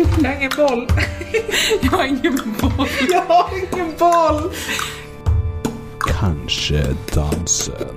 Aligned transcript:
Jag 0.00 0.06
har 0.30 0.36
ingen 0.36 0.50
boll. 0.56 0.86
Jag 1.82 1.90
har 1.90 2.04
ingen 2.04 2.34
boll. 2.60 2.88
Jag 3.10 3.22
har 3.22 3.50
ingen 3.58 3.94
boll. 3.98 4.50
Kanske 6.20 6.96
dansen. 7.14 7.96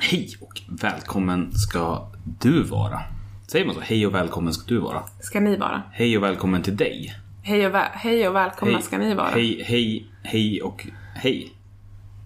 Hej 0.00 0.28
och 0.40 0.60
välkommen 0.82 1.52
ska 1.52 2.08
du 2.40 2.62
vara. 2.62 3.00
Säger 3.46 3.66
man 3.66 3.74
så? 3.74 3.80
Hej 3.80 4.06
och 4.06 4.14
välkommen 4.14 4.52
ska 4.54 4.64
du 4.74 4.78
vara. 4.80 5.02
Ska 5.20 5.40
ni 5.40 5.56
vara? 5.56 5.82
Hej 5.92 6.16
och 6.16 6.22
välkommen 6.22 6.62
till 6.62 6.76
dig. 6.76 7.14
Hej 7.42 7.66
och, 7.66 7.74
vä- 7.74 7.90
hej 7.92 8.28
och 8.28 8.34
välkomna 8.34 8.80
ska 8.80 8.98
ni 8.98 9.14
vara. 9.14 9.28
Hej, 9.30 9.62
hej, 9.66 10.06
hej 10.22 10.62
och 10.62 10.86
hej. 11.14 11.52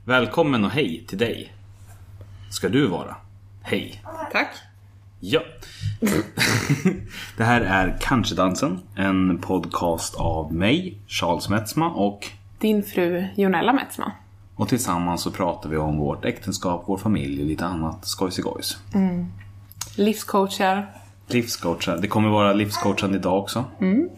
Välkommen 0.05 0.65
och 0.65 0.71
hej 0.71 1.05
till 1.09 1.19
dig. 1.19 1.53
Ska 2.51 2.69
du 2.69 2.87
vara. 2.87 3.17
Hej. 3.63 4.03
Tack. 4.33 4.49
Ja. 5.25 5.41
det 7.37 7.45
här 7.45 7.61
är 7.61 7.97
Kanske 8.01 8.35
dansen. 8.35 8.81
En 8.97 9.39
podcast 9.39 10.15
av 10.15 10.55
mig, 10.55 10.99
Charles 11.07 11.49
Metzma 11.49 11.91
och 11.91 12.29
Din 12.59 12.83
fru 12.83 13.27
Jonella 13.37 13.73
Metzma. 13.73 14.13
och 14.55 14.69
tillsammans 14.69 15.23
så 15.23 15.31
pratar 15.31 15.69
vi 15.71 15.77
om 15.77 15.99
vårt 15.99 16.25
äktenskap, 16.25 16.85
vår 16.87 16.97
familj 16.97 17.41
och 17.41 17.47
lite 17.47 17.67
annat 17.67 18.07
skojsigojs. 18.07 18.79
Livscoachar. 19.97 20.91
Livscoachar. 21.27 21.99
Det 21.99 22.09
kommer 22.09 22.29
vara 22.29 22.53
livscoachande 22.53 23.19
idag 23.19 23.39
också. 23.39 23.65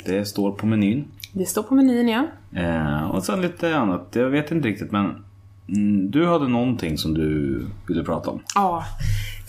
Det 0.04 0.24
står 0.24 0.52
på 0.52 0.66
menyn. 0.66 1.04
Det 1.32 1.46
står 1.46 1.62
på 1.62 1.74
menyn 1.74 2.08
ja. 2.08 2.26
Eh, 2.60 3.10
och 3.10 3.24
sen 3.24 3.40
lite 3.40 3.76
annat. 3.76 4.08
Jag 4.12 4.30
vet 4.30 4.50
inte 4.50 4.68
riktigt 4.68 4.92
men 4.92 5.24
mm, 5.68 6.10
du 6.10 6.26
hade 6.26 6.48
någonting 6.48 6.98
som 6.98 7.14
du 7.14 7.60
ville 7.88 8.04
prata 8.04 8.30
om. 8.30 8.40
Ja. 8.54 8.84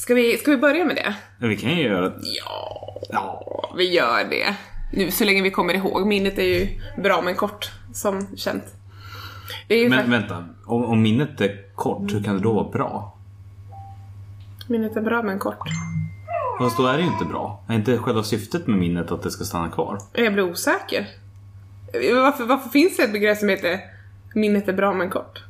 Ska 0.05 0.13
vi, 0.13 0.37
ska 0.37 0.51
vi 0.51 0.57
börja 0.57 0.85
med 0.85 0.95
det? 0.95 1.15
Ja, 1.39 1.47
vi 1.47 1.57
kan 1.57 1.69
ju 1.77 1.83
göra 1.83 2.09
det. 2.09 2.15
Ja. 2.23 3.01
Ja, 3.09 3.73
vi 3.77 3.93
gör 3.93 4.23
det. 4.29 4.55
Nu 4.93 5.11
så 5.11 5.25
länge 5.25 5.41
vi 5.41 5.51
kommer 5.51 5.73
ihåg. 5.73 6.07
Minnet 6.07 6.37
är 6.37 6.43
ju 6.43 6.67
bra 6.97 7.21
men 7.21 7.35
kort, 7.35 7.71
som 7.93 8.27
känt. 8.37 8.63
Men 9.69 9.91
fakt- 9.91 10.07
vänta, 10.09 10.45
om, 10.65 10.85
om 10.85 11.01
minnet 11.01 11.41
är 11.41 11.75
kort, 11.75 12.13
hur 12.13 12.23
kan 12.23 12.35
det 12.37 12.41
då 12.43 12.53
vara 12.53 12.69
bra? 12.69 13.17
Minnet 14.67 14.97
är 14.97 15.01
bra 15.01 15.21
men 15.23 15.39
kort. 15.39 15.67
Fast 16.59 16.77
då 16.77 16.87
är 16.87 16.93
det 16.97 17.03
ju 17.03 17.07
inte 17.13 17.25
bra. 17.25 17.63
Är 17.67 17.75
inte 17.75 17.97
själva 17.97 18.23
syftet 18.23 18.67
med 18.67 18.77
minnet 18.79 19.11
att 19.11 19.23
det 19.23 19.31
ska 19.31 19.43
stanna 19.43 19.69
kvar? 19.69 19.97
Jag 20.13 20.33
blir 20.33 20.43
osäker. 20.51 21.07
Varför, 21.93 22.45
varför 22.45 22.69
finns 22.69 22.97
det 22.97 23.03
ett 23.03 23.13
begrepp 23.13 23.37
som 23.37 23.49
heter 23.49 23.79
minnet 24.35 24.67
är 24.67 24.73
bra 24.73 24.93
men 24.93 25.09
kort? 25.09 25.43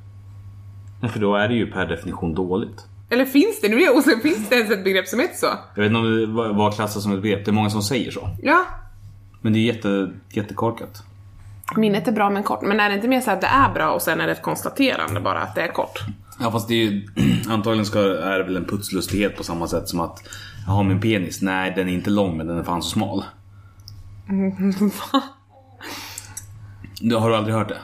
Ja, 1.02 1.08
för 1.08 1.20
då 1.20 1.36
är 1.36 1.48
det 1.48 1.56
ju 1.56 1.72
per 1.72 1.86
definition 1.86 2.34
dåligt. 2.36 2.86
Eller 3.10 3.26
finns 3.26 3.62
det? 3.62 3.70
Nu 3.70 3.76
är 3.82 3.86
jag 3.86 3.96
osäker. 3.96 4.22
Finns 4.22 4.50
det 4.50 4.56
ens 4.56 4.72
ett 4.72 4.84
begrepp 4.84 5.08
som 5.08 5.20
heter 5.20 5.36
så? 5.36 5.46
Jag 5.76 5.84
vet 5.84 5.90
inte 5.90 6.00
om 6.00 6.20
det 6.20 6.54
var 6.54 6.72
klassas 6.72 7.04
som 7.04 7.12
ett 7.12 7.22
begrepp. 7.22 7.46
Det 7.46 7.52
är 7.52 7.54
många 7.54 7.70
som 7.70 7.82
säger 7.82 8.12
så. 8.12 8.30
Ja. 8.44 8.66
Men 9.42 9.54
det 9.54 9.60
är 9.60 9.74
jätte, 9.74 10.12
jättekorkat. 10.30 11.04
Minnet 11.76 12.08
är 12.08 12.12
bra 12.12 12.30
men 12.30 12.44
kort. 12.44 12.62
Men 12.62 12.80
är 12.80 12.90
det 12.90 12.96
inte 12.96 13.08
mer 13.08 13.22
så 13.22 13.32
att 13.32 13.42
det 13.42 13.48
är 13.48 13.74
bra 13.74 13.90
och 13.90 14.02
sen 14.02 14.22
är 14.22 14.26
det 14.26 14.32
ett 14.32 14.42
konstaterande 14.42 15.20
bara 15.20 15.42
att 15.42 15.56
det 15.56 15.62
är 15.62 15.68
kort? 15.68 16.00
Ja 16.40 16.52
fast 16.52 16.68
det 16.68 16.74
är 16.74 16.78
ju, 16.78 17.08
antagligen 17.50 17.86
ska, 17.86 18.00
är 18.00 18.38
det 18.38 18.44
väl 18.44 18.58
en 18.58 18.66
putslustighet 18.66 19.38
på 19.38 19.44
samma 19.44 19.68
sätt 19.68 19.90
som 19.90 20.00
att 20.00 20.24
jag 20.66 20.74
har 20.74 20.84
min 20.84 21.02
penis. 21.02 21.42
Nej 21.42 21.74
den 21.76 21.90
är 21.90 21.94
inte 21.94 22.10
lång 22.10 22.38
men 22.38 22.48
den 22.48 22.58
är 22.58 22.64
fan 22.64 22.84
så 22.84 22.90
smal. 22.90 23.24
Du, 27.02 27.16
har 27.16 27.30
du 27.30 27.36
aldrig 27.36 27.56
hört 27.56 27.68
det? 27.70 27.80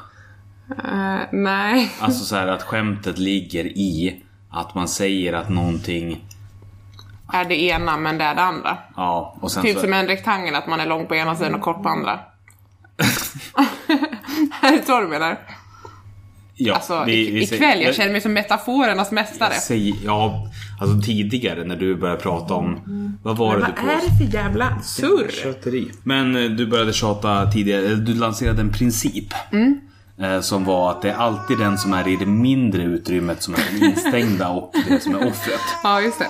Eh, 0.84 1.20
nej. 1.32 1.92
Alltså 2.00 2.26
så 2.26 2.36
här 2.36 2.48
att 2.48 2.64
skämtet 2.64 3.18
ligger 3.18 3.66
i 3.66 4.24
att 4.52 4.76
man 4.76 4.88
säger 4.88 5.34
att 5.34 5.50
någonting, 5.50 6.26
Är 7.34 7.46
det 7.46 7.62
ena 7.62 7.98
men 7.98 8.18
det 8.18 8.24
är 8.24 8.36
det 8.36 8.42
andra. 8.42 8.78
ja 8.96 9.36
och 9.42 9.52
sen 9.52 9.64
Typ 9.64 9.76
så... 9.76 9.82
som 9.82 9.94
en 9.94 10.08
rektangel, 10.08 10.56
att 10.56 10.68
man 10.68 10.80
är 10.80 10.86
lång 10.86 11.06
på 11.08 11.16
ena 11.16 11.36
sidan 11.36 11.56
och 11.56 11.62
kort 11.62 11.84
på 11.84 11.90
andra. 11.90 12.20
är 14.62 14.72
det 14.72 14.86
så 14.86 15.00
du 15.00 15.08
menar? 15.08 15.40
Ja, 16.56 16.74
Alltså 16.76 17.04
vi- 17.06 17.32
vi 17.32 17.42
i, 17.42 17.48
säger- 17.48 17.62
ikväll, 17.64 17.82
jag 17.84 17.96
känner 17.96 18.12
mig 18.12 18.22
som 18.22 18.34
metaforernas 18.34 19.12
mästare. 19.12 19.54
Säg, 19.54 19.96
ja, 20.06 20.48
alltså 20.82 21.02
tidigare 21.02 21.64
när 21.64 21.76
du 21.76 21.96
började 21.96 22.22
prata 22.22 22.54
om... 22.54 22.80
Vad 23.24 23.38
var 23.38 23.56
det 23.58 23.62
Vad 23.62 23.70
du 23.86 23.92
är 23.92 23.96
påstod? 23.96 24.12
det 24.20 24.26
för 24.32 24.38
jävla 24.38 24.80
surr? 24.82 26.08
Men 26.08 26.36
eh, 26.36 26.44
du 26.50 26.68
började 26.68 26.94
tjata 26.94 27.52
tidigare, 27.52 27.96
du 27.96 28.14
lanserade 28.14 28.62
en 28.62 28.72
princip. 28.74 29.34
eh, 29.34 29.60
Som 30.42 30.66
var 30.66 30.92
att 30.92 31.02
det 31.02 31.10
är 31.10 31.16
alltid 31.16 31.58
den 31.58 31.78
som 31.78 31.94
är 31.94 32.08
i 32.08 32.16
det 32.16 32.26
mindre 32.26 32.84
utrymmet 32.84 33.44
som 33.44 33.54
är 33.54 33.58
den 33.72 33.90
instängda 33.90 34.50
och 34.50 34.76
det 34.90 35.00
som 35.00 35.16
är 35.16 35.28
offret. 35.28 35.60
Ja, 35.84 36.02
just 36.02 36.20
det. 36.20 36.28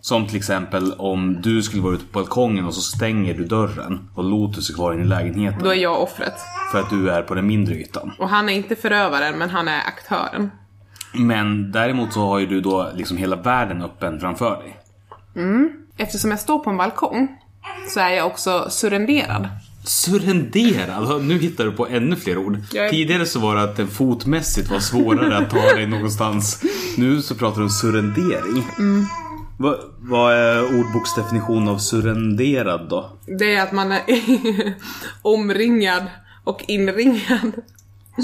Som 0.00 0.26
till 0.26 0.36
exempel 0.36 0.92
om 0.92 1.42
du 1.42 1.62
skulle 1.62 1.82
vara 1.82 1.94
ute 1.94 2.04
på 2.04 2.18
balkongen 2.18 2.64
och 2.64 2.74
så 2.74 2.80
stänger 2.80 3.34
du 3.34 3.44
dörren 3.44 4.08
och 4.14 4.24
Lotus 4.24 4.70
är 4.70 4.74
kvar 4.74 4.92
inne 4.92 5.02
i 5.02 5.06
lägenheten. 5.06 5.62
Då 5.64 5.70
är 5.70 5.74
jag 5.74 6.02
offret. 6.02 6.34
För 6.72 6.80
att 6.80 6.90
du 6.90 7.10
är 7.10 7.22
på 7.22 7.34
den 7.34 7.46
mindre 7.46 7.74
ytan. 7.74 8.12
Och 8.18 8.28
han 8.28 8.48
är 8.48 8.52
inte 8.52 8.76
förövaren, 8.76 9.38
men 9.38 9.50
han 9.50 9.68
är 9.68 9.78
aktören. 9.86 10.50
Men 11.14 11.72
däremot 11.72 12.12
så 12.12 12.20
har 12.20 12.38
ju 12.38 12.46
du 12.46 12.60
då 12.60 12.90
liksom 12.94 13.16
hela 13.16 13.36
världen 13.36 13.82
öppen 13.82 14.20
framför 14.20 14.50
dig. 14.56 14.76
Eftersom 15.96 16.30
jag 16.30 16.40
står 16.40 16.58
på 16.58 16.70
en 16.70 16.76
balkong 16.76 17.38
så 17.88 18.00
är 18.00 18.10
jag 18.10 18.26
också 18.26 18.66
surrenderad. 18.70 19.48
Surrenderad? 19.84 21.24
Nu 21.24 21.38
hittar 21.38 21.64
du 21.64 21.72
på 21.72 21.86
ännu 21.88 22.16
fler 22.16 22.38
ord. 22.38 22.58
Jag 22.72 22.90
Tidigare 22.90 23.26
så 23.26 23.38
var 23.40 23.56
det 23.56 23.62
att 23.62 23.76
det 23.76 23.86
fotmässigt 23.86 24.70
var 24.70 24.78
svårare 24.80 25.36
att 25.36 25.50
ta 25.50 25.62
dig 25.74 25.86
någonstans. 25.86 26.62
Nu 26.96 27.22
så 27.22 27.34
pratar 27.34 27.56
du 27.56 27.62
om 27.62 27.70
surrendering. 27.70 28.64
Vad, 29.58 29.78
vad 29.98 30.34
är 30.34 30.64
ordboksdefinition 30.80 31.68
av 31.68 31.78
surrenderad 31.78 32.86
då? 32.90 33.10
Det 33.38 33.54
är 33.54 33.62
att 33.62 33.72
man 33.72 33.92
är 33.92 34.02
omringad 35.22 36.02
och 36.44 36.64
inringad. 36.68 37.52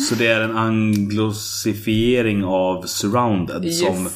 Så 0.09 0.15
det 0.15 0.27
är 0.27 0.41
en 0.41 0.57
anglosifiering 0.57 2.45
av 2.45 2.83
surrounded 2.87 3.65
Yes. 3.65 3.81
som, 3.81 4.09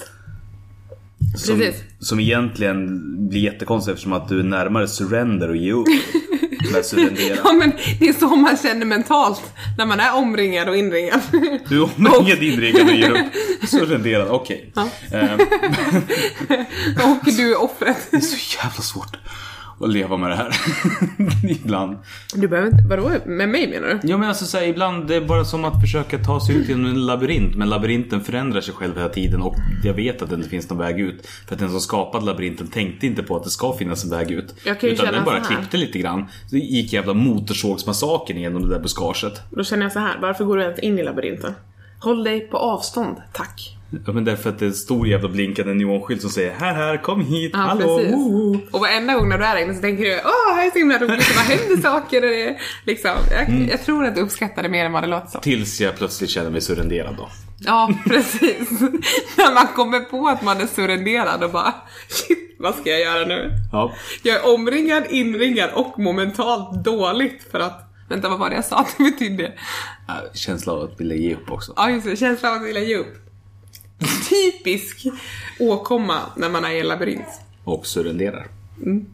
som, 1.36 1.58
Precis. 1.58 1.82
som 1.98 2.20
egentligen 2.20 3.00
blir 3.28 3.40
jättekonstigt 3.40 3.92
eftersom 3.94 4.12
att 4.12 4.28
du 4.28 4.40
är 4.40 4.44
närmare 4.44 4.88
surrender 4.88 5.48
och 5.48 5.56
ge 5.56 5.72
upp. 5.72 5.86
Med 6.72 6.84
surrendera. 6.84 7.38
Ja 7.44 7.52
men 7.52 7.72
det 7.98 8.08
är 8.08 8.12
så 8.12 8.36
man 8.36 8.56
känner 8.56 8.86
mentalt 8.86 9.42
när 9.78 9.86
man 9.86 10.00
är 10.00 10.14
omringad 10.14 10.68
och 10.68 10.76
inringad. 10.76 11.20
Du 11.68 11.82
är 11.82 11.90
omringad, 11.98 12.42
inringad 12.42 12.88
och 12.88 12.94
ger 12.94 13.10
upp. 13.10 13.68
Surrenderad, 13.68 14.28
okej. 14.28 14.72
Ehm, 15.12 15.40
och 17.10 17.32
du 17.36 17.52
är 17.52 17.62
offret. 17.62 17.96
Det 18.10 18.16
är 18.16 18.20
så 18.20 18.58
jävla 18.58 18.82
svårt 18.82 19.16
att 19.80 19.92
leva 19.92 20.16
med 20.16 20.30
det 20.30 20.36
här. 20.36 20.52
ibland. 21.50 21.98
Du 22.34 22.48
behöver 22.48 22.70
inte, 22.70 22.84
vadå 22.88 23.12
med 23.26 23.48
mig 23.48 23.68
menar 23.68 23.88
du? 23.88 24.08
Ja 24.08 24.18
men 24.18 24.28
alltså 24.28 24.44
så 24.44 24.58
här, 24.58 24.64
ibland 24.64 25.08
det 25.08 25.16
är 25.16 25.20
bara 25.20 25.44
som 25.44 25.64
att 25.64 25.80
försöka 25.80 26.18
ta 26.18 26.40
sig 26.40 26.56
ut 26.56 26.68
genom 26.68 26.86
en 26.86 27.06
labyrint. 27.06 27.56
Men 27.56 27.68
labyrinten 27.68 28.20
förändrar 28.20 28.60
sig 28.60 28.74
själv 28.74 28.96
hela 28.96 29.08
tiden 29.08 29.42
och 29.42 29.56
jag 29.84 29.94
vet 29.94 30.22
att 30.22 30.28
det 30.30 30.34
inte 30.34 30.48
finns 30.48 30.70
någon 30.70 30.78
väg 30.78 31.00
ut. 31.00 31.26
För 31.26 31.54
att 31.54 31.60
den 31.60 31.70
som 31.70 31.80
skapade 31.80 32.26
labyrinten 32.26 32.66
tänkte 32.66 33.06
inte 33.06 33.22
på 33.22 33.36
att 33.36 33.44
det 33.44 33.50
ska 33.50 33.72
finnas 33.72 34.04
en 34.04 34.10
väg 34.10 34.30
ut. 34.30 34.54
Jag 34.64 34.80
kan 34.80 34.88
ju 34.88 34.94
utan 34.94 35.06
känna 35.06 35.16
den 35.16 35.24
bara 35.24 35.44
så 35.44 35.50
här. 35.50 35.56
klippte 35.56 35.76
lite 35.76 35.98
grann. 35.98 36.26
Så 36.50 36.56
gick 36.56 36.92
jävla 36.92 37.14
motorsågsmassakern 37.14 38.36
igenom 38.36 38.62
det 38.62 38.68
där 38.68 38.80
buskaget. 38.80 39.40
Då 39.50 39.64
känner 39.64 39.82
jag 39.82 39.92
så 39.92 39.98
här, 39.98 40.18
varför 40.22 40.44
går 40.44 40.56
du 40.56 40.62
ens 40.62 40.78
in 40.78 40.98
i 40.98 41.02
labyrinten? 41.02 41.54
Håll 42.00 42.24
dig 42.24 42.40
på 42.40 42.56
avstånd, 42.56 43.16
tack. 43.32 43.81
Ja 44.06 44.12
men 44.12 44.24
därför 44.24 44.50
att 44.50 44.58
det 44.58 44.64
är 44.64 44.68
en 44.68 44.74
stor 44.74 45.08
jävla 45.08 45.28
blinkande 45.28 45.74
neonskylt 45.74 46.20
som 46.20 46.30
säger 46.30 46.52
här 46.52 46.74
här 46.74 47.02
kom 47.02 47.20
hit, 47.20 47.50
Ja, 47.54 47.58
hallå, 47.58 47.96
precis. 47.98 48.12
woho." 48.14 48.58
Och 48.70 48.80
varenda 48.80 49.14
gång 49.14 49.28
när 49.28 49.38
du 49.38 49.44
är 49.44 49.54
där 49.54 49.62
inne 49.62 49.74
så 49.74 49.80
tänker 49.80 50.04
du 50.04 50.14
åh, 50.24 50.54
här 50.56 50.66
är 50.66 50.70
så 50.70 50.78
himla 50.78 50.98
roligt, 50.98 51.36
vad 51.36 51.44
händer 51.44 51.76
saker? 51.82 52.22
Och 52.24 52.30
det, 52.30 52.56
liksom, 52.86 53.10
jag, 53.30 53.48
Mm. 53.48 53.68
jag 53.68 53.82
tror 53.84 54.04
att 54.04 54.14
du 54.14 54.20
uppskattar 54.20 54.62
det 54.62 54.68
mer 54.68 54.84
än 54.84 54.92
vad 54.92 55.02
det 55.02 55.06
låter 55.06 55.28
som. 55.28 55.40
Tills 55.40 55.80
jag 55.80 55.96
plötsligt 55.96 56.30
känner 56.30 56.50
mig 56.50 56.60
surrenderad 56.60 57.14
då. 57.16 57.28
Ja, 57.58 57.90
precis. 58.04 58.80
när 59.36 59.54
man 59.54 59.66
kommer 59.76 60.00
på 60.00 60.28
att 60.28 60.42
man 60.42 60.60
är 60.60 60.66
surrenderad 60.66 61.44
och 61.44 61.50
bara 61.50 61.74
shit, 62.08 62.56
vad 62.58 62.74
ska 62.74 62.90
jag 62.90 63.00
göra 63.00 63.24
nu? 63.26 63.50
Ja. 63.72 63.92
Jag 64.22 64.36
är 64.36 64.54
omringad, 64.54 65.04
inringad 65.10 65.70
och 65.74 65.98
momentalt 65.98 66.84
dåligt 66.84 67.46
för 67.50 67.60
att 67.60 67.88
Vänta, 68.08 68.28
vad 68.28 68.38
var 68.38 68.48
det 68.50 68.54
jag 68.56 68.64
sa 68.64 68.76
att 68.78 68.94
det 68.98 69.04
betydde? 69.04 69.52
Känsla 70.34 70.72
av 70.72 70.80
att 70.82 71.00
vilja 71.00 71.16
ge 71.16 71.34
upp 71.34 71.50
också. 71.50 71.72
Ja, 71.76 71.90
just 71.90 72.06
det. 72.06 72.16
Känslan 72.16 72.52
av 72.54 72.62
att 72.62 72.68
vilja 72.68 72.82
ge 72.82 72.96
upp. 72.96 73.14
Typisk 74.30 75.06
åkomma 75.58 76.18
när 76.36 76.48
man 76.48 76.64
är 76.64 76.70
i 76.70 76.80
en 76.80 76.88
labyrint. 76.88 77.40
Och 77.64 77.86
surrenderar. 77.86 78.46
Mm. 78.82 79.06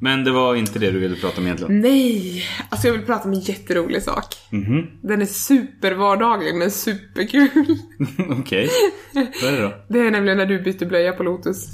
Men 0.00 0.24
det 0.24 0.30
var 0.30 0.54
inte 0.54 0.78
det 0.78 0.90
du 0.90 0.98
ville 0.98 1.16
prata 1.16 1.40
om 1.40 1.46
egentligen. 1.46 1.80
Nej! 1.80 2.44
Alltså 2.68 2.86
jag 2.86 2.94
vill 2.94 3.06
prata 3.06 3.28
om 3.28 3.34
en 3.34 3.40
jätterolig 3.40 4.02
sak. 4.02 4.24
Mhm. 4.50 4.86
Den 5.00 5.22
är 5.22 5.26
supervardaglig 5.26 6.54
men 6.54 6.70
superkul. 6.70 7.78
Okej. 8.40 8.68
Vad 9.14 9.52
är 9.52 9.56
det 9.56 9.62
då? 9.62 9.72
Det 9.88 9.98
är 9.98 10.10
nämligen 10.10 10.38
när 10.38 10.46
du 10.46 10.62
byter 10.62 10.86
blöja 10.86 11.12
på 11.12 11.22
Lotus. 11.22 11.66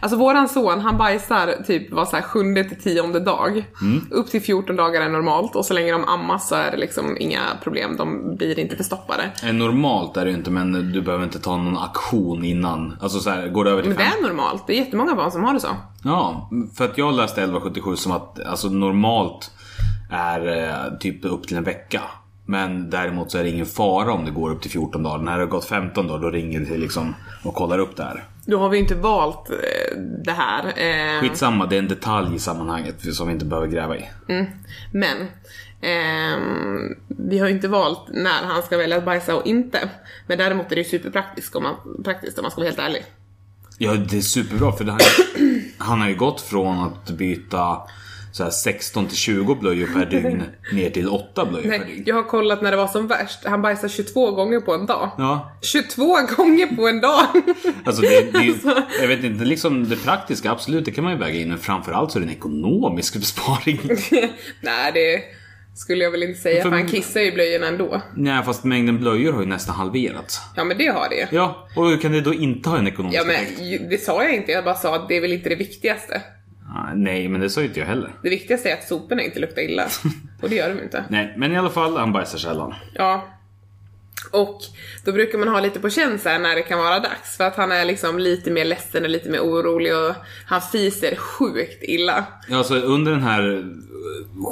Alltså 0.00 0.16
våran 0.18 0.48
son 0.48 0.80
han 0.80 0.98
bajsar 0.98 1.54
typ 1.66 1.92
var 1.92 2.04
så 2.04 2.16
här 2.16 2.22
sjunde 2.22 2.64
till 2.64 2.80
tionde 2.82 3.20
dag. 3.20 3.64
Upp 4.10 4.30
till 4.30 4.40
14 4.42 4.76
dagar 4.76 5.00
är 5.02 5.08
normalt 5.08 5.56
och 5.56 5.64
så 5.64 5.74
länge 5.74 5.92
de 5.92 6.04
ammas 6.04 6.48
så 6.48 6.54
är 6.54 6.70
det 6.70 6.76
liksom 6.76 7.16
inga 7.20 7.40
problem. 7.62 7.96
De 7.96 8.36
blir 8.36 8.58
inte 8.58 8.76
förstoppade. 8.76 9.30
Eh, 9.44 9.52
Normalt 9.52 10.16
är 10.16 10.24
det 10.24 10.30
inte 10.30 10.50
men 10.50 10.92
du 10.92 11.02
behöver 11.02 11.24
inte 11.24 11.38
ta 11.38 11.56
någon 11.56 11.78
aktion 11.78 12.44
innan. 12.44 12.96
Alltså 13.00 13.18
så 13.20 13.30
här, 13.30 13.48
går 13.48 13.64
det 13.64 13.70
över 13.70 13.82
till 13.82 13.88
Men 13.88 13.98
det 13.98 14.04
fem? 14.04 14.24
är 14.24 14.28
normalt. 14.28 14.66
Det 14.66 14.72
är 14.72 14.76
jättemånga 14.84 15.14
barn 15.14 15.30
som 15.30 15.44
har 15.44 15.54
det 15.54 15.60
så. 15.60 15.68
Ja, 16.04 16.50
för 16.76 16.84
att 16.84 16.98
jag 16.98 17.14
läste 17.14 17.40
1177 17.40 17.96
som 17.96 18.12
att 18.12 18.40
alltså 18.46 18.68
normalt 18.68 19.50
är 20.10 20.68
eh, 20.68 20.98
typ 20.98 21.24
upp 21.24 21.48
till 21.48 21.56
en 21.56 21.64
vecka. 21.64 22.02
Men 22.48 22.90
däremot 22.90 23.30
så 23.30 23.38
är 23.38 23.42
det 23.42 23.48
ingen 23.50 23.66
fara 23.66 24.12
om 24.12 24.24
det 24.24 24.30
går 24.30 24.50
upp 24.50 24.62
till 24.62 24.70
14 24.70 25.02
dagar. 25.02 25.18
När 25.18 25.32
det 25.36 25.42
har 25.42 25.46
gått 25.46 25.64
15 25.64 26.06
dagar 26.06 26.22
då 26.22 26.30
ringer 26.30 26.60
det 26.60 26.66
till 26.66 26.80
liksom 26.80 27.14
och 27.44 27.54
kollar 27.54 27.78
upp 27.78 27.96
det 27.96 28.02
här. 28.02 28.24
Då 28.46 28.58
har 28.58 28.68
vi 28.68 28.78
inte 28.78 28.94
valt 28.94 29.50
eh, 29.50 29.98
det 29.98 30.32
här. 30.32 30.64
Eh, 30.66 31.20
Skitsamma, 31.20 31.66
det 31.66 31.76
är 31.76 31.78
en 31.78 31.88
detalj 31.88 32.36
i 32.36 32.38
sammanhanget 32.38 33.14
som 33.14 33.26
vi 33.26 33.32
inte 33.32 33.44
behöver 33.44 33.68
gräva 33.68 33.96
i. 33.96 34.08
Men 34.92 35.16
ehm, 35.80 36.96
vi 37.08 37.38
har 37.38 37.48
inte 37.48 37.68
valt 37.68 38.08
när 38.08 38.44
han 38.44 38.62
ska 38.62 38.76
välja 38.76 38.96
att 38.96 39.04
bajsa 39.04 39.36
och 39.36 39.46
inte. 39.46 39.88
Men 40.26 40.38
däremot 40.38 40.66
är 40.72 40.76
det 40.76 40.82
ju 40.82 40.88
superpraktiskt 40.88 41.56
om 41.56 41.62
man, 41.62 42.02
praktiskt 42.04 42.38
om 42.38 42.42
man 42.42 42.50
ska 42.50 42.60
vara 42.60 42.68
helt 42.68 42.80
ärlig. 42.80 43.04
Ja, 43.78 43.94
det 43.94 44.16
är 44.16 44.20
superbra 44.20 44.72
för 44.72 44.84
det 44.84 44.90
han, 44.90 45.00
han 45.78 46.00
har 46.00 46.08
ju 46.08 46.16
gått 46.16 46.40
från 46.40 46.78
att 46.78 47.10
byta 47.10 47.80
så 48.36 48.42
här 48.44 48.50
16 48.50 49.06
till 49.06 49.16
20 49.16 49.54
blöjor 49.54 49.86
per 49.86 50.06
dygn 50.10 50.42
ner 50.72 50.90
till 50.90 51.08
8 51.08 51.46
blöjor 51.46 51.62
per 51.70 51.78
Nej, 51.78 51.86
dygn. 51.86 52.02
jag 52.06 52.14
har 52.14 52.22
kollat 52.22 52.62
när 52.62 52.70
det 52.70 52.76
var 52.76 52.86
som 52.86 53.06
värst. 53.06 53.38
Han 53.44 53.62
bajsade 53.62 53.88
22 53.88 54.30
gånger 54.30 54.60
på 54.60 54.74
en 54.74 54.86
dag. 54.86 55.10
Ja, 55.18 55.58
22 55.62 56.04
gånger 56.36 56.76
på 56.76 56.88
en 56.88 57.00
dag! 57.00 57.22
alltså 57.84 58.02
det, 58.02 58.32
det 58.32 58.44
ju, 58.44 58.54
jag 59.00 59.08
vet 59.08 59.24
inte, 59.24 59.44
liksom 59.44 59.88
det 59.88 59.96
praktiska 59.96 60.50
absolut, 60.50 60.84
det 60.84 60.90
kan 60.90 61.04
man 61.04 61.12
ju 61.12 61.18
väga 61.18 61.38
in. 61.40 61.48
Men 61.48 61.58
framförallt 61.58 62.12
så 62.12 62.18
är 62.18 62.20
det 62.20 62.26
en 62.26 62.32
ekonomisk 62.36 63.14
besparing. 63.16 63.80
Nej, 64.60 64.92
det 64.94 65.20
skulle 65.78 66.04
jag 66.04 66.10
väl 66.10 66.22
inte 66.22 66.40
säga, 66.40 66.62
för 66.62 66.70
För- 66.70 66.76
han 66.76 66.88
kissar 66.88 67.20
ju 67.20 67.26
i 67.26 67.32
blöjorna 67.32 67.66
ändå. 67.66 68.02
Nej, 68.16 68.42
fast 68.44 68.64
mängden 68.64 68.98
blöjor 68.98 69.32
har 69.32 69.40
ju 69.40 69.46
nästan 69.46 69.74
halverats. 69.74 70.40
Ja, 70.56 70.64
men 70.64 70.78
det 70.78 70.86
har 70.86 71.08
det. 71.08 71.28
Ja, 71.30 71.68
och 71.76 71.86
hur 71.88 71.96
kan 71.98 72.12
det 72.12 72.20
då 72.20 72.34
inte 72.34 72.68
ha 72.70 72.78
en 72.78 72.86
ekonomisk 72.86 73.18
Ja, 73.20 73.24
men 73.26 73.36
effekt? 73.36 73.90
det 73.90 73.98
sa 74.04 74.22
jag 74.24 74.34
inte. 74.34 74.52
Jag 74.52 74.64
bara 74.64 74.74
sa 74.74 74.94
att 74.96 75.08
det 75.08 75.16
är 75.16 75.20
väl 75.20 75.32
inte 75.32 75.48
det 75.48 75.54
viktigaste. 75.56 76.22
Ah, 76.76 76.94
Nej, 76.94 77.28
men 77.28 77.40
det 77.40 77.50
sa 77.50 77.60
ju 77.60 77.66
inte 77.66 77.80
jag 77.80 77.86
heller. 77.86 78.12
Det 78.22 78.30
viktigaste 78.30 78.70
är 78.70 78.74
att 78.74 78.88
soporna 78.88 79.22
inte 79.22 79.40
luktar 79.40 79.62
illa. 79.62 79.88
Och 80.42 80.48
det 80.50 80.56
gör 80.56 80.74
de 80.74 80.82
inte. 80.82 81.04
Nej, 81.08 81.34
men 81.36 81.52
i 81.52 81.58
alla 81.58 81.70
fall, 81.70 81.96
han 81.96 82.12
bajsar 82.12 82.38
sällan. 82.38 82.74
Ja. 82.94 83.26
Och 84.32 84.60
då 85.04 85.12
brukar 85.12 85.38
man 85.38 85.48
ha 85.48 85.60
lite 85.60 85.80
på 85.80 85.90
känn 85.90 86.18
så 86.18 86.28
här 86.28 86.38
när 86.38 86.54
det 86.54 86.62
kan 86.62 86.78
vara 86.78 87.00
dags. 87.00 87.36
För 87.36 87.44
att 87.44 87.56
han 87.56 87.72
är 87.72 87.84
liksom 87.84 88.18
lite 88.18 88.50
mer 88.50 88.64
ledsen 88.64 89.04
och 89.04 89.10
lite 89.10 89.30
mer 89.30 89.40
orolig 89.40 89.96
och 89.96 90.14
han 90.46 90.62
fiser 90.62 91.16
sjukt 91.16 91.82
illa. 91.82 92.24
Ja, 92.48 92.56
alltså 92.58 92.74
under 92.74 93.12
den 93.12 93.22
här 93.22 93.64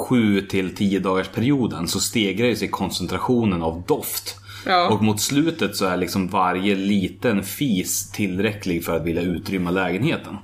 7 0.09 0.41
till 0.41 0.75
10 0.75 0.99
dagars 0.99 1.27
perioden 1.27 1.87
så 1.87 1.99
stegrar 1.99 2.47
ju 2.47 2.55
sig 2.55 2.67
koncentrationen 2.67 3.63
av 3.63 3.83
doft. 3.87 4.35
Ja. 4.65 4.89
Och 4.89 5.03
mot 5.03 5.21
slutet 5.21 5.75
så 5.75 5.85
är 5.85 5.97
liksom 5.97 6.27
varje 6.27 6.75
liten 6.75 7.43
fis 7.43 8.11
tillräcklig 8.11 8.85
för 8.85 8.95
att 8.95 9.05
vilja 9.05 9.21
utrymma 9.21 9.71
lägenheten. 9.71 10.37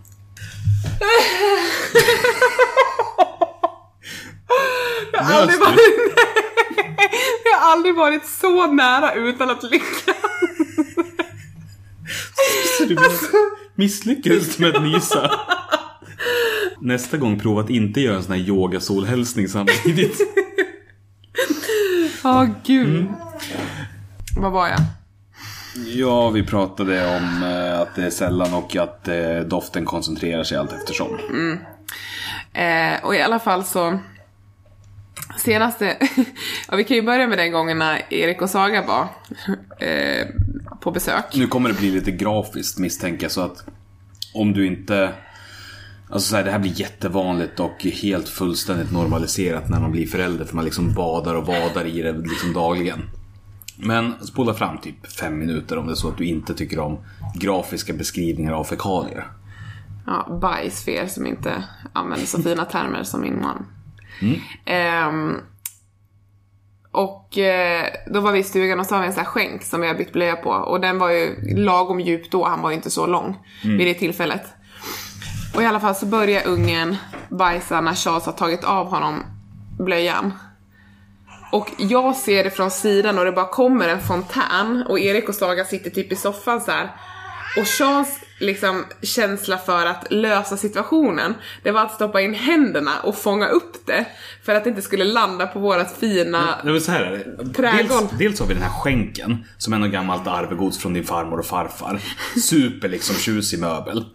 Jag 5.14 5.24
har 5.24 5.42
aldrig 5.42 5.60
varit, 5.60 5.80
jag 7.44 7.58
har 7.58 7.72
aldrig 7.72 7.96
varit 7.96 8.26
så 8.26 8.68
nära 8.68 9.14
utan 9.14 9.50
att 9.50 9.64
lyckas. 9.64 10.16
Så 12.78 12.86
du 12.86 12.98
misslyckades 13.76 14.60
med 14.60 14.76
att 14.76 14.84
nysa. 14.84 15.32
Nästa 16.82 17.18
gång 17.18 17.40
prova 17.40 17.62
att 17.62 17.70
inte 17.70 18.02
göra 18.02 18.16
en 18.16 18.24
sån 18.24 18.32
här 18.32 18.40
yoga-solhälsning 18.40 19.48
samtidigt. 19.48 20.18
Ja, 22.24 22.48
gud. 22.66 23.08
Vad 24.38 24.52
var 24.52 24.68
jag? 24.68 24.80
Ja, 25.88 26.30
vi 26.30 26.44
pratade 26.44 27.18
om 27.18 27.44
eh, 27.44 27.71
att 27.81 27.95
det 27.95 28.06
är 28.06 28.10
sällan 28.10 28.54
och 28.54 28.75
att 28.75 29.07
eh, 29.07 29.39
doften 29.45 29.86
koncentrerar 29.86 30.44
sig 30.44 30.57
allt 30.57 30.74
eftersom. 30.74 31.19
Eh, 32.54 33.04
och 33.04 33.16
i 33.16 33.22
alla 33.22 33.39
fall 33.39 33.63
så 33.63 34.00
Senaste, 35.38 35.98
ja 36.68 36.75
vi 36.75 36.83
kan 36.83 36.98
ju 36.98 37.04
börja 37.04 37.28
med 37.28 37.38
den 37.38 37.51
gången 37.51 37.78
när 37.78 38.13
Erik 38.13 38.42
och 38.42 38.50
Saga 38.50 38.86
var 38.86 39.07
eh, 39.88 40.28
på 40.80 40.92
besök. 40.92 41.25
Nu 41.36 41.48
kommer 41.48 41.69
det 41.69 41.75
bli 41.75 41.92
lite 41.92 42.12
grafiskt 42.12 42.80
misstänker 42.80 43.24
jag 43.24 43.31
så 43.31 43.42
att 43.42 43.66
om 44.34 44.54
du 44.54 44.68
inte 44.68 45.13
Alltså 46.10 46.30
så 46.30 46.36
här, 46.36 46.44
det 46.44 46.51
här 46.51 46.60
blir 46.60 46.80
jättevanligt 46.80 47.60
och 47.60 47.84
helt 47.84 48.30
fullständigt 48.30 48.92
normaliserat 48.92 49.69
när 49.69 49.80
man 49.80 49.92
blir 49.92 50.07
förälder 50.07 50.45
för 50.45 50.56
man 50.56 50.66
liksom 50.66 50.94
badar 50.94 51.36
och 51.36 51.48
vadar 51.48 51.86
i 51.86 52.01
det 52.01 52.12
liksom 52.12 52.54
dagligen. 52.54 53.10
Men 53.83 54.25
spola 54.25 54.54
fram 54.54 54.78
typ 54.78 55.12
fem 55.12 55.39
minuter 55.39 55.78
om 55.78 55.88
det 55.88 55.94
är 55.94 55.95
så 55.95 56.07
att 56.07 56.18
du 56.18 56.25
inte 56.25 56.54
tycker 56.54 56.80
om 56.80 57.00
grafiska 57.36 57.94
beskrivningar 57.94 58.54
av 58.54 58.63
fekalier. 58.63 59.28
Ja, 60.06 60.39
bajs 60.42 60.83
för 60.83 60.92
er 60.92 61.07
som 61.07 61.28
inte 61.28 61.63
använder 61.94 62.25
så 62.25 62.42
fina 62.42 62.66
termer 62.66 63.04
som 63.04 63.22
min 63.22 63.42
man. 63.42 63.66
Ehm, 64.66 65.38
och 66.92 67.38
eh, 67.38 67.86
då 68.13 68.19
var 68.19 68.31
vi 68.31 68.39
i 68.39 68.44
stugan 68.44 68.80
och 68.80 68.86
så 68.86 68.95
har 68.95 69.01
vi 69.01 69.07
en 69.07 69.13
sån 69.13 69.24
här 69.24 69.31
skänk 69.31 69.63
som 69.63 69.81
vi 69.81 69.88
har 69.88 69.95
bytt 69.95 70.13
blöja 70.13 70.36
på. 70.36 70.50
Och 70.50 70.81
den 70.81 71.00
var 71.00 71.10
ju 71.10 71.56
lagom 71.56 72.00
djup 72.00 72.31
då, 72.31 72.45
han 72.45 72.62
var 72.62 72.69
ju 72.69 72.75
inte 72.75 72.89
så 72.89 73.07
lång 73.07 73.38
vid 73.63 73.88
det 73.88 73.94
tillfället. 73.94 74.44
Och 75.56 75.63
i 75.63 75.66
alla 75.66 75.80
fall 75.80 75.95
så 75.95 76.06
börjar 76.06 76.48
ungen 76.48 76.95
bajsa 77.30 77.81
när 77.81 77.94
Charles 77.94 78.25
har 78.25 78.34
tagit 78.34 78.63
av 78.63 78.88
honom 78.88 79.24
blöjan. 79.80 80.34
Och 81.51 81.71
jag 81.77 82.15
ser 82.15 82.44
det 82.44 82.50
från 82.50 82.71
sidan 82.71 83.19
och 83.19 83.25
det 83.25 83.31
bara 83.31 83.48
kommer 83.48 83.89
en 83.89 84.01
fontän 84.01 84.86
och 84.89 85.00
Erik 85.00 85.30
och 85.30 85.36
Saga 85.36 85.65
sitter 85.65 85.89
typ 85.89 86.12
i 86.12 86.15
soffan 86.15 86.62
så 86.62 86.71
här. 86.71 86.92
Och 87.57 87.68
Charles 87.68 88.19
liksom 88.42 88.86
känsla 89.02 89.58
för 89.58 89.86
att 89.86 90.08
lösa 90.10 90.58
situationen, 90.58 91.34
det 91.64 91.72
var 91.72 91.82
att 91.82 91.94
stoppa 91.94 92.22
in 92.22 92.34
händerna 92.34 92.92
och 93.04 93.18
fånga 93.18 93.48
upp 93.48 93.86
det. 93.86 94.06
För 94.44 94.56
att 94.56 94.64
det 94.64 94.70
inte 94.70 94.82
skulle 94.82 95.04
landa 95.06 95.48
på 95.48 95.60
vårat 95.60 95.98
fina... 96.00 96.60
Var 96.64 96.80
så 96.80 96.92
här, 96.92 97.02
är 97.02 97.12
det. 97.12 97.54
Trädgård. 97.54 98.00
dels, 98.00 98.12
dels 98.20 98.40
har 98.40 98.48
vi 98.48 98.54
den 98.54 98.64
här 98.64 98.82
skänken 98.82 99.46
som 99.58 99.74
är 99.74 99.80
något 99.80 99.92
gammalt 99.92 100.28
arvegods 100.28 100.78
från 100.78 100.94
din 100.94 101.04
farmor 101.04 101.40
och 101.40 101.46
farfar. 101.46 102.00
Super 102.40 102.90
liksom 102.90 103.16
tjusig 103.16 103.60
möbel. 103.60 104.06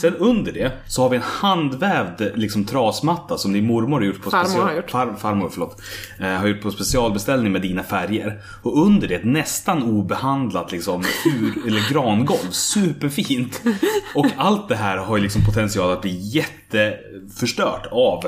Sen 0.00 0.14
under 0.14 0.52
det 0.52 0.72
så 0.88 1.02
har 1.02 1.08
vi 1.08 1.16
en 1.16 1.22
handvävd 1.22 2.22
liksom 2.34 2.64
trasmatta 2.64 3.38
som 3.38 3.52
din 3.52 3.66
mormor 3.66 4.00
har 4.00 4.06
gjort 4.06 4.22
på 4.22 4.30
Farmor 4.30 4.46
special... 4.46 4.68
har 4.68 4.74
gjort. 4.76 4.90
Far, 4.90 5.14
farmor, 5.18 5.50
förlåt. 5.52 5.82
Eh, 6.20 6.26
har 6.26 6.46
gjort 6.46 6.62
på 6.62 6.70
specialbeställning 6.70 7.52
med 7.52 7.62
dina 7.62 7.82
färger. 7.82 8.40
Och 8.62 8.86
under 8.86 9.08
det 9.08 9.14
ett 9.14 9.24
nästan 9.24 9.82
obehandlat 9.82 10.72
liksom 10.72 11.04
ur, 11.24 11.66
eller 11.66 11.92
grangolv. 11.92 12.50
Superfint. 12.50 13.62
Och 14.14 14.26
allt 14.36 14.68
det 14.68 14.76
här 14.76 14.96
har 14.96 15.16
ju 15.16 15.22
liksom 15.22 15.44
potential 15.44 15.92
att 15.92 16.02
bli 16.02 16.16
jätteförstört 16.16 17.86
av 17.86 18.24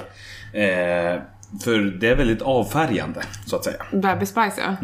eh, 0.53 1.23
för 1.65 1.99
det 2.01 2.09
är 2.09 2.17
väldigt 2.17 2.43
avfärgande, 2.43 3.23
så 3.47 3.57
att 3.57 3.65
säga. 3.65 3.83
Bebisbajs 3.93 4.55
ja. 4.59 4.77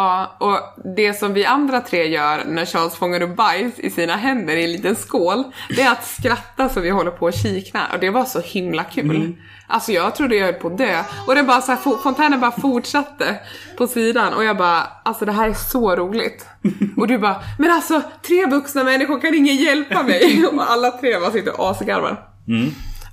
Ja, 0.00 0.36
och 0.38 0.58
det 0.96 1.14
som 1.14 1.34
vi 1.34 1.44
andra 1.44 1.80
tre 1.80 2.06
gör 2.08 2.44
när 2.46 2.64
Charles 2.64 2.94
fångar 2.94 3.22
upp 3.22 3.36
bajs 3.36 3.78
i 3.78 3.90
sina 3.90 4.16
händer 4.16 4.56
i 4.56 4.64
en 4.64 4.72
liten 4.72 4.96
skål, 4.96 5.44
det 5.76 5.82
är 5.82 5.92
att 5.92 6.06
skratta 6.06 6.68
så 6.68 6.80
vi 6.80 6.90
håller 6.90 7.10
på 7.10 7.26
att 7.28 7.42
kikna. 7.42 7.80
Och 7.92 8.00
det 8.00 8.10
var 8.10 8.24
så 8.24 8.40
himla 8.40 8.84
kul. 8.84 9.36
Alltså 9.66 9.92
jag 9.92 10.14
trodde 10.14 10.36
jag 10.36 10.46
höll 10.46 10.54
på 10.54 10.68
att 10.68 10.78
dö. 10.78 11.02
Och 11.26 11.34
den 11.34 11.46
bara 11.46 11.60
så 11.60 11.72
här, 11.72 11.78
fo- 11.78 12.02
fontänen 12.02 12.40
bara 12.40 12.50
fortsatte 12.60 13.36
på 13.78 13.86
sidan 13.86 14.34
och 14.34 14.44
jag 14.44 14.56
bara, 14.56 14.82
alltså 15.04 15.24
det 15.24 15.32
här 15.32 15.48
är 15.48 15.54
så 15.54 15.96
roligt. 15.96 16.46
Och 16.96 17.08
du 17.08 17.18
bara, 17.18 17.36
men 17.58 17.70
alltså 17.70 18.02
tre 18.26 18.46
vuxna 18.46 18.84
människor 18.84 19.20
kan 19.20 19.34
ingen 19.34 19.56
hjälpa 19.56 20.02
mig. 20.02 20.44
Och 20.52 20.70
alla 20.70 20.90
tre 20.90 21.18
bara 21.20 21.30
sitter 21.30 21.60
och 21.60 21.70
asgarvar. 21.70 22.28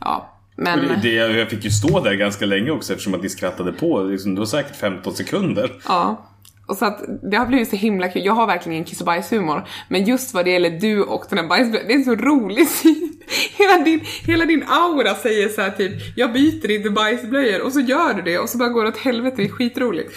Ja, 0.02 0.34
men... 0.56 0.80
Det, 0.88 0.96
det, 1.02 1.10
jag 1.14 1.50
fick 1.50 1.64
ju 1.64 1.72
stå 1.72 2.00
där 2.00 2.14
ganska 2.14 2.46
länge 2.46 2.72
också 2.72 2.94
eftersom 2.94 3.14
att 3.14 3.22
ni 3.24 3.30
skrattade 3.30 3.72
på. 3.72 4.02
Liksom, 4.04 4.36
det 4.36 4.42
var 4.42 4.46
säkert 4.46 4.76
15 4.76 5.14
sekunder. 5.14 5.72
Ja. 5.88 6.24
Och 6.68 6.78
så 6.78 6.86
att 6.86 7.04
det 7.32 7.38
har 7.38 7.46
blivit 7.46 7.70
så 7.70 7.76
himla 7.76 8.10
kul. 8.10 8.26
Jag 8.26 8.34
har 8.34 8.48
verkligen 8.48 8.84
kiss 8.84 9.00
och 9.00 9.06
bajshumor. 9.06 9.68
Men 9.90 10.06
just 10.06 10.34
vad 10.34 10.46
det 10.46 10.52
gäller 10.52 10.70
du 10.70 11.04
och 11.04 11.26
den 11.30 11.38
här 11.40 11.48
bajsblöjan, 11.48 11.88
det 11.88 11.94
är 11.94 11.98
en 11.98 12.06
så 12.06 12.16
rolig 12.16 12.68
syn. 12.68 13.14
Hela 13.58 13.84
din, 13.84 14.02
hela 14.26 14.46
din 14.46 14.64
aura 14.68 15.16
säger 15.16 15.50
så 15.50 15.62
här 15.62 15.72
typ, 15.72 15.92
jag 16.16 16.34
byter 16.34 16.72
inte 16.72 16.90
bajsblöjor 16.90 17.62
och 17.62 17.74
så 17.74 17.80
gör 17.80 18.14
du 18.14 18.22
det 18.22 18.40
och 18.40 18.50
så 18.50 18.58
bara 18.58 18.70
går 18.70 18.84
det 18.84 18.90
åt 18.90 18.98
helvete, 18.98 19.36
det 19.38 19.44
är 19.44 19.50
skitroligt. 19.50 20.14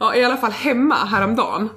Ja, 0.00 0.14
i 0.14 0.24
alla 0.24 0.36
fall 0.36 0.52
hemma 0.52 0.94
häromdagen 0.94 1.68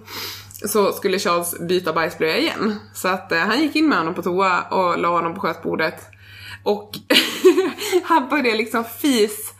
så 0.65 0.91
skulle 0.91 1.19
Charles 1.19 1.59
byta 1.59 1.93
bajsblöja 1.93 2.37
igen. 2.37 2.75
Så 2.93 3.07
att 3.07 3.31
eh, 3.31 3.39
han 3.39 3.61
gick 3.61 3.75
in 3.75 3.89
med 3.89 3.97
honom 3.97 4.13
på 4.13 4.21
toa 4.21 4.61
och 4.61 4.99
la 4.99 5.07
honom 5.07 5.33
på 5.33 5.41
skötbordet. 5.41 6.01
Och 6.63 6.91
han 8.03 8.29
började 8.29 8.57
liksom 8.57 8.83
fis 8.83 9.54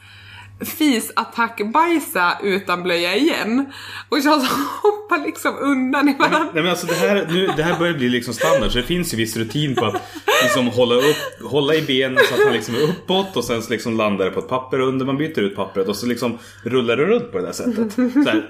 fisattack-bajsa 0.60 2.38
utan 2.44 2.84
blöja 2.84 3.16
igen. 3.16 3.66
Och 4.10 4.24
Charles 4.24 4.50
hoppar 4.82 5.26
liksom 5.26 5.58
undan 5.60 6.10
i 6.10 6.16
varandra. 6.20 6.50
Nej 6.54 6.64
men 6.64 6.68
alltså 6.68 6.88
det 6.88 6.94
här, 6.96 7.28
nu, 7.30 7.48
det 7.58 7.64
här 7.64 7.80
börjar 7.80 7.94
bli 7.94 8.10
liksom 8.10 8.34
standard 8.34 8.72
så 8.72 8.78
det 8.78 8.84
finns 8.84 9.14
ju 9.14 9.18
viss 9.18 9.38
rutin 9.38 9.76
på 9.76 9.86
att 9.86 10.02
liksom 10.44 10.68
hålla, 10.68 10.96
upp, 10.96 11.42
hålla 11.44 11.76
i 11.76 11.82
benen 11.82 12.24
så 12.30 12.34
att 12.34 12.44
han 12.46 12.54
liksom 12.54 12.76
är 12.76 12.82
uppåt 12.82 13.38
och 13.38 13.44
sen 13.44 13.62
liksom 13.70 13.98
landar 13.98 14.26
det 14.26 14.32
på 14.32 14.40
ett 14.40 14.50
papper 14.50 14.80
under. 14.80 15.06
Man 15.06 15.18
byter 15.18 15.40
ut 15.40 15.56
pappret 15.56 15.88
och 15.88 15.96
så 15.96 16.06
liksom 16.06 16.38
rullar 16.64 16.98
det 16.98 17.06
runt 17.06 17.32
på 17.32 17.38
det 17.38 17.46
där 17.46 17.52
sättet. 17.52 17.94
Så 17.94 18.02
här, 18.02 18.48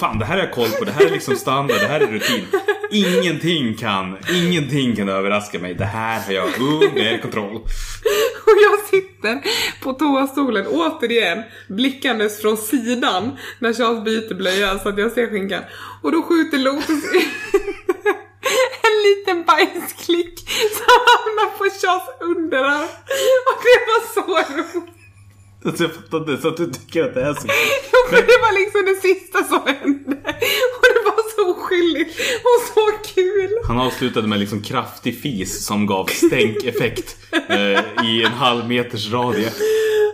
fan 0.00 0.18
det 0.18 0.24
här 0.24 0.36
har 0.36 0.44
jag 0.44 0.52
koll 0.52 0.70
på, 0.78 0.84
det 0.84 0.92
här 0.92 1.06
är 1.06 1.10
liksom 1.10 1.36
standard, 1.36 1.76
det 1.80 1.86
här 1.86 2.00
är 2.00 2.06
rutin. 2.06 2.44
Ingenting 2.90 3.74
kan, 3.74 4.16
ingenting 4.34 4.96
kan 4.96 5.08
överraska 5.08 5.58
mig. 5.58 5.74
Det 5.74 5.84
här 5.84 6.26
har 6.26 6.32
jag 6.32 6.48
under 6.60 7.18
kontroll. 7.22 7.54
Och 8.48 8.56
jag 8.64 8.80
sitter 8.90 9.17
sitter 9.18 9.42
på 9.82 9.92
toastolen 9.92 10.66
återigen 10.66 11.42
blickandes 11.68 12.40
från 12.40 12.56
sidan 12.56 13.38
när 13.58 13.72
Charles 13.72 14.04
byter 14.04 14.34
blöja 14.34 14.78
så 14.78 14.88
att 14.88 14.98
jag 14.98 15.12
ser 15.12 15.26
skinkan. 15.30 15.62
Och 16.02 16.12
då 16.12 16.22
skjuter 16.22 16.58
Lotus 16.58 16.88
en 18.82 19.02
liten 19.04 19.44
bajsklick 19.44 20.38
som 20.48 20.86
hamnar 21.06 21.58
på 21.58 21.64
Charles 21.64 22.20
underarm. 22.20 22.88
Och 23.48 23.62
det 23.62 23.80
var 23.86 24.02
så 24.14 24.52
roligt. 24.54 24.97
Alltså, 25.64 25.84
jag 25.84 25.92
fattar 25.92 26.18
inte 26.18 26.42
så 26.42 26.48
att 26.48 26.56
du 26.56 26.66
tycker 26.66 27.04
att 27.04 27.14
det 27.14 27.22
är 27.22 27.34
så 27.34 27.40
Jo, 27.92 27.98
för 28.10 28.16
det 28.16 28.38
var 28.40 28.60
liksom 28.60 28.84
det 28.84 29.08
sista 29.08 29.44
som 29.44 29.60
hände. 29.66 30.16
Och 30.76 30.86
det 30.94 31.02
var 31.04 31.34
så 31.36 31.50
oskyldigt 31.50 32.20
och 32.20 32.74
så 32.74 33.14
kul. 33.14 33.50
Han 33.66 33.78
avslutade 33.78 34.28
med 34.28 34.40
liksom 34.40 34.62
kraftig 34.62 35.20
fis 35.20 35.66
som 35.66 35.86
gav 35.86 36.06
stänkeffekt 36.06 37.16
eh, 37.48 38.04
i 38.04 38.24
en 38.24 38.32
halv 38.32 38.68
meters 38.68 39.12
radie. 39.12 39.52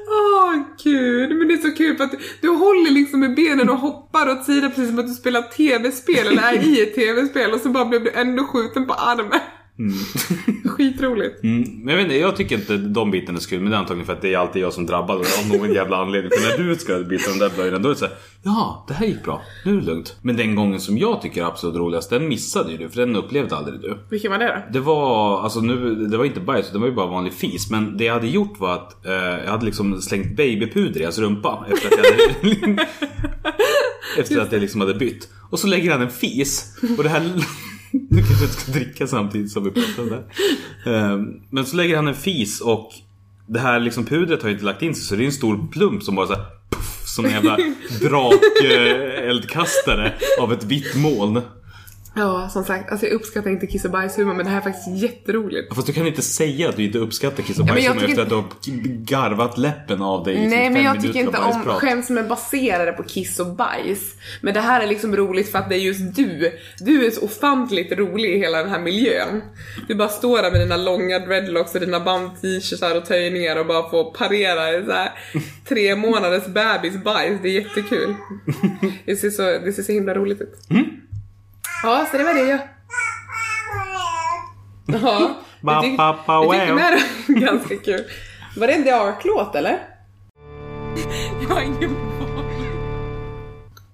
Åh 0.08 0.54
gud, 0.84 1.36
men 1.36 1.48
det 1.48 1.54
är 1.54 1.70
så 1.70 1.76
kul 1.76 1.96
för 1.96 2.04
att 2.04 2.14
du 2.40 2.48
håller 2.48 2.90
liksom 2.90 3.20
med 3.20 3.34
benen 3.34 3.70
och 3.70 3.78
hoppar 3.78 4.30
åt 4.30 4.44
sidan 4.44 4.70
precis 4.70 4.88
som 4.88 4.98
att 4.98 5.06
du 5.06 5.14
spelar 5.14 5.42
tv-spel 5.42 6.26
eller 6.26 6.42
är 6.42 6.66
i 6.66 6.82
ett 6.82 6.94
tv-spel 6.94 7.52
och 7.52 7.60
så 7.60 7.68
bara 7.68 7.84
blev 7.84 8.04
du 8.04 8.10
ändå 8.10 8.44
skjuten 8.44 8.86
på 8.86 8.94
armen. 8.94 9.40
Skitroligt. 10.74 11.44
Mm, 11.44 11.62
men 11.84 11.88
jag 11.88 11.96
vet 11.96 12.04
inte, 12.04 12.16
jag 12.16 12.36
tycker 12.36 12.54
inte 12.54 12.76
de 12.76 13.10
bitarna 13.10 13.38
är 13.38 13.40
så 13.40 13.50
kul 13.50 13.60
men 13.60 13.70
det 13.70 13.76
är 13.76 13.80
antagligen 13.80 14.06
för 14.06 14.12
att 14.12 14.22
det 14.22 14.34
är 14.34 14.38
alltid 14.38 14.62
jag 14.62 14.72
som 14.72 14.86
drabbad 14.86 15.16
av 15.16 15.58
någon 15.58 15.72
jävla 15.72 15.96
anledning. 15.96 16.30
För 16.30 16.58
när 16.58 16.68
du 16.68 16.76
ska 16.76 16.98
byta 16.98 17.30
de 17.30 17.38
där 17.38 17.50
blöjorna 17.54 17.78
då 17.78 17.88
är 17.88 17.92
det 17.92 17.98
såhär, 17.98 18.14
ja 18.42 18.84
det 18.88 18.94
här 18.94 19.06
gick 19.06 19.24
bra, 19.24 19.42
nu 19.64 19.72
är 19.72 19.76
det 19.76 19.86
lugnt. 19.86 20.16
Men 20.22 20.36
den 20.36 20.54
gången 20.54 20.80
som 20.80 20.98
jag 20.98 21.22
tycker 21.22 21.42
är 21.42 21.46
absolut 21.46 21.76
roligast, 21.76 22.10
den 22.10 22.28
missade 22.28 22.72
ju 22.72 22.76
du 22.78 22.88
för 22.88 23.00
den 23.00 23.16
upplevde 23.16 23.56
aldrig 23.56 23.80
du. 23.80 23.98
Vilken 24.10 24.30
var 24.30 24.38
det 24.38 24.46
då? 24.46 24.72
Det 24.72 24.80
var, 24.80 25.42
alltså 25.42 25.60
nu, 25.60 25.94
det 25.94 26.16
var 26.16 26.24
inte 26.24 26.40
bajs, 26.40 26.70
det 26.72 26.78
var 26.78 26.86
ju 26.86 26.94
bara 26.94 27.06
vanlig 27.06 27.32
fis. 27.32 27.70
Men 27.70 27.96
det 27.96 28.04
jag 28.04 28.14
hade 28.14 28.28
gjort 28.28 28.60
var 28.60 28.74
att 28.74 29.06
eh, 29.06 29.12
jag 29.12 29.50
hade 29.50 29.64
liksom 29.64 30.02
slängt 30.02 30.36
babypuder 30.36 31.00
i 31.00 31.04
hans 31.04 31.18
rumpa 31.18 31.66
efter 31.72 31.86
att 31.86 31.94
jag 31.96 32.04
hade, 32.04 32.86
efter 34.18 34.40
att 34.40 34.52
jag 34.52 34.60
liksom 34.60 34.80
hade 34.80 34.94
bytt. 34.94 35.28
Och 35.50 35.58
så 35.58 35.66
lägger 35.66 35.90
han 35.90 36.02
en 36.02 36.10
fis. 36.10 36.78
Och 36.98 37.02
det 37.02 37.08
här... 37.08 37.22
Nu 38.10 38.22
kanske 38.22 38.44
inte 38.44 38.60
ska 38.60 38.72
dricka 38.72 39.06
samtidigt 39.06 39.50
som 39.52 39.64
vi 39.64 39.70
pratar 39.70 40.02
om 40.02 40.08
det 40.08 40.22
här. 40.84 41.12
Eh, 41.12 41.18
Men 41.50 41.66
så 41.66 41.76
lägger 41.76 41.96
han 41.96 42.08
en 42.08 42.14
fis 42.14 42.60
och 42.60 42.92
det 43.46 43.58
här 43.60 43.80
liksom 43.80 44.04
pudret 44.04 44.42
har 44.42 44.48
ju 44.48 44.52
inte 44.54 44.64
lagt 44.64 44.82
in 44.82 44.94
sig 44.94 45.04
så 45.04 45.16
det 45.16 45.22
är 45.22 45.26
en 45.26 45.32
stor 45.32 45.66
plump 45.72 46.02
som 46.02 46.14
bara 46.14 46.26
så 46.26 46.34
här, 46.34 46.44
puff, 46.70 47.02
Som 47.06 47.24
en 47.24 47.30
jävla 47.30 47.58
drakeldkastare 48.00 50.12
av 50.40 50.52
ett 50.52 50.64
vitt 50.64 50.94
moln. 50.96 51.40
Ja, 52.16 52.48
som 52.52 52.64
sagt, 52.64 52.90
alltså 52.90 53.06
jag 53.06 53.12
uppskattar 53.14 53.50
inte 53.50 53.66
kiss 53.66 53.84
och 53.84 53.90
bajshumor 53.90 54.34
men 54.34 54.44
det 54.44 54.50
här 54.50 54.58
är 54.58 54.62
faktiskt 54.62 54.88
jätteroligt. 55.02 55.74
Fast 55.74 55.86
du 55.86 55.92
kan 55.92 56.06
inte 56.06 56.22
säga 56.22 56.68
att 56.68 56.76
du 56.76 56.84
inte 56.84 56.98
uppskattar 56.98 57.42
kiss 57.42 57.58
och 57.58 57.68
Ja, 57.68 57.72
bajshumor 57.72 57.96
efter 57.96 58.06
tycker- 58.08 58.22
att 58.22 58.28
du 58.28 58.34
har 58.34 58.44
garvat 59.04 59.58
läppen 59.58 60.02
av 60.02 60.24
dig 60.24 60.34
i 60.34 60.38
Nej 60.38 60.48
liksom 60.48 60.72
men 60.72 60.82
jag 60.82 61.02
tycker 61.02 61.20
inte 61.20 61.38
om 61.38 61.52
skämt 61.64 62.04
som 62.06 62.18
är 62.18 62.22
baserade 62.22 62.92
på 62.92 63.02
kiss 63.02 63.40
och 63.40 63.46
bajs. 63.56 64.14
Men 64.40 64.54
det 64.54 64.60
här 64.60 64.80
är 64.80 64.86
liksom 64.86 65.16
roligt 65.16 65.50
för 65.52 65.58
att 65.58 65.68
det 65.68 65.74
är 65.74 65.78
just 65.78 66.16
du. 66.16 66.52
Du 66.78 67.06
är 67.06 67.10
så 67.10 67.24
ofantligt 67.24 67.92
rolig 67.92 68.30
i 68.34 68.38
hela 68.38 68.58
den 68.58 68.70
här 68.70 68.80
miljön. 68.80 69.42
Du 69.88 69.94
bara 69.94 70.08
står 70.08 70.42
där 70.42 70.50
med 70.50 70.60
dina 70.60 70.76
långa 70.76 71.18
dreadlocks 71.18 71.74
och 71.74 71.80
dina 71.80 72.00
band-t-shirtar 72.00 72.96
och 72.96 73.04
töjningar 73.06 73.56
och 73.60 73.66
bara 73.66 73.90
får 73.90 74.04
parera 74.14 74.86
så 74.86 74.92
här 74.92 75.12
tre 75.68 75.96
månaders 75.96 76.46
bebis 76.46 77.04
bajs. 77.04 77.38
Det 77.42 77.48
är 77.48 77.60
jättekul. 77.60 78.14
Det 79.06 79.16
ser 79.16 79.30
så, 79.30 79.42
det 79.42 79.72
ser 79.72 79.82
så 79.82 79.92
himla 79.92 80.14
roligt 80.14 80.40
ut. 80.40 80.54
Ja, 81.84 82.06
så 82.10 82.16
det 82.16 82.24
var 82.24 82.34
det 82.34 82.40
jag... 82.40 82.60
Ja, 84.86 85.36
jag, 85.74 85.82
tyck, 85.82 85.96
jag 86.44 86.52
tyckte 86.52 86.74
med 86.74 86.92
det 86.92 87.32
var 87.34 87.40
ganska 87.40 87.76
kul. 87.76 88.00
Var 88.56 88.66
det 88.66 88.72
en 88.72 88.84
The 88.84 88.90
Ark-låt 88.90 89.54
eller? 89.54 89.78
Jag 91.42 91.54
har 91.54 91.60
ingen. 91.62 91.96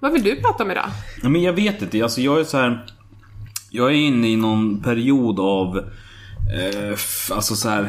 Vad 0.00 0.12
vill 0.12 0.22
du 0.22 0.36
prata 0.40 0.64
om 0.64 0.70
idag? 0.70 0.88
Nej, 1.22 1.32
Men 1.32 1.42
jag 1.42 1.52
vet 1.52 1.82
inte, 1.82 2.02
alltså 2.02 2.20
jag 2.20 2.40
är 2.40 2.44
så 2.44 2.58
här. 2.58 2.86
Jag 3.70 3.88
är 3.90 3.94
inne 3.94 4.28
i 4.28 4.36
någon 4.36 4.82
period 4.82 5.40
av... 5.40 5.78
Eh, 5.78 6.92
f- 6.92 7.30
alltså 7.34 7.54
så 7.56 7.68
här. 7.68 7.82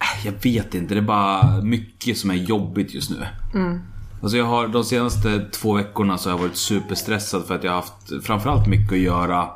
äh, 0.00 0.26
Jag 0.26 0.32
vet 0.42 0.74
inte, 0.74 0.94
det 0.94 1.00
är 1.00 1.04
bara 1.04 1.62
mycket 1.62 2.18
som 2.18 2.30
är 2.30 2.34
jobbigt 2.34 2.94
just 2.94 3.10
nu. 3.10 3.26
Alltså 4.22 4.36
jag 4.36 4.44
har 4.44 4.68
de 4.68 4.84
senaste 4.84 5.40
två 5.50 5.72
veckorna 5.72 6.18
så 6.18 6.30
har 6.30 6.36
jag 6.36 6.42
varit 6.42 6.56
superstressad 6.56 7.46
för 7.46 7.54
att 7.54 7.64
jag 7.64 7.70
har 7.70 7.76
haft 7.76 8.24
framförallt 8.26 8.66
mycket 8.66 8.92
att 8.92 8.98
göra 8.98 9.48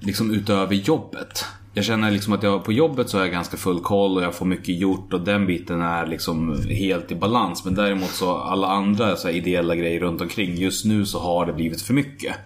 liksom 0.00 0.30
utöver 0.34 0.74
jobbet. 0.74 1.44
Jag 1.74 1.84
känner 1.84 2.10
liksom 2.10 2.32
att 2.32 2.42
jag 2.42 2.64
på 2.64 2.72
jobbet 2.72 3.08
så 3.08 3.16
har 3.16 3.24
jag 3.24 3.32
ganska 3.32 3.56
full 3.56 3.80
koll 3.80 4.16
och 4.16 4.22
jag 4.22 4.34
får 4.34 4.46
mycket 4.46 4.78
gjort 4.78 5.12
och 5.12 5.20
den 5.20 5.46
biten 5.46 5.82
är 5.82 6.06
liksom 6.06 6.62
helt 6.68 7.12
i 7.12 7.14
balans. 7.14 7.64
Men 7.64 7.74
däremot 7.74 8.10
så 8.10 8.36
alla 8.36 8.66
andra 8.66 9.16
så 9.16 9.28
här 9.28 9.34
ideella 9.34 9.76
grejer 9.76 10.00
runt 10.00 10.20
omkring 10.20 10.54
just 10.54 10.84
nu 10.84 11.06
så 11.06 11.18
har 11.18 11.46
det 11.46 11.52
blivit 11.52 11.82
för 11.82 11.94
mycket. 11.94 12.36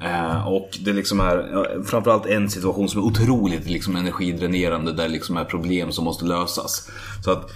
Eh, 0.00 0.48
och 0.48 0.78
det 0.84 0.92
liksom 0.92 1.20
är 1.20 1.82
framförallt 1.84 2.26
en 2.26 2.50
situation 2.50 2.88
som 2.88 3.00
är 3.00 3.06
otroligt 3.06 3.70
liksom 3.70 3.96
energidränerande 3.96 4.92
där 4.92 5.02
det 5.02 5.08
liksom 5.08 5.36
är 5.36 5.44
problem 5.44 5.92
som 5.92 6.04
måste 6.04 6.24
lösas. 6.24 6.90
Så 7.24 7.30
att 7.30 7.50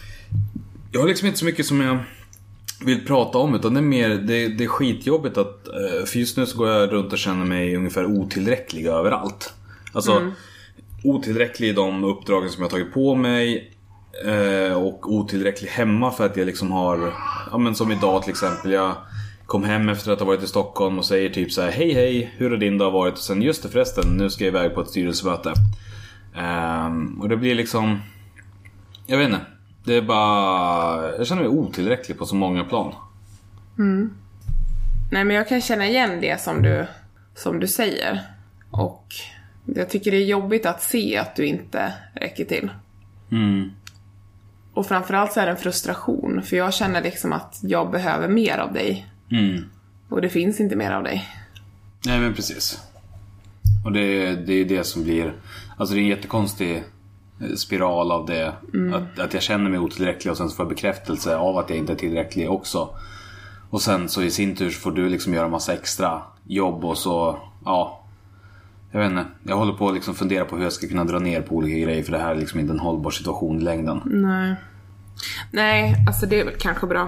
jag 0.93 1.01
har 1.01 1.09
liksom 1.09 1.27
inte 1.27 1.39
så 1.39 1.45
mycket 1.45 1.67
som 1.67 1.81
jag 1.81 1.99
vill 2.85 3.07
prata 3.07 3.39
om 3.39 3.55
utan 3.55 3.75
det 3.75 3.81
är 3.81 3.83
mer, 3.83 4.09
det, 4.09 4.49
det 4.49 4.65
är 4.65 4.69
skitjobbigt 4.69 5.39
att, 5.39 5.69
eh, 5.69 6.05
för 6.07 6.19
just 6.19 6.37
nu 6.37 6.47
så 6.47 6.59
går 6.59 6.69
jag 6.69 6.93
runt 6.93 7.13
och 7.13 7.19
känner 7.19 7.45
mig 7.45 7.77
ungefär 7.77 8.07
otillräcklig 8.07 8.87
överallt. 8.87 9.55
Alltså 9.93 10.33
otillräcklig 11.05 11.69
i 11.69 11.73
de 11.73 12.05
uppdragen 12.05 12.51
som 12.51 12.63
jag 12.63 12.71
tagit 12.71 12.93
på 12.93 13.15
mig 13.15 13.73
eh, 14.25 14.83
och 14.83 15.13
otillräcklig 15.13 15.69
hemma 15.69 16.11
för 16.11 16.27
att 16.27 16.37
jag 16.37 16.47
liksom 16.47 16.73
har, 16.73 17.13
ja 17.51 17.59
men 17.59 17.75
som 17.75 17.93
idag 17.93 18.23
till 18.23 18.31
exempel, 18.31 18.73
jag 18.73 18.95
kom 19.47 19.65
hem 19.65 19.89
efter 19.89 20.13
att 20.13 20.19
ha 20.19 20.27
varit 20.27 20.43
i 20.43 20.47
Stockholm 20.47 20.99
och 20.99 21.05
säger 21.05 21.31
typ 21.31 21.53
så 21.53 21.63
här: 21.63 21.71
Hej 21.71 21.93
hej, 21.93 22.35
hur 22.37 22.51
har 22.51 22.57
din 22.57 22.79
dag 22.79 22.91
varit? 22.91 23.15
Och 23.15 23.21
sen 23.21 23.43
just 23.43 23.63
det 23.63 23.69
förresten, 23.69 24.17
nu 24.17 24.31
ska 24.31 24.45
jag 24.45 24.51
iväg 24.55 24.75
på 24.75 24.81
ett 24.81 24.89
styrelsemöte. 24.89 25.53
Ehm, 26.37 27.21
och 27.21 27.29
det 27.29 27.37
blir 27.37 27.55
liksom, 27.55 28.01
jag 29.07 29.19
vet 29.19 29.27
inte. 29.27 29.41
Det 29.87 29.95
är 29.95 30.03
bara, 30.03 31.17
jag 31.17 31.27
känner 31.27 31.43
mig 31.43 31.51
otillräcklig 31.51 32.19
på 32.19 32.27
så 32.27 32.35
många 32.35 32.65
plan. 32.65 32.95
Nej 35.11 35.25
men 35.25 35.37
jag 35.37 35.49
kan 35.49 35.61
känna 35.61 35.87
igen 35.87 36.21
det 36.21 36.41
som 36.41 36.63
du, 36.63 36.87
som 37.35 37.61
du 37.61 37.67
säger. 37.67 38.21
Och 38.71 39.15
jag 39.65 39.91
tycker 39.91 40.11
det 40.11 40.17
är 40.17 40.25
jobbigt 40.25 40.67
att 40.67 40.83
se 40.83 41.17
att 41.17 41.37
du 41.37 41.47
inte 41.47 41.93
räcker 42.15 42.45
till. 42.45 42.71
Mm. 43.31 43.71
Och 44.75 44.87
framförallt 44.87 45.33
så 45.33 45.41
är 45.41 45.47
det 45.47 45.53
en 45.53 45.57
frustration, 45.57 46.43
för 46.43 46.57
jag 46.57 46.75
känner 46.75 47.03
liksom 47.03 47.33
att 47.33 47.59
jag 47.63 47.91
behöver 47.91 48.29
mer 48.29 48.59
av 48.59 48.73
dig. 48.73 49.07
Mm. 49.31 49.65
Och 50.09 50.21
det 50.21 50.29
finns 50.29 50.61
inte 50.61 50.77
mer 50.77 50.91
av 50.91 51.03
dig. 51.03 51.29
Nej 52.07 52.21
men 52.21 52.35
precis. 52.35 52.81
Och 53.85 53.93
det, 53.93 54.37
det 54.37 54.53
är 54.53 54.65
det 54.65 54.85
som 54.85 55.03
blir, 55.03 55.35
alltså 55.77 55.95
det 55.95 56.01
är 56.01 56.03
en 56.03 56.09
jättekonstig 56.09 56.85
spiral 57.57 58.13
av 58.13 58.27
det. 58.27 58.53
Att, 58.95 59.19
att 59.19 59.35
jag 59.35 59.43
känner 59.43 59.71
mig 59.71 59.79
otillräcklig 59.79 60.31
och 60.31 60.37
sen 60.37 60.49
så 60.49 60.57
får 60.57 60.65
jag 60.65 60.71
bekräftelse 60.71 61.37
av 61.37 61.59
att 61.59 61.71
jag 61.71 61.79
inte 61.79 61.93
är 61.93 61.97
tillräcklig 61.97 62.51
också. 62.51 62.89
Och 63.71 63.83
sen 63.83 64.09
så 64.09 64.23
i 64.23 64.31
sin 64.31 64.57
tur 64.57 64.71
så 64.71 64.81
får 64.81 64.93
du 64.93 65.09
liksom 65.09 65.35
göra 65.35 65.49
massa 65.49 65.73
extra 65.73 66.23
jobb 66.45 66.85
och 66.85 66.99
så, 66.99 67.39
ja. 67.65 68.03
Jag 68.91 69.01
vet 69.01 69.11
inte. 69.11 69.25
Jag 69.43 69.57
håller 69.57 69.73
på 69.73 69.89
att 69.89 69.95
liksom 69.95 70.15
fundera 70.15 70.45
på 70.45 70.57
hur 70.57 70.63
jag 70.63 70.73
ska 70.73 70.89
kunna 70.89 71.05
dra 71.05 71.19
ner 71.19 71.43
på 71.43 71.55
olika 71.55 71.79
grejer 71.79 72.03
för 72.03 72.13
det 72.13 72.19
här 72.19 72.31
är 72.31 72.37
liksom 72.37 72.61
inte 72.61 72.73
en 72.73 72.79
hållbar 72.79 73.11
situation 73.11 73.59
i 73.59 73.63
längden. 73.63 74.01
Nej. 74.05 74.55
Nej, 75.51 75.95
alltså 76.07 76.27
det 76.27 76.41
är 76.41 76.45
väl 76.45 76.55
kanske 76.59 76.87
bra. 76.87 77.05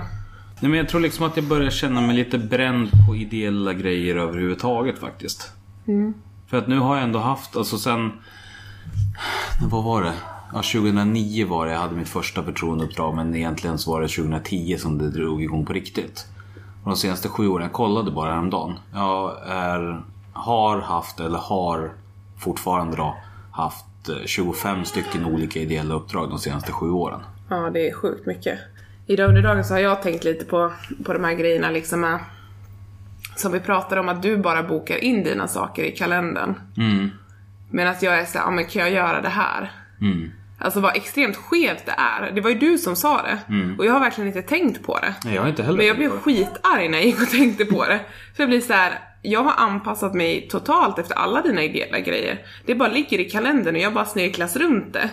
Nej, 0.60 0.70
men 0.70 0.78
jag 0.78 0.88
tror 0.88 1.00
liksom 1.00 1.26
att 1.26 1.36
jag 1.36 1.44
börjar 1.44 1.70
känna 1.70 2.00
mig 2.00 2.16
lite 2.16 2.38
bränd 2.38 2.90
på 3.06 3.16
ideella 3.16 3.72
grejer 3.72 4.16
överhuvudtaget 4.16 4.98
faktiskt. 4.98 5.52
För 6.46 6.56
att 6.56 6.68
nu 6.68 6.78
har 6.78 6.94
jag 6.96 7.04
ändå 7.04 7.18
haft, 7.18 7.56
alltså 7.56 7.78
sen... 7.78 8.12
Vad 9.60 9.84
var 9.84 10.02
det? 10.02 10.12
Ja, 10.52 10.62
2009 10.62 11.46
var 11.46 11.66
det 11.66 11.72
jag 11.72 11.78
hade 11.78 11.94
mitt 11.94 12.08
första 12.08 12.42
förtroendeuppdrag 12.42 13.14
men 13.14 13.34
egentligen 13.34 13.78
så 13.78 13.92
var 13.92 14.00
det 14.00 14.08
2010 14.08 14.76
som 14.78 14.98
det 14.98 15.10
drog 15.10 15.42
igång 15.42 15.66
på 15.66 15.72
riktigt. 15.72 16.26
Och 16.82 16.90
de 16.90 16.96
senaste 16.96 17.28
sju 17.28 17.48
åren, 17.48 17.62
jag 17.62 17.72
kollade 17.72 18.10
bara 18.10 18.30
häromdagen. 18.30 18.74
Jag 18.94 19.36
är, 19.46 20.02
har 20.32 20.80
haft, 20.80 21.20
eller 21.20 21.38
har 21.38 21.92
fortfarande 22.38 22.96
då, 22.96 23.16
haft 23.52 24.08
eh, 24.08 24.26
25 24.26 24.84
stycken 24.84 25.24
olika 25.24 25.60
ideella 25.60 25.94
uppdrag 25.94 26.28
de 26.28 26.38
senaste 26.38 26.72
sju 26.72 26.90
åren. 26.90 27.20
Ja, 27.48 27.70
det 27.70 27.88
är 27.88 27.94
sjukt 27.94 28.26
mycket. 28.26 28.58
Idag 29.06 29.28
under 29.28 29.42
dagen 29.42 29.64
så 29.64 29.74
har 29.74 29.80
jag 29.80 30.02
tänkt 30.02 30.24
lite 30.24 30.44
på, 30.44 30.72
på 31.04 31.12
de 31.12 31.24
här 31.24 31.34
grejerna 31.34 31.70
liksom 31.70 32.00
med, 32.00 32.18
som 33.36 33.52
vi 33.52 33.60
pratade 33.60 34.00
om 34.00 34.08
att 34.08 34.22
du 34.22 34.36
bara 34.36 34.62
bokar 34.62 35.04
in 35.04 35.24
dina 35.24 35.48
saker 35.48 35.82
i 35.82 35.90
kalendern. 35.96 36.54
Mm. 36.76 37.10
Men 37.70 37.86
att 37.88 38.02
jag 38.02 38.18
är 38.18 38.24
såhär, 38.24 38.44
ja 38.44 38.50
men 38.50 38.64
kan 38.66 38.82
jag 38.82 38.90
göra 38.90 39.20
det 39.20 39.28
här? 39.28 39.72
Mm. 40.00 40.30
Alltså 40.60 40.80
vad 40.80 40.96
extremt 40.96 41.36
skevt 41.36 41.86
det 41.86 41.94
är. 41.98 42.30
Det 42.34 42.40
var 42.40 42.50
ju 42.50 42.58
du 42.58 42.78
som 42.78 42.96
sa 42.96 43.22
det. 43.22 43.38
Och 43.78 43.86
jag 43.86 43.92
har 43.92 44.00
verkligen 44.00 44.28
inte 44.28 44.42
tänkt 44.42 44.82
på 44.86 44.98
det. 44.98 45.14
Nej, 45.24 45.34
jag 45.34 45.42
har 45.42 45.48
inte 45.48 45.62
heller 45.62 45.76
Men 45.76 45.86
jag 45.86 45.96
blev 45.96 46.10
skitarg 46.10 46.88
när 46.88 46.98
jag 46.98 47.06
gick 47.06 47.22
och 47.22 47.30
tänkte 47.30 47.64
på 47.64 47.84
det. 47.84 48.00
För 48.36 48.42
jag 48.42 48.48
blir 48.48 48.60
så 48.60 48.72
här. 48.72 48.98
jag 49.22 49.42
har 49.42 49.52
anpassat 49.66 50.14
mig 50.14 50.48
totalt 50.50 50.98
efter 50.98 51.14
alla 51.14 51.42
dina 51.42 51.62
ideella 51.62 51.98
grejer. 52.00 52.38
Det 52.66 52.74
bara 52.74 52.88
ligger 52.88 53.18
i 53.20 53.24
kalendern 53.24 53.74
och 53.74 53.80
jag 53.80 53.94
bara 53.94 54.04
snirklas 54.04 54.56
runt 54.56 54.92
det. 54.92 55.10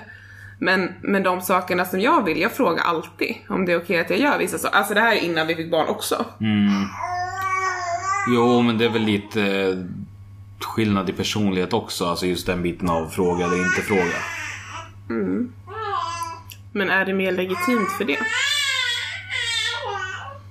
Men, 0.60 0.94
men 1.02 1.24
de 1.24 1.42
sakerna 1.42 1.86
som 1.86 2.00
jag 2.00 2.26
vill, 2.26 2.42
jag 2.42 2.52
frågar 2.52 2.84
alltid 2.84 3.36
om 3.50 3.66
det 3.66 3.72
är 3.72 3.78
okej 3.78 4.00
att 4.00 4.10
jag 4.10 4.20
gör 4.20 4.38
vissa 4.38 4.58
saker. 4.58 4.78
Alltså 4.78 4.94
det 4.94 5.00
här 5.00 5.16
är 5.16 5.20
innan 5.20 5.48
vi 5.48 5.56
fick 5.56 5.72
barn 5.72 5.88
också. 5.88 6.26
Jo, 8.36 8.62
men 8.62 8.78
det 8.78 8.86
är 8.86 8.90
väl 8.90 9.02
lite 9.02 9.42
eh, 9.42 9.78
skillnad 10.66 11.10
i 11.10 11.14
personlighet 11.14 11.74
också. 11.74 12.06
Alltså 12.06 12.26
just 12.26 12.46
den 12.48 12.62
biten 12.62 12.90
av 12.90 13.08
fråga 13.08 13.46
eller 13.46 13.58
inte 13.58 13.82
fråga. 13.82 14.16
Men 16.72 16.90
är 16.90 17.06
det 17.06 17.14
mer 17.14 17.32
legitimt 17.32 17.92
för 17.98 18.06
det? 18.06 18.18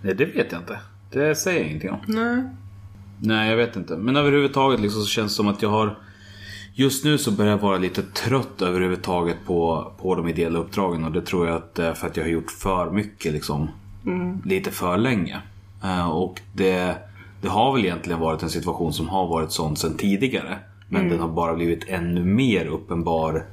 Nej, 0.02 0.14
det 0.14 0.24
vet 0.24 0.52
jag 0.52 0.60
inte. 0.60 0.78
Det 1.10 1.34
säger 1.34 1.60
jag 1.60 1.68
ingenting 1.68 1.90
om. 1.90 1.98
Nej. 2.06 2.42
Nej, 3.20 3.50
jag 3.50 3.56
vet 3.56 3.76
inte. 3.76 3.96
Men 3.96 4.16
överhuvudtaget 4.16 4.80
liksom 4.80 5.02
så 5.02 5.08
känns 5.08 5.32
det 5.32 5.36
som 5.36 5.48
att 5.48 5.62
jag 5.62 5.68
har... 5.68 5.98
Just 6.76 7.04
nu 7.04 7.18
så 7.18 7.30
börjar 7.30 7.50
jag 7.50 7.58
vara 7.58 7.78
lite 7.78 8.02
trött 8.02 8.62
överhuvudtaget 8.62 9.36
på, 9.46 9.92
på 9.98 10.14
de 10.14 10.28
ideella 10.28 10.58
uppdragen. 10.58 11.04
Och 11.04 11.12
det 11.12 11.22
tror 11.22 11.46
jag 11.46 11.56
att 11.56 11.74
det 11.74 11.86
är 11.86 11.94
för 11.94 12.06
att 12.06 12.16
jag 12.16 12.24
har 12.24 12.30
gjort 12.30 12.50
för 12.50 12.90
mycket 12.90 13.32
liksom. 13.32 13.68
Lite 14.44 14.70
för 14.70 14.96
länge. 14.98 15.40
Eh, 15.84 16.10
och 16.10 16.40
det, 16.52 16.96
det 17.44 17.50
har 17.50 17.72
väl 17.72 17.84
egentligen 17.84 18.20
varit 18.20 18.42
en 18.42 18.50
situation 18.50 18.92
som 18.92 19.08
har 19.08 19.28
varit 19.28 19.52
sån 19.52 19.76
sedan 19.76 19.96
tidigare. 19.96 20.58
Men 20.88 21.08
den 21.08 21.20
har 21.20 21.28
bara 21.28 21.54
blivit 21.54 21.88
ännu 21.88 22.24
mer 22.24 22.66
uppenbar 22.66 23.44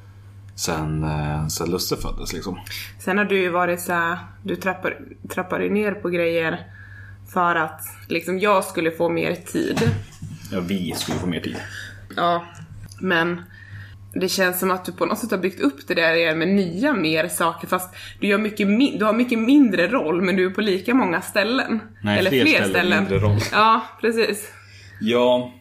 sen, 0.55 1.03
eh, 1.03 1.48
sen 1.48 1.71
Lusse 1.71 1.98
föddes 1.98 2.33
liksom. 2.33 2.60
Sen 3.00 3.17
har 3.17 3.25
du 3.25 3.41
ju 3.41 3.50
varit 3.50 3.81
så 3.81 3.93
här, 3.93 4.17
du 4.43 4.55
trappar, 4.55 4.98
trappar 5.29 5.60
ju 5.60 5.69
ner 5.69 5.91
på 5.91 6.10
grejer 6.10 6.60
för 7.33 7.55
att 7.55 7.81
liksom 8.07 8.39
jag 8.39 8.63
skulle 8.63 8.91
få 8.91 9.10
mer 9.10 9.36
tid. 9.36 9.91
Ja, 10.51 10.60
vi 10.60 10.93
skulle 10.98 11.17
få 11.17 11.27
mer 11.27 11.39
tid. 11.39 11.57
Ja, 12.15 12.45
men 13.01 13.41
det 14.13 14.29
känns 14.29 14.59
som 14.59 14.71
att 14.71 14.85
du 14.85 14.91
på 14.91 15.05
något 15.05 15.19
sätt 15.19 15.31
har 15.31 15.37
byggt 15.37 15.59
upp 15.59 15.87
det 15.87 15.93
där 15.93 16.13
igen 16.13 16.39
med 16.39 16.47
nya 16.47 16.93
mer 16.93 17.27
saker 17.27 17.67
fast 17.67 17.95
du, 18.19 18.27
gör 18.27 18.37
mycket 18.37 18.67
du 18.99 19.05
har 19.05 19.13
mycket 19.13 19.39
mindre 19.39 19.87
roll 19.87 20.21
men 20.21 20.35
du 20.35 20.45
är 20.45 20.49
på 20.49 20.61
lika 20.61 20.93
många 20.93 21.21
ställen. 21.21 21.79
Nej, 22.03 22.19
Eller 22.19 22.29
fler 22.29 22.41
fler, 22.45 22.53
ställen, 22.53 22.69
ställen. 22.71 22.99
mindre 22.99 23.19
roll. 23.19 23.39
Ja, 23.51 23.81
precis. 24.01 24.49
Ja, 25.01 25.51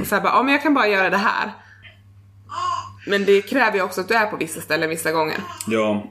Och 0.00 0.06
så 0.06 0.14
här 0.14 0.22
bara, 0.22 0.32
ja 0.32 0.42
men 0.42 0.52
jag 0.52 0.62
kan 0.62 0.74
bara 0.74 0.88
göra 0.88 1.10
det 1.10 1.16
här. 1.16 1.52
Men 3.06 3.24
det 3.24 3.42
kräver 3.42 3.76
ju 3.76 3.82
också 3.82 4.00
att 4.00 4.08
du 4.08 4.14
är 4.14 4.26
på 4.26 4.36
vissa 4.36 4.60
ställen 4.60 4.90
vissa 4.90 5.12
gånger. 5.12 5.36
Ja. 5.66 6.10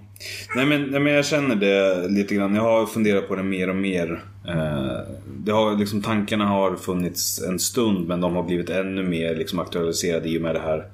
Nej 0.56 0.66
men, 0.66 0.84
nej 0.84 1.00
men 1.00 1.14
jag 1.14 1.26
känner 1.26 1.56
det 1.56 2.08
lite 2.08 2.36
grann. 2.36 2.56
Jag 2.56 2.62
har 2.62 2.86
funderat 2.86 3.28
på 3.28 3.36
det 3.36 3.44
mer 3.44 3.70
och 3.70 3.76
mer. 3.76 4.24
Eh, 4.48 4.98
det 5.44 5.52
har, 5.52 5.76
liksom, 5.78 6.02
tankarna 6.02 6.46
har 6.46 6.76
funnits 6.76 7.42
en 7.42 7.60
stund 7.60 8.08
men 8.08 8.22
de 8.22 8.36
har 8.36 8.44
blivit 8.44 8.70
ännu 8.70 9.04
mer 9.04 9.36
liksom, 9.36 9.60
aktualiserade 9.60 10.30
i 10.30 10.38
och 10.38 10.42
med 10.42 10.56
det 10.56 10.62
här 10.62 10.86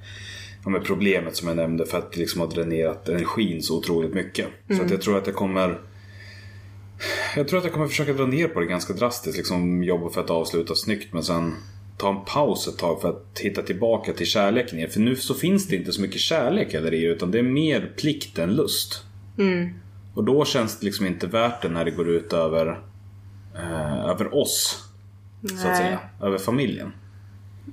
ja, 0.66 0.70
med 0.70 0.84
problemet 0.84 1.36
som 1.36 1.48
jag 1.48 1.56
nämnde 1.56 1.86
för 1.86 1.98
att 1.98 2.12
det 2.12 2.20
liksom 2.20 2.40
har 2.40 2.48
dränerat 2.48 3.08
energin 3.08 3.62
så 3.62 3.78
otroligt 3.78 4.14
mycket. 4.14 4.46
Så 4.76 4.82
att 4.82 4.90
jag 4.90 5.02
tror 5.02 5.18
att 5.18 5.26
jag 5.26 5.36
kommer 5.36 5.78
jag 7.36 7.48
tror 7.48 7.58
att 7.58 7.64
jag 7.64 7.72
kommer 7.72 7.88
försöka 7.88 8.12
dra 8.12 8.26
ner 8.26 8.48
på 8.48 8.60
det 8.60 8.66
ganska 8.66 8.92
drastiskt. 8.92 9.36
Liksom 9.36 9.82
jobba 9.82 10.10
för 10.10 10.20
att 10.20 10.30
avsluta 10.30 10.74
snyggt 10.74 11.12
men 11.12 11.22
sen 11.22 11.54
ta 11.98 12.10
en 12.10 12.24
paus 12.24 12.68
ett 12.68 12.78
tag 12.78 13.00
för 13.00 13.08
att 13.08 13.38
hitta 13.40 13.62
tillbaka 13.62 14.12
till 14.12 14.26
kärleken 14.26 14.78
igen. 14.78 14.90
För 14.90 15.00
nu 15.00 15.16
så 15.16 15.34
finns 15.34 15.66
det 15.66 15.76
inte 15.76 15.92
så 15.92 16.00
mycket 16.00 16.20
kärlek 16.20 16.72
heller 16.72 16.94
i 16.94 17.04
utan 17.04 17.30
det 17.30 17.38
är 17.38 17.42
mer 17.42 17.92
plikt 17.96 18.38
än 18.38 18.56
lust. 18.56 19.04
Och 20.14 20.24
då 20.24 20.44
känns 20.44 20.78
det 20.78 20.86
liksom 20.86 21.06
inte 21.06 21.26
värt 21.26 21.62
det 21.62 21.68
när 21.68 21.84
det 21.84 21.90
går 21.90 22.08
ut 22.08 22.32
över, 22.32 22.80
eh, 23.54 24.04
över 24.10 24.34
oss. 24.34 24.84
Så 25.48 25.54
att 25.54 25.64
Nej. 25.64 25.76
säga. 25.76 25.98
Över 26.22 26.38
familjen. 26.38 26.92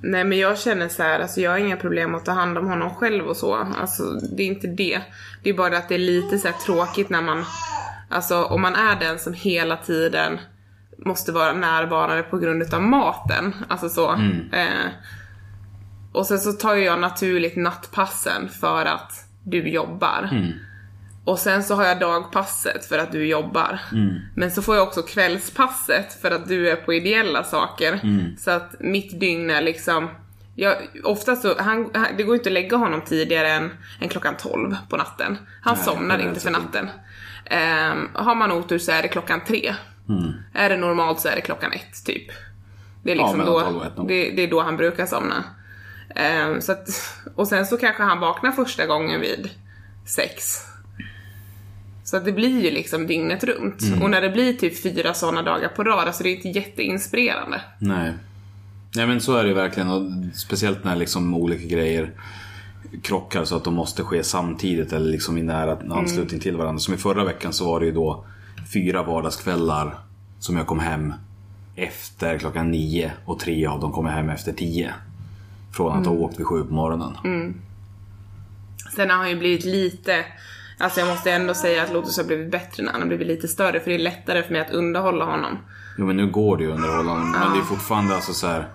Nej 0.02 0.24
men 0.24 0.38
jag 0.38 0.60
känner 0.60 0.88
så 0.90 1.04
här, 1.04 1.20
alltså 1.20 1.42
jag 1.42 1.52
har 1.52 1.58
inga 1.58 1.78
problem 1.78 2.16
att 2.16 2.26
ta 2.26 2.32
hand 2.32 2.58
om 2.58 2.68
honom 2.68 2.90
själv 2.90 3.26
och 3.28 3.38
så. 3.38 3.56
Alltså 3.56 4.04
det 4.04 4.44
är 4.44 4.48
inte 4.48 4.68
det. 4.68 5.02
Det 5.44 5.50
är 5.50 5.54
bara 5.54 5.78
att 5.78 5.90
det 5.90 5.96
är 5.96 6.00
lite 6.00 6.38
så 6.40 6.50
tråkigt 6.66 7.10
när 7.10 7.22
man, 7.22 7.46
alltså 8.10 8.44
om 8.44 8.62
man 8.62 8.76
är 8.76 9.00
den 9.00 9.20
som 9.20 9.34
hela 9.34 9.78
tiden 9.78 10.40
måste 10.98 11.32
vara 11.32 11.54
närvarande 11.54 12.24
på 12.24 12.38
grund 12.38 12.62
utav 12.62 12.82
maten. 12.82 13.54
Alltså 13.68 13.90
så. 13.90 14.12
Eh, 14.52 14.90
och 16.12 16.26
sen 16.26 16.40
så 16.40 16.52
tar 16.52 16.76
jag 16.76 17.00
naturligt 17.00 17.56
nattpassen 17.56 18.50
för 18.50 18.86
att 18.86 19.12
du 19.44 19.70
jobbar. 19.70 20.30
Och 21.26 21.40
sen 21.40 21.64
så 21.64 21.76
har 21.76 21.86
jag 21.86 22.00
dagpasset 22.00 22.86
för 22.86 23.00
att 23.00 23.12
du 23.12 23.26
jobbar. 23.26 23.80
Men 24.36 24.52
så 24.52 24.62
får 24.62 24.76
jag 24.76 24.88
också 24.88 25.02
kvällspasset 25.02 26.22
för 26.22 26.32
att 26.32 26.48
du 26.48 26.70
är 26.70 26.76
på 26.76 26.94
ideella 26.94 27.44
saker. 27.44 28.00
Så 28.38 28.52
att 28.52 28.76
mitt 28.80 29.20
dygn 29.20 29.50
är 29.50 29.62
liksom 29.62 30.10
jag, 30.56 30.76
ofta 31.04 31.36
så, 31.36 31.62
han, 31.62 31.90
han, 31.94 32.08
det 32.18 32.24
går 32.24 32.36
inte 32.36 32.50
att 32.50 32.54
lägga 32.54 32.78
honom 32.78 33.02
tidigare 33.02 33.50
än, 33.52 33.72
än 34.02 34.10
klockan 34.10 34.38
12 34.38 34.76
på 34.90 34.98
natten. 34.98 35.38
Han 35.62 35.76
Nej, 35.76 35.86
somnar 35.86 36.20
inte 36.20 36.40
för 36.40 36.52
natten. 36.52 36.90
Ehm, 37.46 38.10
har 38.14 38.36
man 38.36 38.52
otur 38.52 38.78
så 38.78 38.92
är 38.92 39.02
det 39.02 39.08
klockan 39.08 39.42
3. 39.48 39.76
Är 40.54 40.70
det 40.70 40.78
normalt 40.78 41.20
så 41.20 41.28
är 41.28 41.36
det 41.36 41.42
klockan 41.42 41.72
1 41.72 42.06
typ. 42.06 42.28
Det 43.04 43.12
är 43.12 43.16
liksom 43.16 43.38
mellan 43.38 43.54
då, 43.54 43.62
12 43.62 43.78
och 43.78 43.86
ett 43.86 43.98
någon. 43.98 44.08
det, 44.08 44.32
det 44.32 44.44
är 44.44 44.48
då 44.48 44.62
han 44.62 44.78
brukar 44.78 45.06
somna. 45.06 45.44
Ehm, 46.16 46.62
så 46.62 46.72
att, 46.72 46.88
och 47.36 47.48
sen 47.48 47.66
så 47.66 47.78
kanske 47.78 48.04
han 48.04 48.20
vaknar 48.20 48.52
första 48.52 48.86
gången 48.86 49.22
vid 49.22 49.50
6. 50.06 50.73
Så 52.14 52.20
det 52.20 52.32
blir 52.32 52.62
ju 52.62 52.72
liksom 52.72 53.08
dygnet 53.08 53.44
runt. 53.44 53.82
Mm. 53.82 54.02
Och 54.02 54.10
när 54.10 54.22
det 54.22 54.30
blir 54.30 54.54
typ 54.54 54.84
fyra 54.84 55.14
sådana 55.14 55.42
dagar 55.42 55.68
på 55.68 55.84
rad, 55.84 56.08
alltså 56.08 56.24
det 56.24 56.30
är 56.30 56.36
inte 56.36 56.50
jätteinspirerande. 56.50 57.62
Nej. 57.80 58.14
Nej 58.96 59.08
men 59.08 59.22
så 59.22 59.36
är 59.36 59.44
det 59.44 59.50
ju 59.50 59.56
verkligen. 59.56 59.90
Och 59.90 60.12
speciellt 60.34 60.84
när 60.84 60.96
liksom 60.96 61.34
olika 61.34 61.68
grejer 61.68 62.12
krockar 63.02 63.46
så 63.46 63.56
att 63.56 63.64
de 63.64 63.74
måste 63.74 64.04
ske 64.04 64.24
samtidigt 64.24 64.94
eller 64.94 65.12
liksom 65.12 65.38
i 65.38 65.44
nära 65.44 65.78
anslutning 65.90 66.40
till 66.40 66.58
varandra. 66.58 66.80
Som 66.80 66.94
i 66.94 66.98
förra 66.98 67.24
veckan 67.24 67.54
så 67.54 67.66
var 67.66 67.80
det 67.80 67.86
ju 67.86 67.92
då 67.92 68.26
fyra 68.74 69.04
vardagskvällar 69.04 69.98
som 70.40 70.58
jag 70.58 70.68
kom 70.68 70.80
hem 70.80 71.14
efter 71.76 72.38
klockan 72.38 72.72
nio 72.72 73.12
och 73.26 73.40
tre 73.40 73.66
av 73.66 73.80
dem 73.80 73.92
kom 73.92 74.06
jag 74.06 74.14
hem 74.14 74.30
efter 74.30 74.54
tio. 74.54 74.94
Från 75.72 76.00
att 76.00 76.06
ha 76.06 76.14
åkt 76.14 76.40
vid 76.40 76.46
sju 76.46 76.64
på 76.64 76.74
morgonen. 76.74 77.18
Sen 78.96 79.10
har 79.10 79.18
han 79.18 79.30
ju 79.30 79.36
blivit 79.36 79.66
lite, 79.66 80.26
alltså 80.78 81.00
jag 81.00 81.10
måste 81.10 81.32
ändå 81.32 81.54
säga 81.54 81.84
att 81.84 81.94
Lotus 81.94 82.18
har 82.18 82.24
blivit 82.24 82.52
bättre 82.52 82.84
när 82.84 82.92
han 82.92 83.02
har 83.02 83.08
blivit 83.08 83.28
lite 83.28 83.48
större 83.48 83.80
för 83.80 83.90
det 83.90 83.96
är 83.96 84.00
lättare 84.00 84.44
för 84.44 84.52
mig 84.52 84.62
att 84.62 84.72
underhålla 84.72 85.26
honom. 85.26 85.58
Jo 85.98 86.06
men 86.06 86.18
nu 86.18 86.28
går 86.28 86.58
det 86.58 86.64
ju 86.64 86.70
under 86.72 86.90
honom. 86.98 87.32
Men 87.32 87.54
det 87.54 87.60
är 87.60 87.64
fortfarande 87.64 88.16
alltså 88.16 88.34
så 88.34 88.48
här. 88.48 88.68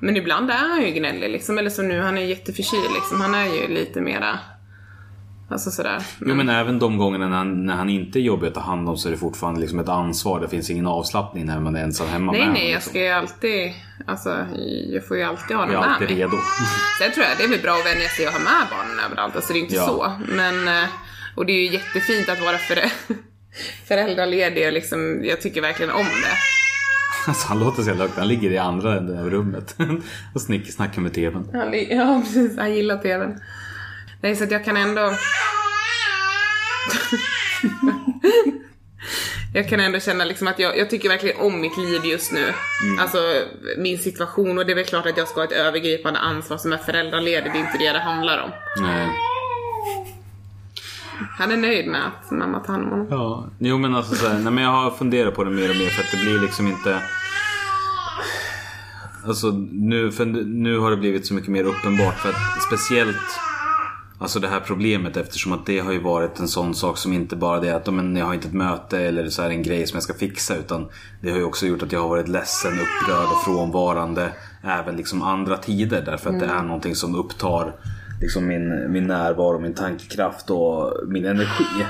Men 0.00 0.16
ibland 0.16 0.50
är 0.50 0.54
han 0.54 0.82
ju 0.82 0.90
gnällig 0.90 1.30
liksom, 1.30 1.58
eller 1.58 1.70
som 1.70 1.88
nu, 1.88 2.00
han 2.00 2.18
är 2.18 2.22
jätteförkyld 2.22 2.92
liksom. 2.94 3.20
Han 3.20 3.34
är 3.34 3.46
ju 3.46 3.68
lite 3.74 4.00
mera, 4.00 4.38
alltså 5.50 5.70
sådär. 5.70 6.02
Jo 6.20 6.34
men 6.34 6.48
även 6.48 6.78
de 6.78 6.98
gångerna 6.98 7.28
när 7.28 7.36
han, 7.36 7.66
när 7.66 7.74
han 7.74 7.88
inte 7.88 8.18
är 8.18 8.20
jobbig 8.20 8.46
att 8.48 8.54
ta 8.54 8.60
hand 8.60 8.88
om 8.88 8.96
så 8.96 9.08
är 9.08 9.12
det 9.12 9.18
fortfarande 9.18 9.60
liksom 9.60 9.78
ett 9.78 9.88
ansvar. 9.88 10.40
Det 10.40 10.48
finns 10.48 10.70
ingen 10.70 10.86
avslappning 10.86 11.46
när 11.46 11.60
man 11.60 11.76
är 11.76 11.82
ensam 11.82 12.08
hemma 12.08 12.32
Nej 12.32 12.40
med 12.40 12.48
nej, 12.52 12.56
honom, 12.58 12.70
jag 12.70 12.74
liksom. 12.76 12.90
ska 12.90 13.00
ju 13.00 13.08
alltid, 13.08 13.72
alltså 14.06 14.46
jag 14.92 15.06
får 15.08 15.16
ju 15.16 15.22
alltid 15.22 15.56
ha 15.56 15.62
dem 15.64 15.72
Jag 15.72 15.82
är 15.82 15.86
med 15.86 15.94
alltid 15.94 16.08
mig. 16.10 16.18
redo. 16.18 16.36
Sen 16.98 17.12
tror 17.12 17.26
jag 17.26 17.38
det 17.38 17.44
är 17.44 17.48
väl 17.48 17.60
bra 17.62 17.72
att 17.72 17.86
vänja 17.94 18.08
sig 18.08 18.26
att 18.26 18.32
ha 18.32 18.40
med 18.40 18.66
barnen 18.70 19.04
överallt, 19.06 19.36
alltså 19.36 19.52
det 19.52 19.58
är 19.58 19.62
inte 19.62 19.74
Ja. 19.74 19.86
så. 19.86 20.12
Men, 20.36 20.68
eh, 20.68 20.88
och 21.38 21.46
det 21.46 21.52
är 21.52 21.60
ju 21.66 21.72
jättefint 21.72 22.28
att 22.28 22.40
vara 22.40 22.56
förä- 22.56 22.90
föräldraledig 23.88 24.66
och 24.66 24.72
liksom, 24.72 25.24
jag 25.24 25.40
tycker 25.40 25.60
verkligen 25.60 25.90
om 25.92 26.04
det. 26.04 26.36
Alltså, 27.26 27.48
han 27.48 27.58
låter 27.60 27.82
så 27.82 27.88
jävla 27.88 28.04
högt. 28.04 28.16
Han 28.18 28.28
ligger 28.28 28.50
i 28.50 28.58
andra 28.58 28.96
änden 28.98 29.18
av 29.18 29.30
rummet 29.30 29.76
och 30.34 30.40
snick, 30.40 30.72
snackar 30.72 31.00
med 31.02 31.14
TVn. 31.14 31.48
Han, 31.52 31.74
ja 31.90 32.22
precis, 32.24 32.58
han 32.58 32.74
gillar 32.74 32.98
TVn. 32.98 33.40
Nej 34.20 34.36
så 34.36 34.44
att 34.44 34.50
jag 34.50 34.64
kan 34.64 34.76
ändå... 34.76 35.12
jag 39.54 39.68
kan 39.68 39.80
ändå 39.80 40.00
känna 40.00 40.24
liksom 40.24 40.48
att 40.48 40.58
jag, 40.58 40.78
jag 40.78 40.90
tycker 40.90 41.08
verkligen 41.08 41.40
om 41.40 41.60
mitt 41.60 41.76
liv 41.78 42.04
just 42.04 42.32
nu. 42.32 42.52
Alltså 43.00 43.18
min 43.78 43.98
situation 43.98 44.58
och 44.58 44.66
det 44.66 44.72
är 44.72 44.76
väl 44.76 44.84
klart 44.84 45.06
att 45.06 45.16
jag 45.16 45.28
ska 45.28 45.40
ha 45.40 45.44
ett 45.44 45.52
övergripande 45.52 46.18
ansvar 46.20 46.58
som 46.58 46.72
är 46.72 46.78
föräldraledig, 46.78 47.52
det 47.52 47.58
är 47.58 47.64
inte 47.66 47.78
det 47.78 47.92
det 47.92 47.98
handlar 47.98 48.38
om. 48.42 48.50
Nej. 48.82 49.08
Han 51.38 51.50
är 51.50 51.56
nöjd 51.56 51.88
med 51.88 52.06
att 52.06 52.30
mamma 52.30 52.60
tar 52.60 52.72
hand 52.72 52.84
om 52.84 52.90
honom. 52.90 53.06
Ja, 53.10 53.46
jo 53.58 53.78
men 53.78 53.94
alltså 53.94 54.14
så 54.14 54.28
här, 54.28 54.38
nej, 54.38 54.52
men 54.52 54.64
jag 54.64 54.70
har 54.70 54.90
funderat 54.90 55.34
på 55.34 55.44
det 55.44 55.50
mer 55.50 55.70
och 55.70 55.76
mer 55.76 55.88
för 55.88 56.02
att 56.02 56.10
det 56.10 56.24
blir 56.24 56.40
liksom 56.40 56.66
inte... 56.66 57.02
Alltså 59.26 59.46
nu, 59.72 60.12
för 60.12 60.24
nu 60.44 60.78
har 60.78 60.90
det 60.90 60.96
blivit 60.96 61.26
så 61.26 61.34
mycket 61.34 61.50
mer 61.50 61.64
uppenbart 61.64 62.14
för 62.14 62.28
att 62.28 62.62
speciellt 62.66 63.40
Alltså 64.20 64.40
det 64.40 64.48
här 64.48 64.60
problemet 64.60 65.16
eftersom 65.16 65.52
att 65.52 65.66
det 65.66 65.78
har 65.78 65.92
ju 65.92 66.00
varit 66.00 66.40
en 66.40 66.48
sån 66.48 66.74
sak 66.74 66.98
som 66.98 67.12
inte 67.12 67.36
bara 67.36 67.60
det 67.60 67.76
att 67.76 67.94
men, 67.94 68.16
jag 68.16 68.26
har 68.26 68.34
inte 68.34 68.48
ett 68.48 68.54
möte 68.54 68.98
eller 68.98 69.28
så 69.28 69.42
här 69.42 69.50
en 69.50 69.62
grej 69.62 69.86
som 69.86 69.96
jag 69.96 70.02
ska 70.02 70.14
fixa 70.14 70.56
utan 70.56 70.88
Det 71.22 71.30
har 71.30 71.38
ju 71.38 71.44
också 71.44 71.66
gjort 71.66 71.82
att 71.82 71.92
jag 71.92 72.00
har 72.00 72.08
varit 72.08 72.28
ledsen, 72.28 72.72
upprörd 72.72 73.26
och 73.32 73.44
frånvarande 73.44 74.32
Även 74.62 74.96
liksom 74.96 75.22
andra 75.22 75.56
tider 75.56 76.02
därför 76.02 76.30
att 76.30 76.40
det 76.40 76.46
är 76.46 76.62
någonting 76.62 76.94
som 76.94 77.14
upptar 77.14 77.74
liksom 78.20 78.46
min, 78.46 78.92
min 78.92 79.06
närvaro, 79.06 79.58
min 79.58 79.74
tankekraft 79.74 80.50
och 80.50 80.92
min 81.06 81.24
energi. 81.24 81.84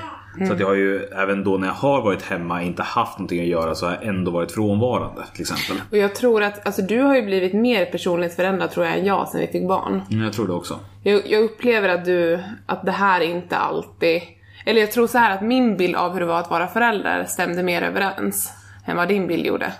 Så 0.47 0.53
att 0.53 0.61
jag 0.61 0.67
har 0.67 0.75
ju 0.75 1.05
även 1.05 1.45
då 1.45 1.59
när 1.59 1.67
jag 1.67 1.75
har 1.75 2.03
varit 2.03 2.23
hemma 2.23 2.62
inte 2.62 2.83
haft 2.83 3.19
någonting 3.19 3.41
att 3.41 3.47
göra 3.47 3.75
så 3.75 3.87
har 3.87 3.93
jag 3.93 4.03
ändå 4.03 4.31
varit 4.31 4.53
frånvarande 4.53 5.23
till 5.33 5.41
exempel. 5.41 5.77
Och 5.91 5.97
jag 5.97 6.14
tror 6.14 6.43
att, 6.43 6.67
alltså 6.67 6.83
du 6.83 7.01
har 7.01 7.17
ju 7.17 7.23
blivit 7.23 7.53
mer 7.53 7.87
personligt 7.87 8.35
förändrad 8.35 8.71
tror 8.71 8.87
jag 8.87 8.99
än 8.99 9.05
jag 9.05 9.29
sen 9.29 9.41
vi 9.41 9.47
fick 9.47 9.69
barn. 9.69 10.03
Mm, 10.11 10.25
jag 10.25 10.33
tror 10.33 10.47
det 10.47 10.53
också. 10.53 10.81
Jag, 11.03 11.23
jag 11.27 11.45
upplever 11.45 11.88
att 11.88 12.05
du, 12.05 12.41
att 12.67 12.85
det 12.85 12.93
här 12.93 13.21
inte 13.21 13.57
alltid, 13.57 14.23
eller 14.67 14.81
jag 14.81 14.93
tror 14.93 15.07
så 15.07 15.19
här 15.19 15.35
att 15.35 15.43
min 15.43 15.77
bild 15.77 15.97
av 15.97 16.12
hur 16.12 16.21
det 16.21 16.27
var 16.27 16.41
att 16.41 16.51
vara 16.51 16.67
förälder 16.67 17.25
stämde 17.25 17.62
mer 17.62 17.83
överens 17.83 18.53
än 18.87 18.97
vad 18.97 19.09
din 19.09 19.27
bild 19.27 19.47
gjorde. 19.47 19.73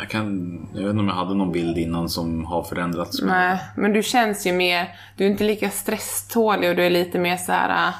Jag, 0.00 0.10
kan, 0.10 0.58
jag 0.74 0.80
vet 0.80 0.90
inte 0.90 1.00
om 1.00 1.08
jag 1.08 1.14
hade 1.14 1.34
någon 1.34 1.52
bild 1.52 1.78
innan 1.78 2.08
som 2.08 2.44
har 2.44 2.62
förändrats. 2.62 3.22
Nej, 3.22 3.58
men 3.76 3.92
du 3.92 4.02
känns 4.02 4.46
ju 4.46 4.52
mer, 4.52 4.88
du 5.16 5.26
är 5.26 5.30
inte 5.30 5.44
lika 5.44 5.70
stresstålig 5.70 6.70
och 6.70 6.76
du 6.76 6.86
är 6.86 6.90
lite 6.90 7.18
mer 7.18 7.36
så 7.36 7.52
här. 7.52 7.88
Äh, 7.88 7.94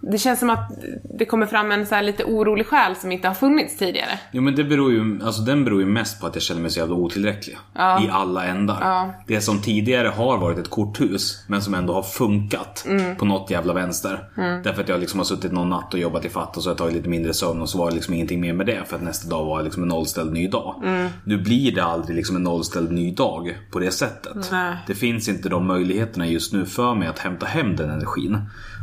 det 0.00 0.18
känns 0.18 0.38
som 0.40 0.50
att 0.50 0.70
det 1.18 1.24
kommer 1.24 1.46
fram 1.46 1.72
en 1.72 1.86
så 1.86 2.00
lite 2.00 2.24
orolig 2.24 2.66
själ 2.66 2.96
som 2.96 3.12
inte 3.12 3.28
har 3.28 3.34
funnits 3.34 3.76
tidigare. 3.76 4.18
Jo 4.32 4.42
men 4.42 4.54
det 4.54 4.64
beror 4.64 4.92
ju, 4.92 5.20
alltså 5.24 5.42
den 5.42 5.64
beror 5.64 5.80
ju 5.80 5.86
mest 5.86 6.20
på 6.20 6.26
att 6.26 6.34
jag 6.34 6.42
känner 6.42 6.60
mig 6.60 6.70
så 6.70 6.78
jävla 6.80 6.94
otillräcklig. 6.94 7.58
Ja. 7.74 8.04
I 8.04 8.08
alla 8.10 8.44
ändar. 8.44 8.78
Ja. 8.80 9.14
Det 9.26 9.40
som 9.40 9.58
tidigare 9.62 10.08
har 10.08 10.38
varit 10.38 10.58
ett 10.58 10.70
korthus, 10.70 11.44
men 11.46 11.62
som 11.62 11.74
ändå 11.74 11.92
har 11.94 12.02
funkat 12.02 12.84
Mm. 12.88 13.16
på 13.16 13.24
något 13.24 13.50
jävla 13.50 13.72
vänster. 13.74 14.28
Därför 14.64 14.82
att 14.82 14.88
jag 14.88 15.00
liksom 15.00 15.20
har 15.20 15.24
suttit 15.24 15.52
någon 15.52 15.68
natt 15.68 15.94
och 15.94 16.00
jobbat 16.00 16.24
i 16.24 16.28
fatt 16.28 16.56
och 16.56 16.62
så 16.62 16.68
har 16.68 16.72
jag 16.72 16.78
tagit 16.78 16.94
lite 16.94 17.08
mindre 17.08 17.34
sömn 17.34 17.60
och 17.62 17.68
så 17.68 17.78
var 17.78 17.88
det 17.88 17.94
liksom 17.94 18.14
ingenting 18.14 18.40
mer 18.40 18.52
med 18.52 18.66
det. 18.66 18.82
För 18.86 18.96
att 18.96 19.02
nästa 19.02 19.28
dag 19.28 19.44
var 19.44 19.62
liksom 19.62 19.82
en 19.82 19.88
nollställd 19.88 20.32
ny 20.32 20.48
dag. 20.48 20.82
Mm. 20.84 21.08
Nu 21.24 21.38
blir 21.38 21.74
det 21.74 21.84
aldrig 21.84 22.16
liksom 22.16 22.36
en 22.36 22.42
nollställd 22.42 22.92
ny 22.92 23.10
dag 23.14 23.58
på 23.70 23.78
det 23.78 23.90
sättet. 23.90 24.48
Nej. 24.52 24.76
Det 24.86 24.94
finns 24.94 25.28
inte 25.28 25.48
de 25.48 25.66
möjligheterna 25.66 26.26
just 26.26 26.52
nu 26.52 26.66
för 26.66 26.94
mig 26.94 27.08
att 27.08 27.18
hämta 27.18 27.46
hem 27.46 27.76
den 27.76 27.90
energin. 27.90 28.38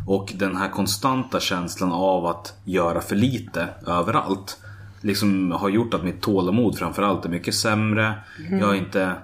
Och 0.06 0.34
den 0.36 0.56
här 0.56 0.70
konstanta 0.70 1.40
känslan 1.40 1.92
av 1.92 2.26
att 2.26 2.54
göra 2.64 3.02
för 3.02 3.16
lite 3.16 3.68
överallt. 3.88 4.58
Liksom 5.02 5.52
har 5.52 5.70
gjort 5.70 5.94
att 5.94 6.04
mitt 6.04 6.22
tålamod 6.22 6.78
framförallt 6.78 7.26
är 7.26 7.30
mycket 7.30 7.56
sämre. 7.56 8.14
Jag 8.52 8.68
har 8.68 8.76
inte... 8.76 9.16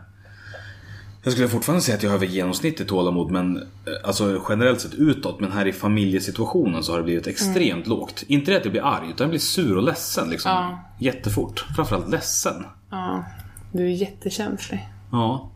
Jag 1.24 1.34
skulle 1.34 1.48
fortfarande 1.48 1.82
säga 1.82 1.98
att 1.98 2.04
jag 2.04 2.10
har 2.10 2.16
över 2.16 2.26
genomsnittet 2.26 2.88
tålamod 2.88 3.32
men 3.32 3.58
eh, 3.58 3.64
alltså 4.04 4.42
generellt 4.50 4.82
sett 4.82 4.94
utåt. 4.94 5.40
Men 5.40 5.52
här 5.52 5.68
i 5.68 5.74
familjesituationen 5.74 6.84
så 6.84 6.92
har 6.92 6.98
det 6.98 7.04
blivit 7.04 7.28
extremt 7.28 7.88
lågt. 7.88 8.24
Inte 8.28 8.52
det 8.52 8.58
att 8.58 8.66
jag 8.66 8.72
blir 8.72 8.86
arg 8.86 9.10
utan 9.10 9.24
jag 9.26 9.30
blir 9.30 9.40
sur 9.40 9.78
och 9.78 9.84
ledsen 9.84 10.30
liksom. 10.30 10.52
Ja. 10.52 10.80
Jättefort. 11.00 11.66
Framförallt 11.76 12.10
ledsen. 12.10 12.66
Ja, 12.90 13.26
du 13.72 13.84
är 13.84 13.90
jättekänslig. 13.90 14.90
Ja. 15.12 15.52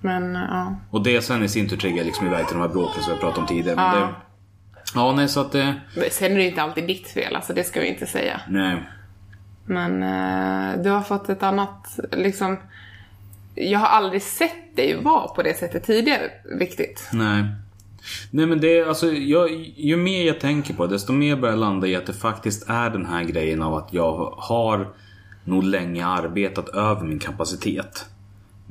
Men 0.00 0.34
ja. 0.34 0.76
Och 0.90 1.02
det 1.02 1.22
sen 1.22 1.42
i 1.42 1.48
sin 1.48 1.68
tur 1.68 1.76
triggar 1.76 2.04
liksom 2.04 2.26
iväg 2.26 2.46
till 2.46 2.56
de 2.56 2.62
här 2.62 2.68
bråken 2.68 3.02
som 3.02 3.12
jag 3.12 3.20
pratade 3.20 3.40
om 3.40 3.46
tidigare. 3.46 3.76
Men 3.76 3.84
Ja. 4.00 4.06
det, 4.06 4.14
ja, 4.94 5.12
nej 5.12 5.28
så 5.28 5.40
att 5.40 5.52
det... 5.52 5.74
Men 5.96 6.04
Sen 6.10 6.32
är 6.32 6.36
det 6.36 6.42
ju 6.42 6.48
inte 6.48 6.62
alltid 6.62 6.86
ditt 6.86 7.08
fel, 7.08 7.36
alltså 7.36 7.52
det 7.52 7.64
ska 7.64 7.80
vi 7.80 7.86
inte 7.86 8.06
säga. 8.06 8.40
Nej. 8.48 8.82
Men 9.64 10.02
eh, 10.02 10.82
du 10.82 10.90
har 10.90 11.02
fått 11.02 11.28
ett 11.28 11.42
annat, 11.42 11.98
liksom... 12.12 12.56
Jag 13.54 13.78
har 13.78 13.86
aldrig 13.86 14.22
sett 14.22 14.76
dig 14.76 15.02
vara 15.02 15.28
på 15.28 15.42
det 15.42 15.58
sättet 15.58 15.84
tidigare, 15.84 16.30
riktigt. 16.58 17.08
Nej. 17.12 17.44
Nej 18.30 18.46
men 18.46 18.60
det 18.60 18.78
är 18.78 18.86
alltså, 18.86 19.12
jag, 19.12 19.50
ju 19.76 19.96
mer 19.96 20.26
jag 20.26 20.40
tänker 20.40 20.74
på 20.74 20.86
det, 20.86 20.94
desto 20.94 21.12
mer 21.12 21.36
börjar 21.36 21.52
jag 21.52 21.60
landa 21.60 21.86
i 21.86 21.96
att 21.96 22.06
det 22.06 22.12
faktiskt 22.12 22.68
är 22.68 22.90
den 22.90 23.06
här 23.06 23.22
grejen 23.24 23.62
av 23.62 23.74
att 23.74 23.88
jag 23.92 24.34
har 24.36 24.88
nog 25.44 25.64
länge 25.64 26.06
arbetat 26.06 26.68
över 26.68 27.02
min 27.02 27.18
kapacitet. 27.18 28.06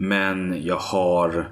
Men 0.02 0.64
jag 0.64 0.78
har 0.78 1.50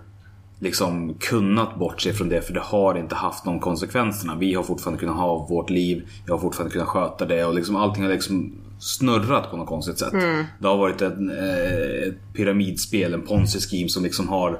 liksom 0.59 1.13
kunnat 1.19 1.75
bortse 1.75 2.13
från 2.13 2.29
det 2.29 2.41
för 2.41 2.53
det 2.53 2.59
har 2.59 2.97
inte 2.97 3.15
haft 3.15 3.45
de 3.45 3.59
konsekvenserna. 3.59 4.35
Vi 4.35 4.53
har 4.53 4.63
fortfarande 4.63 4.99
kunnat 4.99 5.15
ha 5.15 5.47
vårt 5.49 5.69
liv, 5.69 6.09
jag 6.25 6.33
har 6.33 6.39
fortfarande 6.39 6.73
kunnat 6.73 6.87
sköta 6.87 7.25
det 7.25 7.45
och 7.45 7.53
liksom 7.53 7.75
allting 7.75 8.03
har 8.03 8.11
liksom 8.11 8.53
snurrat 8.79 9.51
på 9.51 9.57
något 9.57 9.67
konstigt 9.67 9.99
sätt. 9.99 10.13
Det 10.59 10.67
har 10.67 10.77
varit 10.77 11.01
ett, 11.01 11.17
eh, 11.17 12.07
ett 12.07 12.33
pyramidspel, 12.33 13.13
en 13.13 13.21
ponzi 13.21 13.59
scheme 13.59 13.89
som 13.89 14.03
liksom 14.03 14.29
har 14.29 14.59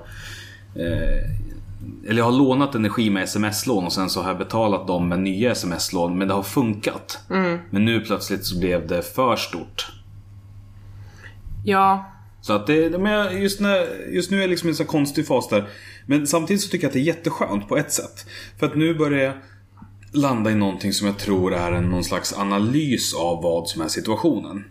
eh, 0.75 1.31
eller 2.07 2.17
jag 2.17 2.25
har 2.25 2.31
lånat 2.31 2.75
energi 2.75 3.09
med 3.09 3.23
sms-lån 3.23 3.85
och 3.85 3.93
sen 3.93 4.09
så 4.09 4.21
har 4.21 4.29
jag 4.29 4.37
betalat 4.37 4.87
dem 4.87 5.09
med 5.09 5.19
nya 5.19 5.51
sms-lån 5.51 6.17
men 6.17 6.27
det 6.27 6.33
har 6.33 6.43
funkat. 6.43 7.19
Men 7.69 7.85
nu 7.85 7.99
plötsligt 7.99 8.45
så 8.45 8.59
blev 8.59 8.87
det 8.87 9.01
för 9.01 9.35
stort. 9.35 9.91
Ja, 11.65 12.05
Så 12.41 12.53
att 12.53 12.67
det, 12.67 12.99
men 12.99 13.41
just, 13.41 13.59
när, 13.59 14.07
just 14.09 14.31
nu 14.31 14.37
är 14.37 14.41
jag 14.41 14.49
liksom 14.49 14.69
en 14.69 14.75
så 14.75 14.85
konstig 14.85 15.27
fas 15.27 15.49
där. 15.49 15.69
Men 16.05 16.27
samtidigt 16.27 16.61
så 16.61 16.69
tycker 16.69 16.85
jag 16.85 16.89
att 16.89 16.93
det 16.93 16.99
är 16.99 17.01
jätteskönt 17.01 17.67
på 17.67 17.77
ett 17.77 17.91
sätt. 17.91 18.25
För 18.59 18.65
att 18.65 18.75
nu 18.75 18.93
börjar 18.93 19.23
jag 19.23 19.33
landa 20.11 20.51
i 20.51 20.55
någonting 20.55 20.93
som 20.93 21.07
jag 21.07 21.17
tror 21.17 21.53
är 21.53 21.71
en, 21.71 21.89
någon 21.89 22.03
slags 22.03 22.37
analys 22.37 23.13
av 23.13 23.43
vad 23.43 23.67
som 23.67 23.81
är 23.81 23.87
situationen. 23.87 24.63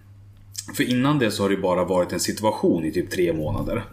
För 0.76 0.90
innan 0.90 1.18
det 1.18 1.30
så 1.30 1.42
har 1.42 1.50
det 1.50 1.56
bara 1.56 1.84
varit 1.84 2.12
en 2.12 2.20
situation 2.20 2.84
i 2.84 2.92
typ 2.92 3.10
tre 3.10 3.32
månader. 3.32 3.84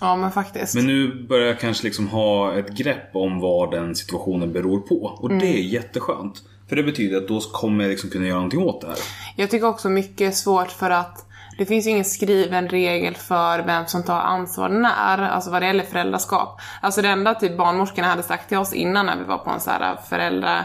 ja 0.00 0.16
men 0.16 0.32
faktiskt. 0.32 0.74
Men 0.74 0.86
nu 0.86 1.26
börjar 1.28 1.46
jag 1.46 1.60
kanske 1.60 1.84
liksom 1.84 2.08
ha 2.08 2.54
ett 2.58 2.70
grepp 2.70 3.16
om 3.16 3.40
vad 3.40 3.70
den 3.70 3.94
situationen 3.94 4.52
beror 4.52 4.80
på. 4.80 4.94
Och 4.94 5.28
det 5.28 5.46
är 5.46 5.62
jätteskönt. 5.62 6.42
För 6.68 6.76
det 6.76 6.82
betyder 6.82 7.16
att 7.16 7.28
då 7.28 7.40
kommer 7.40 7.84
jag 7.84 7.90
liksom 7.90 8.10
kunna 8.10 8.26
göra 8.26 8.36
någonting 8.36 8.62
åt 8.62 8.80
det 8.80 8.86
här. 8.86 8.96
Jag 9.36 9.50
tycker 9.50 9.66
också 9.66 9.88
mycket 9.88 10.36
svårt 10.36 10.70
för 10.70 10.90
att 10.90 11.27
det 11.58 11.66
finns 11.66 11.86
ju 11.86 11.90
ingen 11.90 12.04
skriven 12.04 12.68
regel 12.68 13.14
för 13.14 13.58
vem 13.58 13.86
som 13.86 14.02
tar 14.02 14.20
ansvar 14.20 14.68
när, 14.68 15.18
alltså 15.18 15.50
vad 15.50 15.62
det 15.62 15.66
gäller 15.66 15.84
föräldraskap. 15.84 16.60
Alltså 16.80 17.02
det 17.02 17.08
enda 17.08 17.34
typ 17.34 17.56
barnmorskorna 17.56 18.08
hade 18.08 18.22
sagt 18.22 18.48
till 18.48 18.58
oss 18.58 18.72
innan 18.72 19.06
när 19.06 19.16
vi 19.16 19.24
var 19.24 19.38
på 19.38 19.50
en 19.50 19.60
så 19.60 19.70
här 19.70 19.96
föräldra, 20.08 20.64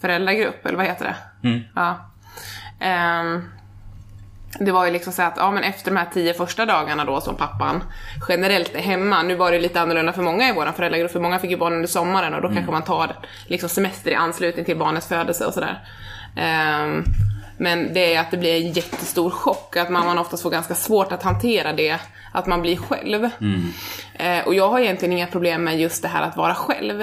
föräldragrupp, 0.00 0.66
eller 0.66 0.76
vad 0.76 0.86
heter 0.86 1.04
det? 1.04 1.16
Ja. 1.74 2.10
Ehm, 2.80 3.48
det 4.60 4.72
var 4.72 4.84
ju 4.86 4.92
liksom 4.92 5.12
så 5.12 5.22
att, 5.22 5.36
ja 5.36 5.50
men 5.50 5.62
efter 5.62 5.90
de 5.90 5.96
här 5.96 6.08
tio 6.12 6.34
första 6.34 6.66
dagarna 6.66 7.04
då 7.04 7.20
som 7.20 7.36
pappan 7.36 7.84
generellt 8.28 8.74
är 8.74 8.80
hemma, 8.80 9.22
nu 9.22 9.34
var 9.34 9.52
det 9.52 9.58
lite 9.58 9.80
annorlunda 9.80 10.12
för 10.12 10.22
många 10.22 10.48
i 10.48 10.52
vår 10.52 10.66
föräldragrupp, 10.66 11.12
för 11.12 11.20
många 11.20 11.38
fick 11.38 11.50
ju 11.50 11.56
barn 11.56 11.72
under 11.72 11.88
sommaren 11.88 12.34
och 12.34 12.42
då 12.42 12.48
kanske 12.48 12.72
man 12.72 12.82
tar 12.82 13.16
liksom 13.46 13.68
semester 13.68 14.10
i 14.10 14.14
anslutning 14.14 14.64
till 14.64 14.78
barnets 14.78 15.08
födelse 15.08 15.46
och 15.46 15.54
sådär. 15.54 15.84
Ehm, 16.36 17.04
men 17.62 17.94
det 17.94 18.14
är 18.14 18.20
att 18.20 18.30
det 18.30 18.36
blir 18.36 18.56
en 18.56 18.72
jättestor 18.72 19.30
chock, 19.30 19.76
att 19.76 19.90
mamman 19.90 20.18
oftast 20.18 20.42
får 20.42 20.50
ganska 20.50 20.74
svårt 20.74 21.12
att 21.12 21.22
hantera 21.22 21.72
det, 21.72 21.98
att 22.32 22.46
man 22.46 22.60
blir 22.60 22.76
själv. 22.76 23.24
Eh, 24.14 24.46
och 24.46 24.54
jag 24.54 24.68
har 24.68 24.80
egentligen 24.80 25.12
inga 25.12 25.26
problem 25.26 25.64
med 25.64 25.80
just 25.80 26.02
det 26.02 26.08
här 26.08 26.22
att 26.22 26.36
vara 26.36 26.54
själv. 26.54 27.00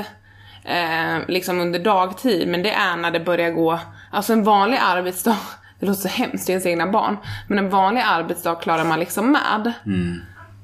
Eh, 0.64 1.18
liksom 1.28 1.60
under 1.60 1.80
dagtid, 1.80 2.48
men 2.48 2.64
det 2.64 2.72
är 2.72 2.96
när 2.96 3.12
det 3.12 3.20
börjar 3.20 3.52
gå, 3.52 3.80
alltså 4.12 4.34
en 4.34 4.44
vanlig 4.44 4.80
arbetsdag, 4.82 5.38
det 5.80 5.86
låter 5.86 6.02
så 6.02 6.08
hemskt, 6.08 6.48
det 6.48 6.52
är 6.52 6.54
ens 6.54 6.66
egna 6.66 6.88
barn, 6.88 7.18
men 7.48 7.60
en 7.60 7.70
vanlig 7.70 8.02
arbetsdag 8.06 8.56
klarar 8.56 8.86
man 8.86 9.00
liksom 9.00 9.32
med. 9.32 9.74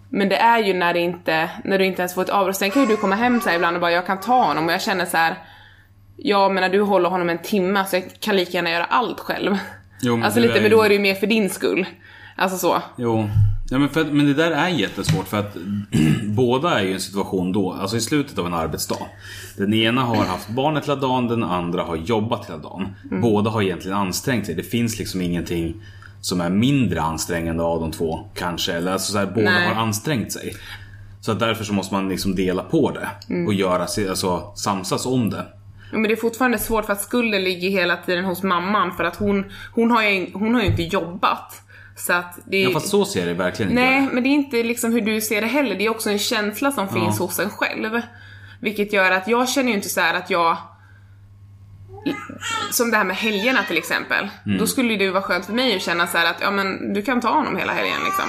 Men 0.10 0.30
det 0.30 0.38
är 0.38 0.60
ju 0.60 0.74
när 0.74 0.94
det 0.94 1.00
inte, 1.00 1.50
när 1.64 1.78
du 1.78 1.86
inte 1.86 2.02
ens 2.02 2.14
får 2.14 2.22
ett 2.22 2.30
avbrott. 2.30 2.58
Sen 2.58 2.72
kan 2.72 2.82
ju 2.82 2.88
du 2.88 2.98
komma 2.98 3.16
hem 3.16 3.42
så 3.42 3.50
ibland 3.50 3.76
och 3.76 3.82
bara 3.82 3.92
jag 3.92 4.06
kan 4.06 4.20
ta 4.20 4.44
honom 4.44 4.66
och 4.66 4.72
jag 4.72 4.82
känner 4.82 5.06
så 5.06 5.18
här. 5.18 5.36
Ja 6.18 6.50
men 6.50 6.62
när 6.62 6.70
du 6.70 6.82
håller 6.82 7.10
honom 7.10 7.30
en 7.30 7.38
timme 7.38 7.86
så 7.86 7.96
jag 7.96 8.04
kan 8.20 8.36
lika 8.36 8.52
gärna 8.52 8.70
göra 8.70 8.86
allt 8.86 9.20
själv. 9.20 9.58
Jo, 10.06 10.16
men 10.16 10.26
alltså 10.26 10.40
lite, 10.40 10.58
är 10.58 10.62
men 10.62 10.72
då 10.72 10.82
är 10.82 10.90
det 10.90 10.96
ju 10.96 11.02
mer 11.02 11.16
för 11.16 11.28
din 11.28 11.50
skull. 11.50 11.86
Alltså 12.36 12.58
så. 12.58 12.82
Jo. 12.98 13.30
Ja, 13.70 13.80
men, 13.80 13.90
för, 13.90 14.04
men 14.06 14.26
det 14.26 14.34
där 14.34 14.52
är 14.52 14.68
jättesvårt 14.68 15.28
för 15.28 15.40
att 15.40 15.58
båda 16.24 16.80
är 16.80 16.84
ju 16.84 16.90
i 16.90 16.94
en 16.94 17.00
situation 17.00 17.52
då, 17.52 17.74
alltså 17.74 17.98
i 17.98 18.02
slutet 18.02 18.38
av 18.38 18.46
en 18.46 18.54
arbetsdag. 18.54 19.08
Den 19.58 19.74
ena 19.74 20.02
har 20.02 20.26
haft 20.26 20.50
barnet 20.50 20.84
hela 20.84 20.96
dagen, 20.96 21.28
den 21.28 21.44
andra 21.44 21.84
har 21.84 21.96
jobbat 21.96 22.50
hela 22.50 22.58
dagen. 22.58 22.88
Båda 23.22 23.50
har 23.50 23.62
egentligen 23.62 23.98
ansträngt 23.98 24.46
sig. 24.46 24.56
Det 24.56 24.64
finns 24.64 25.00
liksom 25.00 25.22
ingenting 25.22 25.76
som 26.22 26.42
är 26.42 26.50
mindre 26.50 27.02
ansträngande 27.02 27.64
av 27.64 27.80
de 27.80 27.92
två 27.92 28.30
kanske. 28.36 28.74
Eller 28.74 28.92
alltså 28.92 29.12
så 29.12 29.18
här, 29.18 29.26
båda 29.26 29.52
Nej. 29.52 29.68
har 29.68 29.82
ansträngt 29.82 30.32
sig. 30.32 30.54
Så 31.22 31.32
att 31.32 31.40
därför 31.40 31.64
så 31.64 31.74
måste 31.74 31.94
man 31.94 32.10
liksom 32.10 32.36
dela 32.36 32.64
på 32.64 32.92
det 32.92 33.10
och 33.48 33.54
göra, 33.54 33.82
alltså 34.10 34.54
samsas 34.56 35.06
om 35.06 35.30
det. 35.30 35.46
Ja, 35.92 35.98
men 35.98 36.04
det 36.04 36.14
är 36.14 36.16
fortfarande 36.16 36.60
svårt 36.60 36.86
för 36.86 36.94
att 36.94 37.02
skulden 37.02 37.44
ligger 37.44 37.70
hela 37.70 37.98
tiden 37.98 38.26
hos 38.26 38.44
mamman 38.44 38.92
för 38.98 39.04
att 39.04 39.16
hon, 39.16 39.46
hon, 39.74 39.92
har, 39.92 40.04
ju, 40.04 40.28
hon 40.34 40.56
har 40.56 40.62
ju 40.62 40.68
inte 40.68 40.84
jobbat. 40.84 41.62
Så 41.98 42.14
att 42.14 42.40
det 42.46 42.58
är 42.58 42.64
Ja, 42.64 42.72
fast 42.72 42.90
så 42.90 43.06
ser 43.06 43.20
jag 43.20 43.30
det 43.30 43.34
verkligen 43.34 43.72
inte. 43.72 43.82
Nej, 43.82 44.10
men 44.12 44.24
det 44.24 44.30
är 44.30 44.32
inte 44.32 44.64
liksom 44.64 44.92
hur 44.94 45.02
du 45.02 45.22
ser 45.22 45.42
det 45.42 45.48
heller. 45.48 45.76
Det 45.76 45.86
är 45.86 45.90
också 45.90 46.10
en 46.10 46.20
känsla 46.20 46.72
som 46.72 46.90
finns 46.90 47.20
hos 47.20 47.40
en 47.40 47.50
själv. 47.50 48.02
Vilket 48.62 48.94
gör 48.94 49.12
att 49.12 49.28
jag 49.28 49.50
känner 49.50 49.70
ju 49.70 49.76
inte 49.76 49.90
så 49.90 50.02
här 50.02 50.14
att 50.14 50.30
jag... 50.30 50.58
Som 52.72 52.92
det 52.92 52.98
här 52.98 53.04
med 53.04 53.16
helgerna 53.16 53.64
till 53.64 53.78
exempel. 53.78 54.30
Då 54.60 54.68
skulle 54.68 54.90
ju 54.94 54.98
det 54.98 55.12
vara 55.12 55.24
skönt 55.24 55.46
för 55.46 55.54
mig 55.54 55.76
att 55.76 55.82
känna 55.82 56.08
så 56.08 56.18
att 56.18 56.38
ja 56.42 56.52
men 56.52 56.94
du 56.94 57.02
kan 57.02 57.22
ta 57.22 57.30
honom 57.30 57.58
hela 57.58 57.74
helgen 57.74 57.98
liksom. 58.06 58.26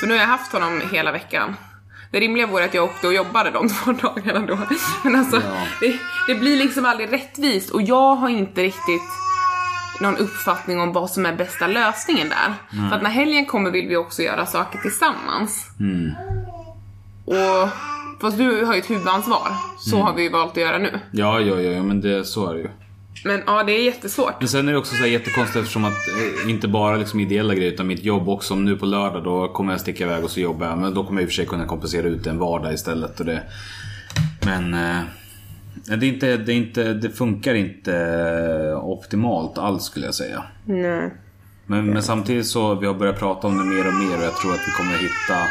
För 0.00 0.06
nu 0.06 0.14
har 0.14 0.20
jag 0.20 0.28
haft 0.28 0.52
honom 0.52 0.82
hela 0.92 1.12
veckan. 1.12 1.56
Det 2.16 2.20
rimliga 2.20 2.46
vore 2.46 2.64
att 2.64 2.74
jag 2.74 2.84
åkte 2.84 3.06
och 3.06 3.14
jobbade 3.14 3.50
de 3.50 3.68
två 3.84 3.92
dagarna 3.92 4.46
då. 4.46 4.58
Men 5.04 5.16
alltså, 5.16 5.36
Ja. 5.36 5.66
det, 5.80 5.98
det 6.28 6.34
blir 6.34 6.56
liksom 6.56 6.84
aldrig 6.84 7.12
rättvist 7.12 7.70
och 7.70 7.82
jag 7.82 8.14
har 8.16 8.28
inte 8.28 8.62
riktigt 8.62 9.02
någon 10.00 10.16
uppfattning 10.16 10.80
om 10.80 10.92
vad 10.92 11.10
som 11.10 11.26
är 11.26 11.32
bästa 11.36 11.66
lösningen 11.66 12.28
där. 12.28 12.54
För 12.88 12.96
att 12.96 13.02
när 13.02 13.10
helgen 13.10 13.46
kommer 13.46 13.70
vill 13.70 13.88
vi 13.88 13.96
också 13.96 14.22
göra 14.22 14.46
saker 14.46 14.78
tillsammans. 14.78 15.66
Och 17.24 17.68
Fast 18.20 18.38
du 18.38 18.64
har 18.64 18.74
ju 18.74 18.78
ett 18.80 18.90
huvudansvar. 18.90 19.48
Så 19.78 19.96
Mm. 19.96 20.06
har 20.06 20.14
vi 20.14 20.28
valt 20.28 20.50
att 20.50 20.56
göra 20.56 20.78
nu. 20.78 21.00
Ja, 21.10 21.40
ja, 21.40 21.60
ja, 21.60 21.70
ja, 21.70 21.82
men 21.82 22.00
det, 22.00 22.24
så 22.24 22.50
är 22.50 22.54
det 22.54 22.60
ju. 22.60 22.68
Men 23.24 23.42
ja, 23.46 23.62
det 23.62 23.72
är 23.72 23.84
jättesvårt. 23.84 24.34
Men 24.38 24.48
sen 24.48 24.68
är 24.68 24.72
det 24.72 24.78
också 24.78 24.94
så 24.94 25.00
här 25.00 25.08
jättekonstigt 25.08 25.56
eftersom 25.56 25.84
att 25.84 25.92
eh, 25.92 26.50
inte 26.50 26.68
bara 26.68 26.96
liksom 26.96 27.20
ideella 27.20 27.54
grejer 27.54 27.72
utan 27.72 27.86
mitt 27.86 28.04
jobb 28.04 28.28
också. 28.28 28.54
Om 28.54 28.64
nu 28.64 28.76
på 28.76 28.86
lördag 28.86 29.24
då 29.24 29.48
kommer 29.48 29.72
jag 29.72 29.80
sticka 29.80 30.04
iväg 30.04 30.24
och 30.24 30.30
så 30.30 30.40
jobbar 30.40 30.66
jag. 30.66 30.78
Men 30.78 30.94
då 30.94 31.04
kommer 31.04 31.20
jag 31.20 31.24
i 31.24 31.26
och 31.26 31.30
för 31.30 31.34
sig 31.34 31.46
kunna 31.46 31.66
kompensera 31.66 32.06
ut 32.06 32.26
en 32.26 32.38
vardag 32.38 32.74
istället. 32.74 33.20
Och 33.20 33.26
det, 33.26 33.42
men 34.44 34.74
eh, 34.74 35.02
det, 35.86 36.06
är 36.06 36.12
inte, 36.12 36.36
det, 36.36 36.52
är 36.52 36.56
inte, 36.56 36.94
det 36.94 37.10
funkar 37.10 37.54
inte 37.54 37.96
eh, 37.96 38.84
optimalt 38.84 39.58
alls 39.58 39.84
skulle 39.84 40.06
jag 40.06 40.14
säga. 40.14 40.42
Nej. 40.64 41.10
Men, 41.66 41.86
men 41.86 42.02
samtidigt 42.02 42.46
så 42.46 42.74
vi 42.74 42.86
har 42.86 42.94
börjat 42.94 43.18
prata 43.18 43.46
om 43.46 43.58
det 43.58 43.64
mer 43.64 43.86
och 43.86 43.94
mer 43.94 44.18
och 44.18 44.24
jag 44.24 44.36
tror 44.36 44.52
att 44.52 44.60
vi 44.66 44.72
kommer 44.72 44.92
hitta 44.92 45.48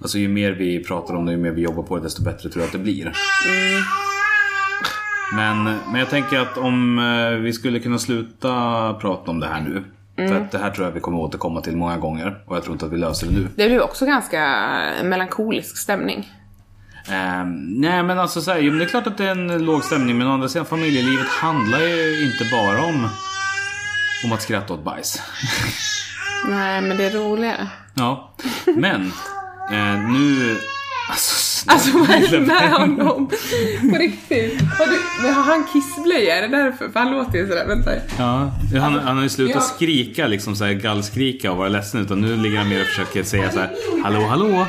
Alltså 0.00 0.18
ju 0.18 0.28
mer 0.28 0.52
vi 0.52 0.84
pratar 0.84 1.14
om 1.14 1.26
det, 1.26 1.32
ju 1.32 1.38
mer 1.38 1.50
vi 1.50 1.62
jobbar 1.62 1.82
på 1.82 1.96
det, 1.96 2.02
desto 2.02 2.22
bättre 2.22 2.48
tror 2.48 2.62
jag 2.62 2.66
att 2.66 2.72
det 2.72 2.78
blir. 2.78 3.12
Men, 5.34 5.64
men 5.64 5.94
jag 5.94 6.10
tänker 6.10 6.38
att 6.38 6.58
om 6.58 6.98
eh, 6.98 7.38
vi 7.38 7.52
skulle 7.52 7.80
kunna 7.80 7.98
sluta 7.98 8.48
prata 8.94 9.30
om 9.30 9.40
det 9.40 9.46
här 9.46 9.60
nu. 9.60 9.84
För 10.28 10.36
att 10.36 10.52
det 10.52 10.58
här 10.58 10.70
tror 10.70 10.86
jag 10.86 10.92
vi 10.92 11.00
kommer 11.00 11.18
återkomma 11.18 11.60
till 11.60 11.76
många 11.76 11.96
gånger 11.96 12.42
och 12.46 12.56
jag 12.56 12.62
tror 12.62 12.72
inte 12.72 12.86
att 12.86 12.92
vi 12.92 12.96
löser 12.96 13.26
det 13.26 13.32
nu. 13.32 13.48
Det 13.56 13.68
blev 13.68 13.80
också 13.80 14.06
ganska 14.06 14.70
melankolisk 15.04 15.76
stämning. 15.76 16.32
Ehm, 17.08 17.80
nej 17.80 18.02
men 18.02 18.18
alltså 18.18 18.40
så 18.40 18.50
här, 18.52 18.58
jo, 18.58 18.72
det 18.72 18.84
är 18.84 18.88
klart 18.88 19.06
att 19.06 19.18
det 19.18 19.24
är 19.24 19.30
en 19.30 19.64
låg 19.64 19.84
stämning 19.84 20.18
men 20.18 20.26
å 20.26 20.32
andra 20.32 20.48
sidan 20.48 20.66
familjelivet 20.66 21.28
handlar 21.28 21.78
ju 21.78 22.24
inte 22.24 22.44
bara 22.52 22.84
om, 22.84 23.08
om 24.24 24.32
att 24.32 24.42
skratta 24.42 24.74
åt 24.74 24.84
bajs. 24.84 25.22
Nej, 26.48 26.80
men 26.80 26.96
det 26.96 27.04
är 27.04 27.10
roligare. 27.10 27.68
Ja, 27.94 28.34
men 28.76 29.12
eh, 29.72 29.98
nu... 30.12 30.56
Alltså, 31.10 31.35
Alltså 31.66 31.98
vad 31.98 32.10
är 32.10 32.30
det 32.30 32.40
med 32.40 32.70
honom? 32.72 33.28
På 33.92 33.96
riktigt. 33.98 34.60
Har, 34.78 34.86
du, 34.86 34.98
men 35.22 35.34
har 35.34 35.42
han 35.42 35.64
kissblöja? 35.72 36.36
Är 36.38 36.42
det 36.42 36.48
därför? 36.56 36.88
För 36.88 37.00
han 37.00 37.12
låter 37.12 37.38
ju 37.38 37.48
sådär. 37.48 37.66
Vänta. 37.66 37.90
Ja, 38.18 38.50
han, 38.80 38.94
han 38.98 39.16
har 39.16 39.22
ju 39.22 39.28
slutat 39.28 39.54
Ja. 39.56 39.60
skrika 39.60 40.26
liksom 40.26 40.56
så 40.56 40.64
här 40.64 40.72
gallskrika 40.72 41.50
och 41.52 41.56
vara 41.58 41.68
ledsen 41.68 42.00
utan 42.00 42.20
nu 42.20 42.36
ligger 42.36 42.58
han 42.58 42.68
mer 42.68 42.80
och 42.80 42.86
försöker 42.86 43.22
säga 43.22 43.50
så 43.50 43.58
här 43.58 43.70
Hallå 44.04 44.20
hallå! 44.20 44.66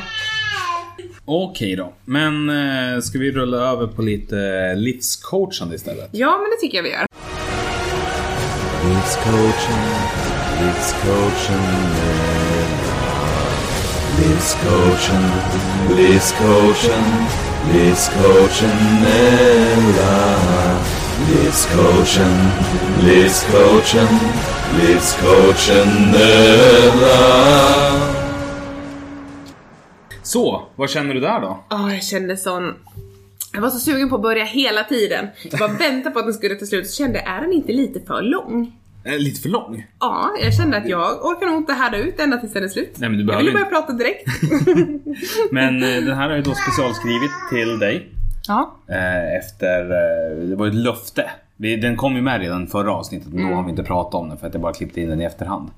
Okej 1.24 1.76
då, 1.76 1.92
men 2.04 2.48
eh, 2.50 3.00
ska 3.00 3.18
vi 3.18 3.32
rulla 3.32 3.56
över 3.56 3.86
på 3.86 4.02
lite 4.02 4.36
livscoachande 4.76 5.74
istället? 5.74 6.08
Ja, 6.12 6.38
men 6.42 6.50
det 6.50 6.56
tycker 6.60 6.76
jag 6.78 6.82
vi 6.82 6.90
gör. 6.90 7.06
Livscoachen 10.60 11.60
med 11.60 12.37
Livscoachen, 14.38 15.22
livscoachen, 15.96 17.04
livscoachen 17.72 19.06
Ella 19.06 20.38
Livscoachen, 21.28 22.32
livscoachen, 23.02 24.08
livscoachen 24.80 26.14
Ella 26.14 27.18
Så, 30.22 30.62
vad 30.76 30.90
känner 30.90 31.14
du 31.14 31.20
där 31.20 31.40
då? 31.40 31.64
Åh, 31.70 31.94
jag 31.94 32.02
kände 32.02 32.36
sån... 32.36 32.74
Jag 33.52 33.60
var 33.60 33.70
så 33.70 33.78
sugen 33.78 34.08
på 34.08 34.16
att 34.16 34.22
börja 34.22 34.44
hela 34.44 34.84
tiden. 34.84 35.28
Jag 35.50 35.58
bara 35.58 35.72
väntade 35.78 36.10
på 36.10 36.18
att 36.18 36.26
den 36.26 36.34
skulle 36.34 36.54
ta 36.54 36.66
slut, 36.66 36.90
så 36.90 36.96
kände 36.96 37.18
jag, 37.18 37.36
är 37.36 37.40
den 37.40 37.52
inte 37.52 37.72
lite 37.72 38.00
för 38.00 38.22
lång? 38.22 38.72
Eh, 39.08 39.18
lite 39.18 39.40
för 39.40 39.48
lång? 39.48 39.86
Ja, 40.00 40.30
jag 40.42 40.54
kände 40.54 40.76
att 40.76 40.88
jag 40.88 41.24
orkar 41.26 41.46
nog 41.46 41.56
inte 41.56 41.72
härda 41.72 41.96
ut 41.96 42.20
ända 42.20 42.36
tills 42.36 42.52
den 42.52 42.64
är 42.64 42.68
slut. 42.68 42.92
Nej, 42.96 43.08
men 43.08 43.12
du 43.12 43.18
jag 43.18 43.26
behöver 43.26 43.44
ville 43.44 43.52
börja 43.58 43.70
prata 43.70 43.92
direkt. 43.92 44.26
Men 45.50 45.82
eh, 45.82 45.88
den 46.04 46.16
här 46.16 46.28
har 46.28 46.34
jag 46.36 46.44
då 46.44 46.54
specialskrivit 46.54 47.30
till 47.50 47.78
dig. 47.78 48.08
ja. 48.48 48.76
Eh, 48.88 49.36
efter, 49.38 49.84
det 50.48 50.56
var 50.56 50.66
ett 50.66 50.74
löfte. 50.74 51.30
Den 51.56 51.96
kom 51.96 52.14
ju 52.16 52.22
med 52.22 52.40
redan 52.40 52.66
förra 52.66 52.92
avsnittet 52.92 53.32
men 53.32 53.48
då 53.50 53.54
har 53.56 53.62
vi 53.64 53.70
inte 53.70 53.82
pratat 53.82 54.14
om 54.14 54.28
den 54.28 54.38
för 54.38 54.46
att 54.46 54.54
jag 54.54 54.60
bara 54.62 54.72
klippte 54.72 55.00
in 55.00 55.08
den 55.08 55.20
i 55.20 55.24
efterhand. 55.24 55.70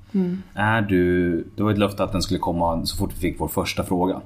Är 0.55 0.83
du, 0.83 1.37
det 1.57 1.62
var 1.62 1.71
ett 1.73 1.79
löfte 1.79 2.05
att 2.05 2.12
den 2.12 2.23
skulle 2.23 2.38
komma 2.40 2.87
så 2.87 2.97
fort 2.97 3.11
vi 3.16 3.21
fick 3.21 3.40
vår 3.40 3.49
första 3.49 3.85
fråga. 3.85 4.21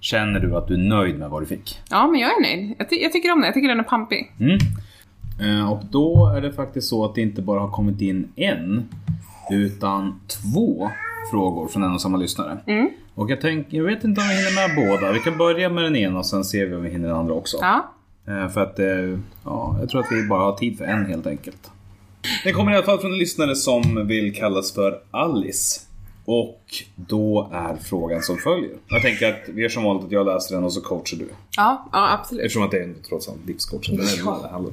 Känner 0.00 0.40
du 0.40 0.56
att 0.56 0.68
du 0.68 0.74
är 0.74 0.78
nöjd 0.78 1.18
med 1.18 1.30
vad 1.30 1.42
du 1.42 1.46
fick? 1.46 1.78
ja, 1.90 2.06
men 2.06 2.20
jag 2.20 2.30
är 2.30 2.42
nöjd. 2.42 2.74
Jag, 2.78 2.90
ty- 2.90 3.02
jag 3.02 3.12
tycker 3.12 3.32
om 3.32 3.38
den, 3.38 3.44
jag 3.46 3.54
tycker 3.54 3.68
den 3.68 3.78
är 3.80 3.84
pampig. 3.84 4.32
Eh, 4.40 4.46
och 5.70 5.80
då 5.90 6.32
är 6.36 6.40
det 6.40 6.52
faktiskt 6.52 6.88
så 6.88 7.04
att 7.04 7.14
det 7.14 7.20
inte 7.20 7.42
bara 7.42 7.60
har 7.60 7.70
kommit 7.70 8.00
in 8.00 8.28
en 8.36 8.88
utan 9.50 10.20
två 10.26 10.90
frågor 11.30 11.68
från 11.68 11.82
en 11.82 11.92
och 11.92 12.00
samma 12.00 12.18
lyssnare. 12.18 12.58
Och 13.14 13.30
jag 13.30 13.40
tänker, 13.40 13.76
jag 13.76 13.84
vet 13.84 14.04
inte 14.04 14.20
om 14.20 14.26
vi 14.28 14.34
hinner 14.34 14.68
med 14.68 14.88
båda. 15.00 15.12
Vi 15.12 15.18
kan 15.18 15.38
börja 15.38 15.68
med 15.68 15.84
den 15.84 15.96
ena 15.96 16.18
och 16.18 16.26
sen 16.26 16.44
ser 16.44 16.66
vi 16.66 16.74
om 16.76 16.82
vi 16.82 16.90
hinner 16.90 17.08
den 17.08 17.16
andra 17.16 17.34
också. 17.34 17.56
Ja. 17.60 17.92
Eh, 18.26 18.48
För 18.48 18.60
att 18.60 18.78
eh, 18.78 19.18
ja, 19.44 19.76
jag 19.80 19.88
tror 19.88 20.00
att 20.00 20.12
vi 20.12 20.28
bara 20.28 20.42
har 20.42 20.52
tid 20.56 20.78
för 20.78 20.84
en 20.84 21.06
helt 21.06 21.26
enkelt. 21.26 21.70
Den 22.44 22.54
kommer 22.54 22.72
i 22.72 22.74
alla 22.74 22.84
fall 22.86 22.98
från 22.98 23.12
en 23.12 23.18
lyssnare 23.18 23.54
som 23.54 24.06
vill 24.06 24.34
kallas 24.34 24.72
för 24.72 24.98
Alice. 25.10 25.80
Och 26.24 26.60
då 26.96 27.50
är 27.52 27.76
frågan 27.76 28.22
som 28.22 28.36
följer. 28.36 28.70
Jag 28.88 29.02
tänker 29.02 29.28
att 29.28 29.48
vi 29.48 29.62
gör 29.62 29.68
som 29.68 29.84
vanligt 29.84 30.04
att 30.06 30.12
jag 30.12 30.26
läser 30.26 30.54
den 30.54 30.64
och 30.64 30.72
så 30.72 30.80
coachar 30.80 31.16
du. 31.16 31.28
Ja, 31.56 31.88
ja 31.92 32.12
absolut. 32.18 32.44
Eftersom 32.44 32.62
att 32.62 32.70
det 32.70 32.78
är 32.78 32.94
trots 33.08 33.28
allt 33.28 33.46
livscoach. 33.46 33.88
Den 33.88 34.00
är 34.00 34.18
Ja. 34.24 34.70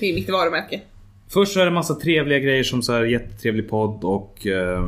Det 0.00 0.06
är 0.10 0.14
mitt 0.14 0.30
varumärke. 0.30 0.80
Först 1.28 1.52
så 1.52 1.60
är 1.60 1.64
det 1.64 1.70
massa 1.70 1.94
trevliga 1.94 2.38
grejer 2.38 2.62
som 2.64 2.82
så 2.82 2.92
här 2.92 3.04
jättetrevlig 3.04 3.68
podd 3.68 4.04
och 4.04 4.46
eh, 4.46 4.84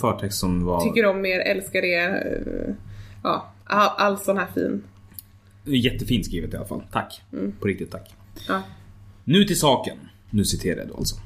förtext 0.00 0.38
som 0.38 0.64
var 0.64 0.80
Tycker 0.80 1.06
om 1.06 1.26
er, 1.26 1.40
älskar 1.40 1.84
er. 1.84 2.08
eh, 2.08 2.74
Ja, 3.22 3.52
all, 3.64 3.90
all 3.96 4.18
sån 4.18 4.36
här 4.38 4.46
fin. 4.54 4.82
jättefint 5.64 6.26
skrivet 6.26 6.54
i 6.54 6.56
alla 6.56 6.66
fall. 6.66 6.82
Tack. 6.92 7.20
På 7.60 7.66
riktigt 7.66 7.90
tack. 7.90 8.14
Ja. 8.48 8.62
Nu 9.24 9.44
till 9.44 9.58
saken. 9.58 9.96
Nu 10.30 10.44
citerar 10.44 10.78
jag 10.78 10.88
då 10.88 10.94
alltså. 10.96 11.16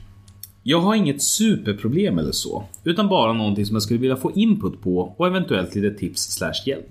Jag 0.62 0.80
har 0.80 0.94
inget 0.94 1.22
superproblem 1.22 2.18
eller 2.18 2.32
så, 2.32 2.64
utan 2.84 3.08
bara 3.08 3.32
någonting 3.32 3.66
som 3.66 3.74
jag 3.76 3.82
skulle 3.82 4.00
vilja 4.00 4.16
få 4.16 4.32
input 4.34 4.82
på 4.82 4.98
och 5.16 5.26
eventuellt 5.26 5.74
lite 5.74 5.98
tips 5.98 6.22
slash 6.22 6.62
hjälp. 6.66 6.86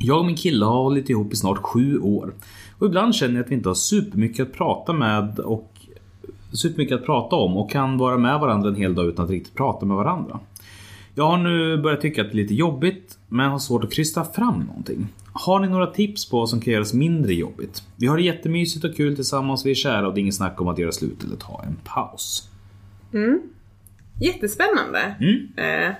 Jag 0.00 0.18
och 0.18 0.24
min 0.26 0.36
kille 0.36 0.64
har 0.64 0.82
hållit 0.82 1.10
ihop 1.10 1.32
i 1.32 1.36
snart 1.36 1.58
sju 1.58 1.98
år 1.98 2.34
och 2.78 2.86
ibland 2.86 3.14
känner 3.14 3.34
jag 3.34 3.44
att 3.44 3.50
vi 3.50 3.54
inte 3.54 3.68
har 3.68 3.74
supermycket 3.74 4.48
att 4.48 4.52
prata 4.52 4.92
med 4.92 5.38
och 5.38 5.72
supermycket 6.52 6.94
att 6.94 7.06
prata 7.06 7.36
om 7.36 7.56
och 7.56 7.70
kan 7.70 7.98
vara 7.98 8.18
med 8.18 8.40
varandra 8.40 8.68
en 8.68 8.74
hel 8.74 8.94
dag 8.94 9.06
utan 9.06 9.24
att 9.24 9.30
riktigt 9.30 9.54
prata 9.54 9.86
med 9.86 9.96
varandra. 9.96 10.40
Jag 11.14 11.24
har 11.24 11.38
nu 11.38 11.76
börjat 11.76 12.00
tycka 12.00 12.22
att 12.22 12.28
det 12.28 12.34
är 12.34 12.42
lite 12.42 12.54
jobbigt, 12.54 13.18
men 13.28 13.50
har 13.50 13.58
svårt 13.58 13.84
att 13.84 13.92
krysta 13.92 14.24
fram 14.24 14.60
någonting. 14.60 15.08
Har 15.32 15.60
ni 15.60 15.68
några 15.68 15.86
tips 15.86 16.30
på 16.30 16.38
vad 16.38 16.48
som 16.48 16.60
kan 16.60 16.72
göras 16.72 16.94
mindre 16.94 17.34
jobbigt? 17.34 17.82
Vi 17.96 18.06
har 18.06 18.16
det 18.16 18.22
jättemysigt 18.22 18.84
och 18.84 18.96
kul 18.96 19.16
tillsammans, 19.16 19.66
vi 19.66 19.70
är 19.70 19.74
kära 19.74 20.06
och 20.06 20.14
det 20.14 20.20
är 20.20 20.22
inget 20.22 20.34
snack 20.34 20.60
om 20.60 20.68
att 20.68 20.78
göra 20.78 20.92
slut 20.92 21.24
eller 21.24 21.36
ta 21.36 21.62
en 21.66 21.76
paus. 21.84 22.50
Jättespännande. 24.20 25.16
Mm. 25.20 25.48
Eh, 25.56 25.94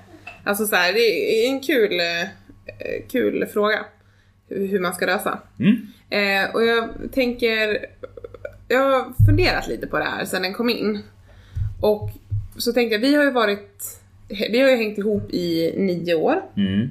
alltså 0.44 0.66
så 0.66 0.76
här, 0.76 0.92
det 0.92 0.98
är 0.98 1.48
en 1.48 1.60
kul, 1.60 2.00
eh, 2.00 3.08
kul 3.10 3.46
fråga. 3.52 3.84
Hur, 4.48 4.66
hur 4.66 4.80
man 4.80 4.94
ska 4.94 5.06
lösa. 5.06 5.38
Mm. 5.58 5.76
Eh, 6.10 6.54
och 6.54 6.64
jag 6.64 6.88
tänker, 7.12 7.86
jag 8.68 8.80
har 8.80 9.24
funderat 9.26 9.68
lite 9.68 9.86
på 9.86 9.98
det 9.98 10.04
här 10.04 10.24
sedan 10.24 10.42
den 10.42 10.54
kom 10.54 10.70
in. 10.70 11.02
Och 11.80 12.10
så 12.56 12.72
tänkte 12.72 12.94
jag, 12.94 13.00
vi 13.00 13.14
har 13.14 13.24
ju 13.24 13.30
varit, 13.30 14.00
vi 14.28 14.60
har 14.60 14.70
ju 14.70 14.76
hängt 14.76 14.98
ihop 14.98 15.30
i 15.30 15.74
nio 15.76 16.14
år. 16.14 16.42
Mm. 16.56 16.88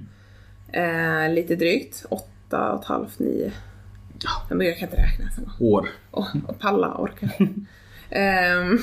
Eh, 0.72 1.34
lite 1.34 1.56
drygt. 1.56 2.06
Åtta 2.10 2.72
och 2.72 2.82
ett 2.82 2.88
halvt, 2.88 3.20
nio. 3.20 3.52
Ja. 4.24 4.56
Men 4.56 4.68
jag 4.68 4.78
kan 4.78 4.90
inte 4.90 5.02
räkna. 5.02 5.26
Så. 5.32 5.66
År. 5.66 5.90
Och, 6.12 6.28
och 6.48 6.60
palla 6.60 6.96
orka. 6.96 7.30
Ehm, 8.10 8.80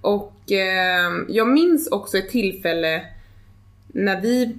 och 0.00 0.52
ehm, 0.52 1.26
jag 1.28 1.48
minns 1.48 1.88
också 1.88 2.18
ett 2.18 2.28
tillfälle 2.28 3.02
när 3.86 4.20
vi 4.20 4.58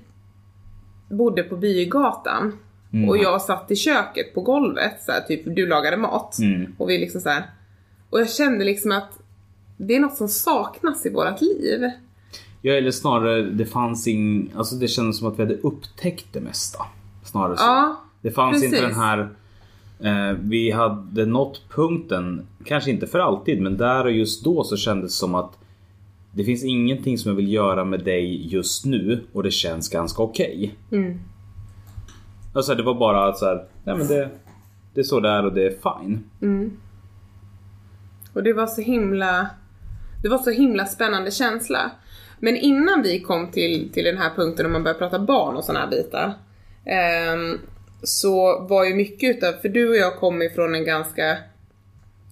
bodde 1.09 1.43
på 1.43 1.57
Bygatan 1.57 2.59
och 3.09 3.17
jag 3.17 3.41
satt 3.41 3.71
i 3.71 3.75
köket 3.75 4.33
på 4.33 4.41
golvet, 4.41 4.93
så 5.05 5.11
här, 5.11 5.21
typ 5.21 5.41
du 5.45 5.67
lagade 5.67 5.97
mat. 5.97 6.37
Mm. 6.39 6.75
Och 6.77 6.89
vi 6.89 6.97
liksom 6.97 7.21
så 7.21 7.29
här, 7.29 7.43
Och 8.09 8.19
jag 8.19 8.29
kände 8.29 8.65
liksom 8.65 8.91
att 8.91 9.19
det 9.77 9.95
är 9.95 9.99
något 9.99 10.17
som 10.17 10.27
saknas 10.27 11.05
i 11.05 11.09
vårt 11.09 11.41
liv. 11.41 11.91
Ja, 12.61 12.73
eller 12.73 12.91
snarare, 12.91 13.41
det 13.41 13.65
fanns 13.65 14.07
ing... 14.07 14.51
Alltså 14.55 14.75
det 14.75 14.87
kändes 14.87 15.17
som 15.19 15.27
att 15.27 15.39
vi 15.39 15.43
hade 15.43 15.57
upptäckt 15.57 16.25
det 16.31 16.39
mesta. 16.39 16.79
Snarare 17.23 17.57
så. 17.57 17.63
Ja, 17.63 18.01
Det 18.21 18.31
fanns 18.31 18.63
inte 18.63 18.77
precis. 18.77 18.95
den 18.95 19.03
här... 19.03 19.29
Eh, 19.99 20.37
vi 20.41 20.71
hade 20.71 21.25
nått 21.25 21.61
punkten, 21.69 22.47
kanske 22.65 22.91
inte 22.91 23.07
för 23.07 23.19
alltid, 23.19 23.61
men 23.61 23.77
där 23.77 24.05
och 24.05 24.11
just 24.11 24.43
då 24.43 24.63
så 24.63 24.77
kändes 24.77 25.11
det 25.11 25.17
som 25.17 25.35
att 25.35 25.57
det 26.31 26.43
finns 26.43 26.63
ingenting 26.63 27.17
som 27.17 27.29
jag 27.29 27.35
vill 27.35 27.53
göra 27.53 27.85
med 27.85 28.03
dig 28.03 28.53
just 28.53 28.85
nu 28.85 29.23
och 29.33 29.43
det 29.43 29.51
känns 29.51 29.89
ganska 29.89 30.23
okej. 30.23 30.75
Mm. 30.91 31.19
Alltså 32.55 32.75
det 32.75 32.83
var 32.83 32.93
bara 32.93 33.33
så 33.33 33.45
här, 33.45 33.65
nej 33.83 33.97
men 33.97 34.07
det, 34.07 34.29
det 34.93 34.99
är 34.99 35.03
så 35.03 35.19
där 35.19 35.45
och 35.45 35.53
det 35.53 35.65
är 35.65 35.69
fine. 35.69 36.23
Och 38.33 38.43
det 38.43 38.53
var 38.53 38.67
så 38.67 38.81
himla 38.81 39.49
Det 40.23 40.29
var 40.29 40.37
så 40.37 40.49
himla 40.51 40.85
spännande 40.85 41.31
känsla. 41.31 41.91
Men 42.39 42.55
innan 42.57 43.01
vi 43.01 43.19
kom 43.19 43.51
till, 43.51 43.91
till 43.93 44.03
den 44.03 44.17
här 44.17 44.29
punkten 44.35 44.65
om 44.65 44.71
man 44.71 44.83
börjar 44.83 44.97
prata 44.97 45.19
barn 45.19 45.55
och 45.55 45.63
såna 45.63 45.79
här 45.79 45.87
bitar. 45.87 46.33
ehm, 46.85 47.59
så 48.03 48.59
var 48.69 48.85
ju 48.85 48.95
mycket 48.95 49.37
utav, 49.37 49.53
för 49.53 49.69
du 49.69 49.89
och 49.89 49.95
jag 49.95 50.15
kommer 50.15 50.45
ifrån 50.45 50.75
en 50.75 50.85
ganska 50.85 51.37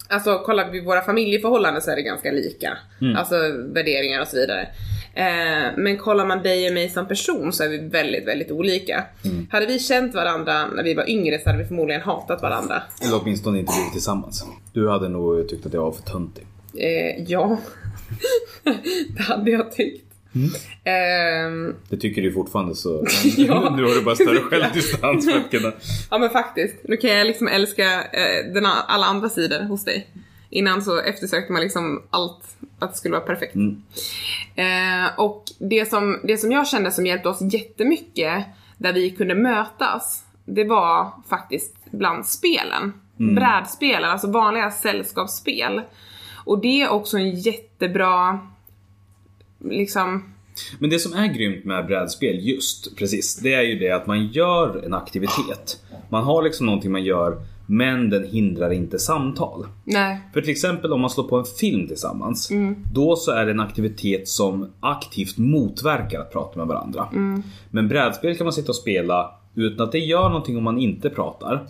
Alltså 0.09 0.39
kollar 0.39 0.71
vi 0.71 0.81
våra 0.81 1.01
familjeförhållanden 1.01 1.81
så 1.81 1.91
är 1.91 1.95
det 1.95 2.01
ganska 2.01 2.31
lika. 2.31 2.77
Alltså 3.17 3.35
värderingar 3.73 4.21
och 4.21 4.27
så 4.27 4.35
vidare. 4.35 4.67
Eh, 5.15 5.71
men 5.77 5.97
kollar 5.97 6.25
man 6.25 6.43
dig 6.43 6.67
och 6.67 6.73
mig 6.73 6.89
som 6.89 7.07
person 7.07 7.53
så 7.53 7.63
är 7.63 7.69
vi 7.69 7.77
väldigt, 7.77 8.27
väldigt 8.27 8.51
olika. 8.51 9.03
Hade 9.49 9.65
vi 9.65 9.79
känt 9.79 10.15
varandra 10.15 10.67
när 10.67 10.83
vi 10.83 10.93
var 10.93 11.09
yngre 11.09 11.39
så 11.39 11.49
hade 11.49 11.61
vi 11.61 11.65
förmodligen 11.67 12.01
hatat 12.01 12.41
varandra. 12.41 12.83
Eller 13.01 13.21
åtminstone 13.21 13.59
inte 13.59 13.73
blivit 13.75 13.91
tillsammans. 13.93 14.45
Du 14.73 14.89
hade 14.89 15.09
nog 15.09 15.49
tyckt 15.49 15.65
att 15.65 15.73
jag 15.73 15.81
var 15.81 15.91
för 15.91 16.03
töntig. 16.03 16.47
Eh, 16.77 17.23
ja, 17.27 17.57
det 19.15 19.23
hade 19.23 19.51
jag 19.51 19.71
tyckt. 19.71 20.03
Ehm, 20.83 21.75
Det 21.89 21.97
tycker 21.97 22.21
du 22.21 22.31
fortfarande 22.31 22.75
så 22.75 23.05
Ja. 23.37 23.73
nu 23.77 23.83
har 23.83 23.95
du 23.95 24.01
bara 24.01 24.15
större 24.15 24.39
självdistans 24.49 25.31
för 25.31 25.37
att 25.37 25.51
kunna... 25.51 25.71
Ja 26.11 26.17
men 26.17 26.29
faktiskt. 26.29 26.75
Nu 26.83 26.97
kan 26.97 27.09
jag 27.09 27.27
liksom 27.27 27.47
älska 27.47 27.83
eh, 28.03 28.53
den, 28.53 28.65
alla 28.65 29.05
andra 29.05 29.29
sidor 29.29 29.59
hos 29.59 29.85
dig. 29.85 30.07
Innan 30.53 30.81
så 30.81 30.99
eftersökte 30.99 31.53
man 31.53 31.61
liksom 31.61 32.03
allt, 32.09 32.57
att 32.79 32.91
det 32.91 32.97
skulle 32.97 33.11
vara 33.11 33.25
perfekt. 33.25 33.55
Eh, 34.55 35.19
och 35.19 35.43
det 35.59 35.89
som, 35.89 36.19
det 36.23 36.37
som 36.37 36.51
jag 36.51 36.67
kände 36.67 36.91
som 36.91 37.05
hjälpte 37.05 37.29
oss 37.29 37.41
jättemycket, 37.53 38.45
där 38.77 38.93
vi 38.93 39.11
kunde 39.11 39.35
mötas, 39.35 40.23
det 40.45 40.63
var 40.63 41.11
faktiskt 41.29 41.75
bland 41.91 42.25
spelen. 42.25 42.93
Brädspelen, 43.35 44.09
alltså 44.09 44.31
vanliga 44.31 44.71
sällskapsspel. 44.71 45.81
Och 46.45 46.61
det 46.61 46.81
är 46.81 46.89
också 46.89 47.17
en 47.17 47.35
jättebra, 47.35 48.39
liksom, 49.59 50.33
Men 50.79 50.89
det 50.89 50.99
som 50.99 51.13
är 51.13 51.27
grymt 51.27 51.65
med 51.65 51.85
brädspel 51.85 52.47
just 52.47 52.97
precis, 52.97 53.35
det 53.35 53.53
är 53.53 53.61
ju 53.61 53.79
det 53.79 53.91
att 53.91 54.07
man 54.07 54.27
gör 54.27 54.85
en 54.85 54.93
aktivitet. 54.93 55.83
Man 56.09 56.23
har 56.23 56.43
liksom 56.43 56.65
någonting 56.65 56.91
man 56.91 57.03
gör, 57.03 57.37
men 57.65 58.09
den 58.09 58.23
hindrar 58.23 58.73
inte 58.73 58.99
samtal. 58.99 59.65
nej. 59.83 60.19
För 60.33 60.41
till 60.41 60.51
exempel 60.51 60.93
om 60.93 61.01
man 61.01 61.09
slår 61.09 61.23
på 61.23 61.37
en 61.37 61.45
film 61.45 61.87
tillsammans. 61.87 62.49
Då 62.93 63.15
så 63.15 63.31
är 63.31 63.45
det 63.45 63.51
en 63.51 63.59
aktivitet 63.59 64.27
som 64.27 64.67
aktivt 64.79 65.37
motverkar 65.37 66.19
att 66.19 66.31
prata 66.31 66.59
med 66.59 66.67
varandra. 66.67 67.07
Men 67.71 67.87
brädspel 67.87 68.37
kan 68.37 68.45
man 68.45 68.53
sitta 68.53 68.69
och 68.69 68.75
spela 68.75 69.31
utan 69.55 69.85
att 69.85 69.91
det 69.91 69.99
gör 69.99 70.29
någonting 70.29 70.57
om 70.57 70.63
man 70.63 70.77
inte 70.77 71.09
pratar. 71.09 71.67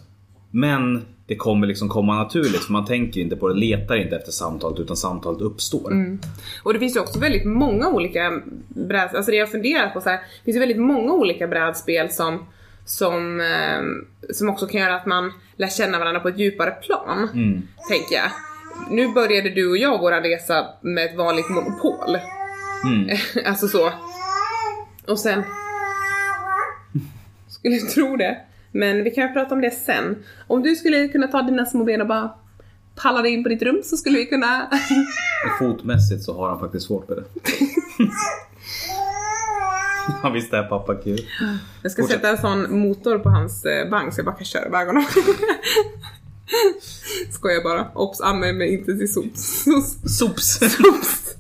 Men 0.52 1.02
det 1.28 1.36
kommer 1.36 1.68
liksom 1.68 1.90
komma 1.90 2.16
naturligt 2.16 2.64
för 2.64 2.72
man 2.72 2.86
tänker 2.86 3.22
inte 3.22 3.36
på 3.36 3.48
det, 3.48 3.56
letar 3.56 3.96
inte 3.96 4.16
efter 4.16 4.32
samtalet 4.32 4.80
utan 4.80 4.98
samtalet 4.98 5.42
uppstår. 5.42 6.18
Och 6.64 6.74
det 6.74 6.80
finns 6.80 6.96
ju 6.96 7.00
också 7.00 7.20
väldigt 7.20 7.46
många 7.46 7.90
olika 7.90 8.42
brädspel, 8.68 9.18
alltså 9.18 9.32
det 9.32 9.38
jag 9.38 9.52
funderat 9.52 9.94
på 9.94 10.02
så 10.02 10.10
här, 10.10 10.18
det 10.18 10.46
finns 10.46 10.56
ju 10.56 10.60
väldigt 10.60 10.82
många 10.82 11.14
olika 11.14 11.48
brädspel 11.48 12.10
som, 12.10 12.46
som, 12.86 13.42
eh, 13.42 13.82
som 14.34 14.50
också 14.50 14.68
kan 14.68 14.82
göra 14.82 14.96
att 14.96 15.06
man 15.06 15.32
lär 15.58 15.68
känna 15.68 16.00
varandra 16.00 16.20
på 16.20 16.28
ett 16.28 16.40
djupare 16.40 16.72
plan. 16.72 17.30
Tänker 17.90 18.16
jag. 18.16 18.32
Nu 18.90 19.14
började 19.14 19.50
du 19.50 19.70
och 19.70 19.78
jag 19.78 20.00
våra 20.00 20.22
resa 20.22 20.68
med 20.82 21.06
ett 21.06 21.18
vanligt 21.18 21.50
monopol. 21.50 22.18
alltså 23.46 23.68
så. 23.68 23.92
Och 25.08 25.20
sen... 25.20 25.44
Skulle 27.48 27.76
tro 27.78 28.18
det. 28.18 28.38
Men 28.72 29.04
vi 29.04 29.12
kan 29.12 29.28
ju 29.28 29.34
prata 29.34 29.56
om 29.56 29.62
det 29.62 29.72
sen. 29.72 30.24
Om 30.48 30.64
du 30.64 30.76
skulle 30.76 31.08
kunna 31.08 31.28
ta 31.28 31.42
dina 31.42 31.66
små 31.66 31.84
ben 31.84 32.02
och 32.02 32.08
bara 32.08 32.34
palla 32.96 33.22
dig 33.22 33.34
in 33.34 33.44
på 33.44 33.50
ditt 33.50 33.62
rum 33.62 33.82
så 33.84 33.98
skulle 33.98 34.18
vi 34.18 34.26
kunna 34.26 34.70
Fotmässigt 35.60 36.24
så 36.24 36.38
har 36.38 36.50
han 36.50 36.60
faktiskt 36.60 36.88
svårt 36.88 37.10
med 37.10 37.18
det. 37.18 37.24
Ja 40.24 40.30
visst 40.30 40.54
är 40.54 40.64
pappa 40.64 40.96
kul. 40.96 41.20
Jag 41.82 41.92
ska 41.92 42.02
Fortsätt. 42.02 42.18
sätta 42.22 42.30
en 42.30 42.38
sån 42.38 42.80
motor 42.80 43.20
på 43.20 43.30
hans 43.30 43.66
eh, 43.66 43.90
bank 43.90 44.14
så 44.14 44.20
jag 44.20 44.26
bara 44.26 44.36
kan 44.36 44.46
köra 44.46 44.66
iväg 44.66 44.88
honom. 44.88 45.06
Skojar 47.32 47.64
bara. 47.64 47.88
Obs, 47.96 48.22
anmäl 48.22 48.56
mig 48.56 48.74
inte 48.74 48.98
till 48.98 49.14
sops. 49.14 49.64
Sops! 50.20 50.60
sops. 50.60 51.36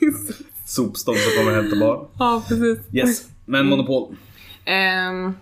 Sops. 0.00 0.38
Sopstånd 0.66 1.18
som 1.18 1.32
kommer 1.44 1.56
hem 1.62 1.70
till 1.70 1.80
barn. 1.80 2.06
ja, 2.18 2.42
precis. 2.48 2.78
Yes. 2.92 3.22
Men 3.44 3.66
Monopol. 3.66 4.16
Ehm, 4.64 5.34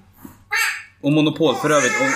Och 1.01 1.13
Monopol 1.13 1.55
för 1.55 1.71
övrigt. 1.71 1.93
Om, 2.01 2.09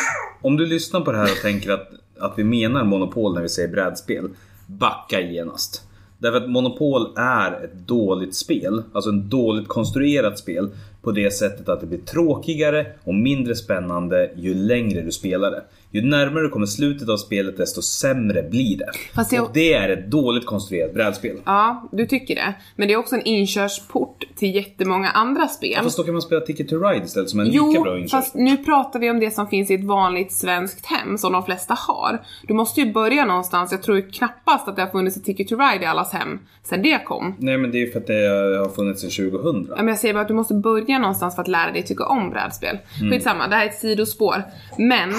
om 0.49 0.57
du 0.57 0.67
lyssnar 0.67 1.01
på 1.01 1.13
det 1.13 1.19
här 1.19 1.33
och 1.33 1.39
tänker 1.43 1.71
att, 1.71 1.89
att 2.21 2.33
vi 2.37 2.45
menar 2.45 2.85
Monopol 2.85 3.35
när 3.35 3.43
vi 3.43 3.49
säger 3.49 3.69
brädspel. 3.69 4.29
Backa 4.67 5.21
genast. 5.21 5.83
Därför 6.19 6.37
att 6.37 6.51
Monopol 6.51 7.07
är 7.17 7.65
ett 7.65 7.75
dåligt 7.87 8.35
spel. 8.35 8.83
Alltså 8.93 9.11
ett 9.11 9.31
dåligt 9.31 9.69
konstruerat 9.69 10.39
spel. 10.39 10.69
På 11.03 11.13
det 11.13 11.31
sättet 11.31 11.69
att 11.69 11.81
det 11.81 11.87
blir 11.87 11.99
tråkigare 11.99 12.87
och 13.05 13.15
mindre 13.15 13.55
spännande 13.55 14.31
ju 14.37 14.55
längre 14.55 15.03
du 15.03 15.13
spelar 15.13 15.51
det. 15.51 15.63
Ju 15.97 16.03
närmare 16.03 16.43
du 16.43 16.49
kommer 16.49 16.67
slutet 16.67 17.09
av 17.09 17.17
spelet 17.17 17.57
desto 17.57 17.83
sämre 17.83 18.43
blir 18.43 18.79
det. 18.79 18.91
Jag- 19.31 19.45
Och 19.45 19.51
det 19.55 19.73
är 19.73 19.89
ett 19.89 20.11
dåligt 20.11 20.47
konstruerat 20.47 20.95
brädspel. 20.95 21.37
ja, 21.45 21.89
du 21.93 22.07
tycker 22.07 22.35
det. 22.35 22.55
Men 22.77 22.89
det 22.89 22.95
är 22.95 22.99
också 22.99 23.15
en 23.15 23.23
inkörsport 23.23 24.25
till 24.37 24.55
jättemånga 24.55 25.09
andra 25.11 25.49
spel. 25.49 25.79
Fast 25.83 25.97
då 25.97 26.03
kan 26.03 26.13
man 26.15 26.23
spela 26.23 26.41
Ticket 26.41 26.69
to 26.69 26.77
Ride 26.79 27.05
istället 27.05 27.31
som 27.31 27.41
en 27.41 27.47
lika 27.47 27.57
Jo, 27.57 27.83
bra 27.83 27.97
inkörsport. 27.99 28.21
fast 28.21 28.35
nu 28.35 28.57
pratar 28.57 29.01
vi 29.01 29.11
om 29.11 29.21
det 29.21 29.31
som 29.31 29.49
finns 29.49 29.71
i 29.71 29.75
ett 29.75 29.85
vanligt 29.85 30.33
svenskt 30.33 30.87
hem 30.87 31.19
som 31.19 31.33
de 31.33 31.45
flesta 31.45 31.75
har. 31.79 32.23
Du 32.47 32.55
måste 32.55 32.81
ju 32.81 32.93
börja 32.93 33.25
någonstans. 33.25 33.73
Jag 33.73 33.83
tror 33.83 34.13
knappast 34.13 34.69
att 34.69 34.77
det 34.77 34.83
har 34.83 34.89
funnits 34.91 35.17
ett 35.17 35.25
Ticket 35.25 35.49
to 35.49 35.57
Ride 35.57 35.85
i 35.85 35.87
allas 35.87 36.13
hem 36.13 36.39
sen 36.63 36.83
det 36.83 37.05
kom. 37.05 37.35
Nej 37.39 37.59
men 37.59 37.71
det 37.71 37.79
är 37.79 37.81
ju 37.87 37.91
för 37.91 38.01
att 38.01 38.07
det 38.07 38.59
har 38.59 38.69
funnits 38.75 39.01
sedan 39.01 39.11
2000. 39.11 39.67
Ja, 39.71 39.77
men 39.77 39.89
jag 39.89 39.99
säger 39.99 40.15
bara 40.15 40.21
att 40.21 40.29
du 40.29 40.35
måste 40.35 40.55
börja 40.55 40.99
någonstans 40.99 41.35
för 41.35 41.43
att 41.43 41.49
lära 41.49 41.73
dig 41.73 41.83
tycka 41.83 42.05
om 42.07 42.31
brädspel. 42.31 42.79
Skitsamma, 43.13 43.49
det 43.49 43.55
här 43.57 43.65
är 43.67 43.69
ett 43.71 43.79
sidospår. 43.79 44.43
Men, 44.79 45.13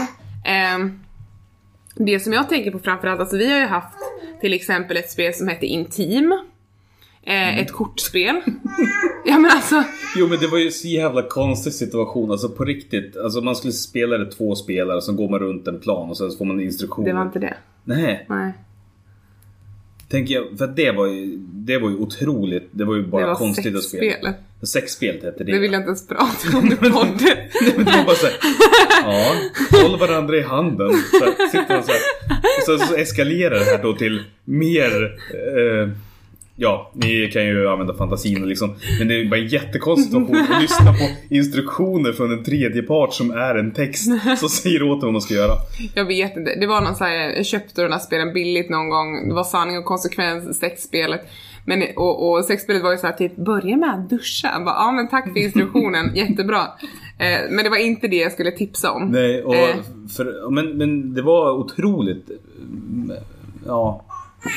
ehm, 0.48 1.00
det 1.96 2.20
som 2.20 2.34
jag 2.34 2.50
tänker 2.50 2.72
på 2.72 2.80
framförallt, 2.80 3.20
alltså 3.20 3.38
vi 3.38 3.52
har 3.52 3.60
ju 3.60 3.66
haft 3.66 3.98
till 4.42 4.54
exempel 4.54 4.98
ett 4.98 5.12
spel 5.12 5.34
som 5.34 5.48
heter 5.48 5.68
Intim. 5.68 6.40
Eh, 7.24 7.60
Ett 7.60 7.72
kortspel. 7.72 8.42
ja 9.26 9.38
men 9.40 9.52
alltså, 9.52 9.84
Jo 10.18 10.28
men 10.28 10.40
det 10.40 10.48
var 10.48 10.58
ju 10.58 10.72
så 10.72 10.88
jävla 10.88 11.22
konstig 11.22 11.74
situation, 11.74 12.32
alltså 12.32 12.50
på 12.50 12.66
riktigt. 12.66 13.18
Alltså 13.18 13.42
man 13.42 13.56
skulle 13.56 13.74
spela 13.74 14.18
det 14.18 14.32
två 14.32 14.56
spelare, 14.56 15.02
så 15.02 15.14
går 15.14 15.30
man 15.30 15.40
runt 15.40 15.68
en 15.68 15.80
plan 15.80 16.10
och 16.10 16.18
sen 16.18 16.32
så 16.32 16.38
får 16.38 16.46
man 16.46 16.62
instruktioner. 16.62 17.08
det 17.10 17.16
var 17.16 17.22
inte 17.22 17.40
det. 17.40 17.54
Nej, 17.84 18.26
Nej. 18.30 18.54
Tänker 20.10 20.34
jag, 20.36 20.58
för 20.58 20.67
det 20.67 20.91
var 20.91 21.08
ju, 21.08 21.38
det 21.54 21.78
var 21.78 21.89
ju 21.89 21.96
otroligt, 21.96 22.70
det 22.72 22.86
var 22.86 22.96
ju 22.96 23.02
bara 23.06 23.22
Det 23.22 23.28
var 23.28 23.36
konstigt 23.36 23.76
att 23.76 23.84
spela. 23.84 24.12
sexspel. 24.12 24.34
Sexspelet 24.67 25.24
hette 25.24 25.43
det. 25.43 25.52
Det 25.52 25.60
vill 25.60 25.72
jag 25.72 25.80
inte 25.80 25.88
ens 25.88 26.08
prata 26.08 26.58
om 26.58 26.67
i 26.72 26.76
podden. 26.76 27.17
Nej, 27.62 27.74
men 27.76 27.86
det 27.86 27.91
var 27.91 28.06
bara 28.06 28.15
såhär, 28.15 28.36
ja, 29.04 29.36
håll 29.82 30.00
varandra 30.00 30.38
i 30.38 30.41
handen. 30.41 30.91
Så 30.93 31.26
sitter 31.52 31.74
man 31.74 31.84
så 31.84 31.91
här. 31.91 32.02
Och 32.58 32.80
sen 32.80 32.88
så 32.88 32.96
eskalerar 32.96 33.60
det 33.60 33.65
här 33.65 33.84
då 33.84 33.93
till 33.96 34.24
mer, 34.46 35.04
eh, 35.34 35.89
ja, 36.60 36.91
ni 36.93 37.30
kan 37.34 37.46
ju 37.46 37.70
använda 37.70 37.93
fantasin 37.93 38.48
liksom. 38.50 38.76
Men 39.00 39.08
det 39.08 39.22
är 39.22 39.30
bara 39.30 39.39
en 39.39 39.48
jättekonstig 39.48 40.12
situation 40.12 40.54
att 40.56 40.62
lyssna 40.62 40.93
på 40.93 41.36
instruktioner 41.36 42.12
från 42.13 42.32
en 42.32 42.43
tredje 42.43 42.82
part 42.82 43.13
som 43.13 43.32
är 43.32 43.56
en 43.56 43.72
text 43.74 44.10
som 44.38 44.50
säger 44.50 44.84
åt 44.84 45.04
vad 45.04 45.12
man 45.12 45.22
ska 45.22 45.34
göra. 45.34 45.54
Jag 45.96 46.06
vet 46.06 46.38
inte, 46.38 46.56
det 46.60 46.67
var 46.67 46.82
någon 46.82 46.96
så 46.96 47.04
här, 47.04 47.13
jag 47.36 47.46
köpte 47.46 47.82
de 47.82 47.91
där 47.91 48.00
spelen 48.00 48.34
billigt 48.34 48.70
någon 48.70 48.89
gång. 48.89 49.30
Det 49.30 49.34
var 49.36 49.43
sanning 49.43 49.78
och 49.78 49.86
konsekvens, 49.86 50.60
sexspelet. 50.60 51.22
Men, 51.65 51.84
och, 51.96 52.32
och 52.32 52.46
sexspelet 52.46 52.84
var 52.84 52.91
ju 52.91 52.98
så 52.98 53.08
här 53.08 53.13
typ, 53.13 53.36
börja 53.36 53.78
med 53.78 53.89
att 53.93 54.10
duscha. 54.10 54.48
Jag 54.54 54.65
bara, 54.65 54.76
ja 54.76 54.91
men 54.91 55.08
tack 55.08 55.34
för 55.34 55.39
instruktionen, 55.39 56.12
jättebra. 56.15 56.62
Eh, 57.20 57.39
men 57.50 57.63
det 57.63 57.70
var 57.70 57.78
inte 57.78 58.08
det 58.08 58.15
jag 58.15 58.32
skulle 58.32 58.52
tipsa 58.52 58.91
om. 58.91 59.12
Nej, 59.12 59.43
och 59.43 59.56
Eh. 59.56 59.76
för, 60.17 60.50
men, 60.52 60.78
men 60.78 61.13
det 61.13 61.22
var 61.22 61.52
otroligt, 61.52 62.30
eh, 62.30 63.15
ja, 63.65 64.06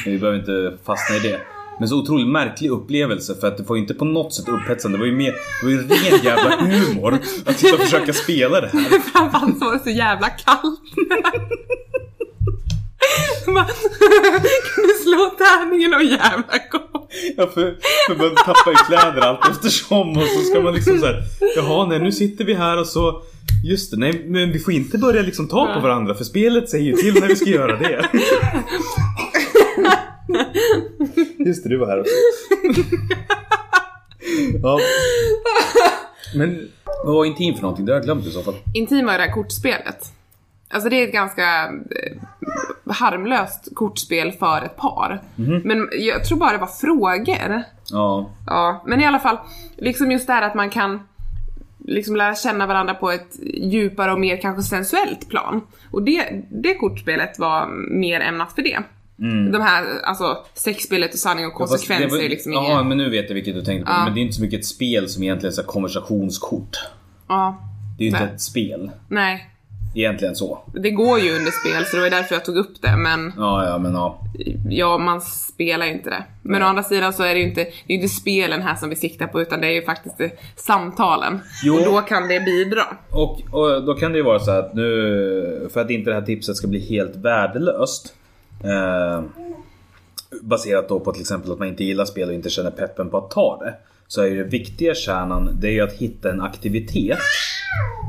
vi 0.05 0.19
behöver 0.19 0.39
inte 0.39 0.77
fastna 0.85 1.17
i 1.17 1.19
det. 1.19 1.41
Men 1.81 1.89
så 1.89 1.99
otroligt 1.99 2.29
märklig 2.29 2.71
upplevelse 2.71 3.35
för 3.41 3.49
att 3.49 3.57
det 3.57 3.63
var 3.63 3.77
ju 3.77 3.83
inte 3.83 3.95
på 3.95 4.05
något 4.05 4.35
sätt 4.35 4.49
upphetsande. 4.49 4.99
Det 4.99 5.01
var 5.01 5.07
ju 5.07 5.17
mer, 5.17 5.33
det 5.61 5.67
var 5.67 5.71
ju 5.71 5.79
ren 5.79 6.25
jävla 6.25 6.57
humor 6.57 7.19
att 7.47 7.59
sitta 7.59 7.75
och 7.75 7.81
försöka 7.81 8.13
spela 8.13 8.61
det 8.61 8.69
här. 8.73 8.99
Framförallt 9.13 9.59
så 9.59 9.65
var 9.65 9.73
det 9.73 9.79
så 9.79 9.91
jävla 9.91 10.29
kallt. 10.29 10.81
Bara, 13.47 13.65
kan 14.75 14.85
du 14.87 14.95
slå 15.03 15.31
tärningen 15.39 15.95
och 15.95 16.03
jävla 16.03 16.59
gå? 16.71 17.09
Ja, 17.37 17.47
för, 17.47 17.77
för 18.07 18.17
man 18.17 18.35
tappar 18.35 18.71
ju 18.71 18.77
kläder 18.77 19.21
allt 19.21 19.49
eftersom 19.51 20.17
och 20.17 20.23
så 20.23 20.41
ska 20.51 20.61
man 20.61 20.75
liksom 20.75 20.99
såhär 20.99 21.23
Jaha, 21.57 21.87
nej 21.87 21.99
nu 21.99 22.13
sitter 22.13 22.45
vi 22.45 22.55
här 22.55 22.81
och 22.81 22.87
så 22.87 23.23
Just 23.65 23.91
det, 23.91 23.97
nej 23.97 24.25
men 24.27 24.53
vi 24.53 24.59
får 24.59 24.75
inte 24.75 24.99
börja 24.99 25.23
liksom 25.23 25.49
ta 25.49 25.75
på 25.75 25.81
varandra 25.81 26.15
för 26.15 26.25
spelet 26.25 26.69
säger 26.69 26.85
ju 26.85 26.93
till 26.93 27.15
när 27.15 27.29
vi 27.29 27.37
ska 27.37 27.51
göra 27.51 27.77
det. 27.77 28.09
Just 31.47 31.63
det, 31.63 31.69
du 31.69 31.79
var 31.79 31.87
här 31.87 32.01
också. 32.01 32.13
Ja. 34.63 34.79
Men 36.37 36.69
vad 37.05 37.15
var 37.15 37.25
intim 37.25 37.55
för 37.55 37.63
någonting? 37.63 37.87
Det 37.87 37.93
har 37.93 37.97
jag 37.97 38.05
glömt 38.05 38.27
i 38.27 38.31
så 38.31 38.43
fall. 38.43 38.55
Intim 38.75 39.07
var 39.07 39.13
det 39.19 39.25
här 39.25 39.33
kortspelet. 39.33 40.05
Alltså 40.69 40.89
det 40.89 40.97
är 40.97 41.07
ett 41.07 41.13
ganska 41.13 41.65
eh, 41.65 42.17
harmlöst 42.93 43.69
kortspel 43.75 44.33
för 44.33 44.63
ett 44.65 44.77
par. 44.77 45.21
Men 45.65 45.89
jag 45.93 46.25
tror 46.25 46.39
bara 46.39 46.53
det 46.53 46.59
var 46.59 46.67
frågor. 46.67 47.63
Ja. 47.91 48.31
Ja, 48.47 48.83
men 48.87 49.01
i 49.01 49.07
alla 49.07 49.19
fall, 49.19 49.39
liksom 49.77 50.11
just 50.13 50.27
det 50.27 50.33
här 50.33 50.43
att 50.43 50.55
man 50.55 50.71
kan 50.71 51.01
liksom 51.85 52.17
lära 52.17 52.35
känna 52.35 52.67
varandra 52.67 52.95
på 52.95 53.11
ett 53.11 53.37
djupare 53.55 54.13
och 54.13 54.21
mer 54.21 54.37
kanske 54.37 54.63
sensuellt 54.63 55.29
plan. 55.29 55.61
Och 55.91 56.03
det, 56.03 56.43
det 56.51 56.75
kortspelet 56.75 57.39
var 57.39 57.67
mer 57.91 58.21
ämnat 58.21 58.53
för 58.53 58.63
det. 58.63 58.79
De 59.53 59.61
här, 59.63 59.85
alltså 60.05 60.39
sexspelet 60.55 61.13
och 61.13 61.19
sanning 61.19 61.47
och 61.47 61.51
Mm. 61.61 61.69
Fast 61.69 61.73
det 61.73 61.77
konsekvens 61.89 62.13
var- 62.13 62.19
är 62.25 62.29
liksom 62.29 62.53
Ja, 62.53 62.73
inget... 62.73 62.87
men 62.87 62.99
nu 62.99 63.11
vet 63.11 63.29
jag 63.29 63.35
vilket 63.35 63.55
du 63.55 63.63
tänkte 63.63 63.87
på. 63.87 63.93
Ja. 63.99 64.05
Men 64.05 64.15
det 64.15 64.21
är 64.21 64.23
inte 64.23 64.35
så 64.35 64.43
mycket 64.43 64.61
ett 64.61 64.67
spel 64.67 65.09
som 65.09 65.23
egentligen 65.23 65.59
är 65.59 65.63
konversationskort. 65.63 66.77
Ja, 67.29 67.61
Det 67.99 68.03
är 68.03 68.05
ju 68.05 68.11
inte 68.11 68.25
Nej. 68.25 68.35
ett 68.35 68.41
spel. 68.41 68.91
nej. 69.09 69.47
Egentligen 69.95 70.37
så. 70.37 70.59
Det 70.75 70.91
går 70.91 71.19
ju 71.19 71.37
under 71.37 71.51
spel 71.51 71.85
så 71.85 71.97
det 71.97 72.03
var 72.03 72.11
därför 72.11 72.35
jag 72.35 72.45
tog 72.45 72.57
upp 72.57 72.83
det 72.83 72.97
men 72.97 73.33
Ja, 73.37 73.67
ja, 73.67 73.79
men 73.79 73.93
ja. 73.95 74.23
ja, 74.69 74.99
man 74.99 75.21
spelar 75.21 75.87
ju 75.87 75.93
inte 75.93 76.11
det. 76.11 76.25
Men 76.43 76.63
å 76.63 76.67
andra 76.67 76.83
sidan 76.83 77.13
så 77.13 77.23
är 77.23 77.35
det 77.35 77.41
ju 77.41 77.49
inte, 77.49 77.61
det 77.87 77.93
är 77.93 77.97
inte 77.97 78.09
spelen 78.09 78.63
här 78.63 78.77
som 78.77 78.89
vi 78.91 78.97
siktar 78.97 79.27
på 79.27 79.41
utan 79.43 79.61
det 79.61 79.67
är 79.67 79.73
ju 79.73 79.83
faktiskt 79.85 80.17
samtalen. 80.57 81.41
Jo. 81.65 81.75
Och 81.75 81.85
då 81.85 82.01
kan 82.01 82.29
det 82.29 82.41
bidra. 82.41 82.83
Och, 83.11 83.41
och 83.51 83.85
då 83.85 83.95
kan 83.95 84.13
det 84.13 84.19
ju 84.19 84.25
vara 84.25 84.39
så 84.39 84.51
att 84.51 84.75
nu, 84.75 85.69
för 85.73 85.81
att 85.81 85.91
inte 85.91 86.11
det 86.11 86.15
här 86.15 86.23
tipset 86.23 86.57
ska 86.57 86.67
bli 86.69 86.89
helt 86.89 87.17
värdelöst. 87.17 88.15
Eh, 88.65 89.23
baserat 90.43 90.89
då 90.89 91.01
på 91.01 91.13
till 91.13 91.21
exempel 91.21 91.53
att 91.53 91.59
man 91.59 91.69
inte 91.69 91.85
gillar 91.85 92.05
spel 92.05 92.29
och 92.29 92.35
inte 92.35 92.51
känner 92.51 92.71
peppen 92.71 93.11
på 93.11 93.19
att 93.19 93.31
ta 93.31 93.59
det. 93.65 93.75
Så 94.09 94.23
är 94.23 94.27
ju 94.27 94.37
det 94.37 94.51
viktiga 94.51 94.95
kärnan, 94.95 95.51
det 95.61 95.69
är 95.69 95.73
ju 95.73 95.81
att 95.81 95.93
hitta 95.93 96.31
en 96.31 96.41
aktivitet 96.41 97.19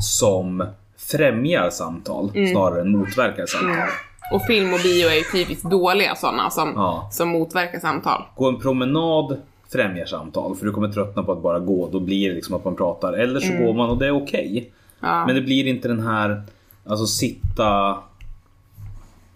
som 0.02 0.66
främjar 0.98 1.70
samtal 1.70 2.32
snarare 2.52 2.82
än 2.82 2.92
motverkar 2.92 3.46
samtal. 3.46 3.88
Och 4.34 4.42
film 4.42 4.74
och 4.74 4.80
bio 4.84 5.08
är 5.08 5.14
ju 5.16 5.24
typiskt 5.32 5.70
dåliga 5.70 6.16
sådana 6.16 6.50
som, 6.50 6.74
Ja. 6.76 7.10
som 7.12 7.30
motverkar 7.30 7.80
samtal. 7.80 8.22
Gå 8.36 8.48
en 8.50 8.60
promenad 8.60 9.38
främjar 9.72 10.06
samtal 10.06 10.56
för 10.56 10.66
du 10.66 10.72
kommer 10.72 10.90
tröttna 10.92 11.24
på 11.24 11.32
att 11.32 11.42
bara 11.42 11.60
gå. 11.60 11.90
Då 11.92 12.00
blir 12.00 12.30
det 12.30 12.36
liksom 12.36 12.56
att 12.56 12.66
man 12.66 12.76
pratar. 12.76 13.14
Eller 13.14 13.40
så 13.40 13.54
går 13.54 13.74
man 13.74 13.90
och 13.90 13.98
det 13.98 14.08
är 14.08 14.12
okej. 14.24 14.72
Ja. 15.00 15.26
Men 15.26 15.36
det 15.36 15.42
blir 15.42 15.68
inte 15.68 15.88
den 15.88 16.00
här, 16.08 16.42
alltså 16.86 17.06
sitta 17.06 17.98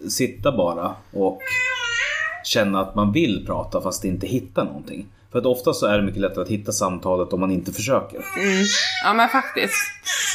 Sitta 0.10 0.52
bara 0.52 0.96
och 1.14 1.40
känna 2.44 2.82
att 2.82 2.96
man 2.96 3.12
vill 3.12 3.46
prata 3.46 3.82
fast 3.82 4.06
inte 4.06 4.28
hitta 4.28 4.64
någonting. 4.64 5.06
För 5.32 5.40
att 5.40 5.46
ofta 5.46 5.74
så 5.74 5.86
är 5.86 5.98
det 5.98 6.04
mycket 6.04 6.22
lättare 6.22 6.42
att 6.42 6.50
hitta 6.50 6.72
samtalet 6.72 7.34
om 7.34 7.40
man 7.40 7.52
inte 7.52 7.72
försöker. 7.72 8.20
Ja 9.04 9.14
men 9.14 9.30
faktiskt. 9.30 9.76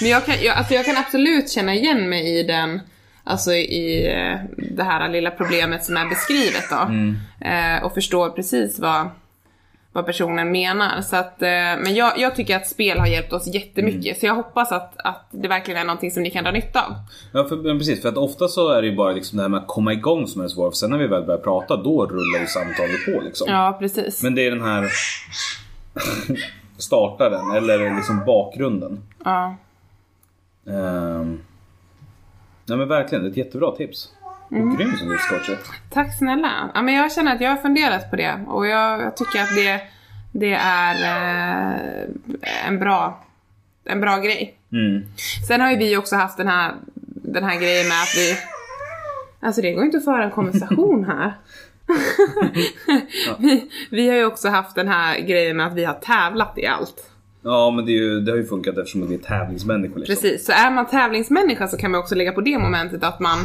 Men 0.01 0.11
jag 0.11 0.25
kan, 0.27 0.35
jag, 0.43 0.57
alltså 0.57 0.75
jag 0.75 0.85
kan 0.85 0.97
absolut 0.97 1.51
känna 1.51 1.75
igen 1.75 2.09
mig 2.09 2.39
i 2.39 2.43
den, 2.43 2.81
alltså 3.25 3.53
i 3.53 4.07
eh, 4.07 4.39
det 4.57 4.83
här 4.83 5.09
lilla 5.09 5.31
problemet 5.31 5.85
som 5.85 5.97
är 5.97 6.09
beskrivet 6.09 6.64
då. 6.71 6.93
Eh, 7.47 7.85
och 7.85 7.95
förstår 7.95 8.31
precis 8.31 8.79
vad, 8.79 9.09
vad 9.93 10.07
personen 10.07 10.53
menar. 10.53 11.01
Så 11.01 11.16
att, 11.16 11.43
eh, 11.43 11.49
men 11.49 11.95
jag, 11.95 12.18
jag 12.18 12.36
tycker 12.36 12.57
att 12.57 12.66
spel 12.66 12.99
har 12.99 13.07
hjälpt 13.07 13.32
oss 13.32 13.47
jättemycket. 13.47 14.18
Så 14.18 14.26
jag 14.26 14.34
hoppas 14.34 14.72
att, 14.72 14.93
att 14.97 15.26
det 15.30 15.49
verkligen 15.49 15.80
är 15.80 15.84
någonting 15.84 16.11
som 16.11 16.22
ni 16.22 16.30
kan 16.30 16.45
dra 16.45 16.51
nytta 16.51 16.80
av. 16.82 16.93
Ja 17.32 17.45
för, 17.45 17.57
men 17.57 17.78
precis, 17.78 18.03
för 18.03 18.09
att 18.09 18.16
ofta 18.16 18.49
så 18.49 18.68
är 18.68 18.82
det 18.82 18.88
ju 18.88 18.97
bara 18.97 19.12
liksom 19.12 19.36
det 19.36 19.43
här 19.43 19.49
med 19.49 19.61
att 19.61 19.66
komma 19.66 19.93
igång 19.93 20.26
som 20.26 20.43
är 20.43 20.49
svårt. 20.49 20.72
För 20.72 20.76
sen 20.76 20.91
när 20.91 20.99
vi 20.99 21.07
väl 21.07 21.22
börjar 21.22 21.41
prata 21.41 21.76
då 21.76 22.07
rullar 22.07 22.41
ju 22.41 22.47
samtalet 22.47 23.05
på 23.05 23.20
liksom. 23.20 23.47
Ja, 23.51 23.76
precis. 23.80 24.22
Men 24.22 24.34
det 24.34 24.47
är 24.47 24.51
den 24.51 24.62
här 24.62 24.88
startaren 26.78 27.57
eller 27.57 27.97
liksom 27.97 28.22
bakgrunden. 28.26 29.03
Ja. 29.24 29.57
Um, 30.64 31.41
nej 32.66 32.78
men 32.78 32.88
verkligen, 32.88 33.24
det 33.24 33.28
är 33.28 33.30
ett 33.30 33.36
jättebra 33.36 33.70
tips. 33.76 34.09
Är 34.51 34.77
grym 34.77 34.97
som 34.97 35.11
livscoach. 35.11 35.51
Tack 35.91 36.19
snälla. 36.19 36.71
Ja, 36.75 36.83
men 36.83 36.95
jag 36.95 37.13
känner 37.13 37.35
att 37.35 37.41
jag 37.41 37.51
har 37.51 37.57
funderat 37.57 38.11
på 38.11 38.17
det 38.17 38.41
och 38.47 38.67
jag, 38.67 39.01
jag 39.01 39.17
tycker 39.17 39.43
att 39.43 39.55
det, 39.57 39.81
det 40.33 40.53
är 40.63 40.95
eh, 40.95 42.67
en, 42.67 42.79
bra, 42.79 43.25
en 43.85 44.01
bra 44.01 44.17
grej. 44.17 44.55
Mm. 44.73 45.03
Sen 45.49 45.61
har 45.61 45.71
ju 45.71 45.77
vi 45.77 45.97
också 45.97 46.17
haft 46.17 46.37
den 46.37 46.49
här, 46.49 46.75
den 47.05 47.45
här 47.45 47.61
grejen 47.61 47.89
med 47.89 48.03
att 48.03 48.15
vi... 48.17 48.37
Alltså 49.47 49.63
det 49.63 49.73
går 49.73 49.81
ju 49.81 49.87
inte 49.87 49.99
att 49.99 50.05
föra 50.05 50.25
en 50.25 50.31
konversation 50.31 51.05
här. 51.05 51.35
vi, 53.39 53.71
vi 53.91 54.09
har 54.09 54.17
ju 54.17 54.25
också 54.25 54.49
haft 54.49 54.75
den 54.75 54.89
här 54.89 55.19
grejen 55.19 55.57
med 55.57 55.67
att 55.67 55.75
vi 55.75 55.85
har 55.85 55.95
tävlat 55.95 56.59
i 56.59 56.67
allt. 56.67 57.10
Ja 57.43 57.70
men 57.70 57.84
det, 57.86 57.93
ju, 57.93 58.20
det 58.20 58.30
har 58.32 58.36
ju 58.36 58.47
funkat 58.47 58.78
eftersom 58.78 59.09
vi 59.09 59.14
är 59.14 59.18
tävlingsmänniskor 59.18 59.99
liksom. 59.99 60.14
Precis, 60.14 60.47
så 60.47 60.53
är 60.53 60.70
man 60.70 60.86
tävlingsmänniska 60.86 61.68
så 61.68 61.76
kan 61.76 61.91
man 61.91 62.01
också 62.01 62.14
lägga 62.14 62.32
på 62.32 62.41
det 62.41 62.59
momentet 62.59 63.05
att 63.05 63.20
man, 63.20 63.38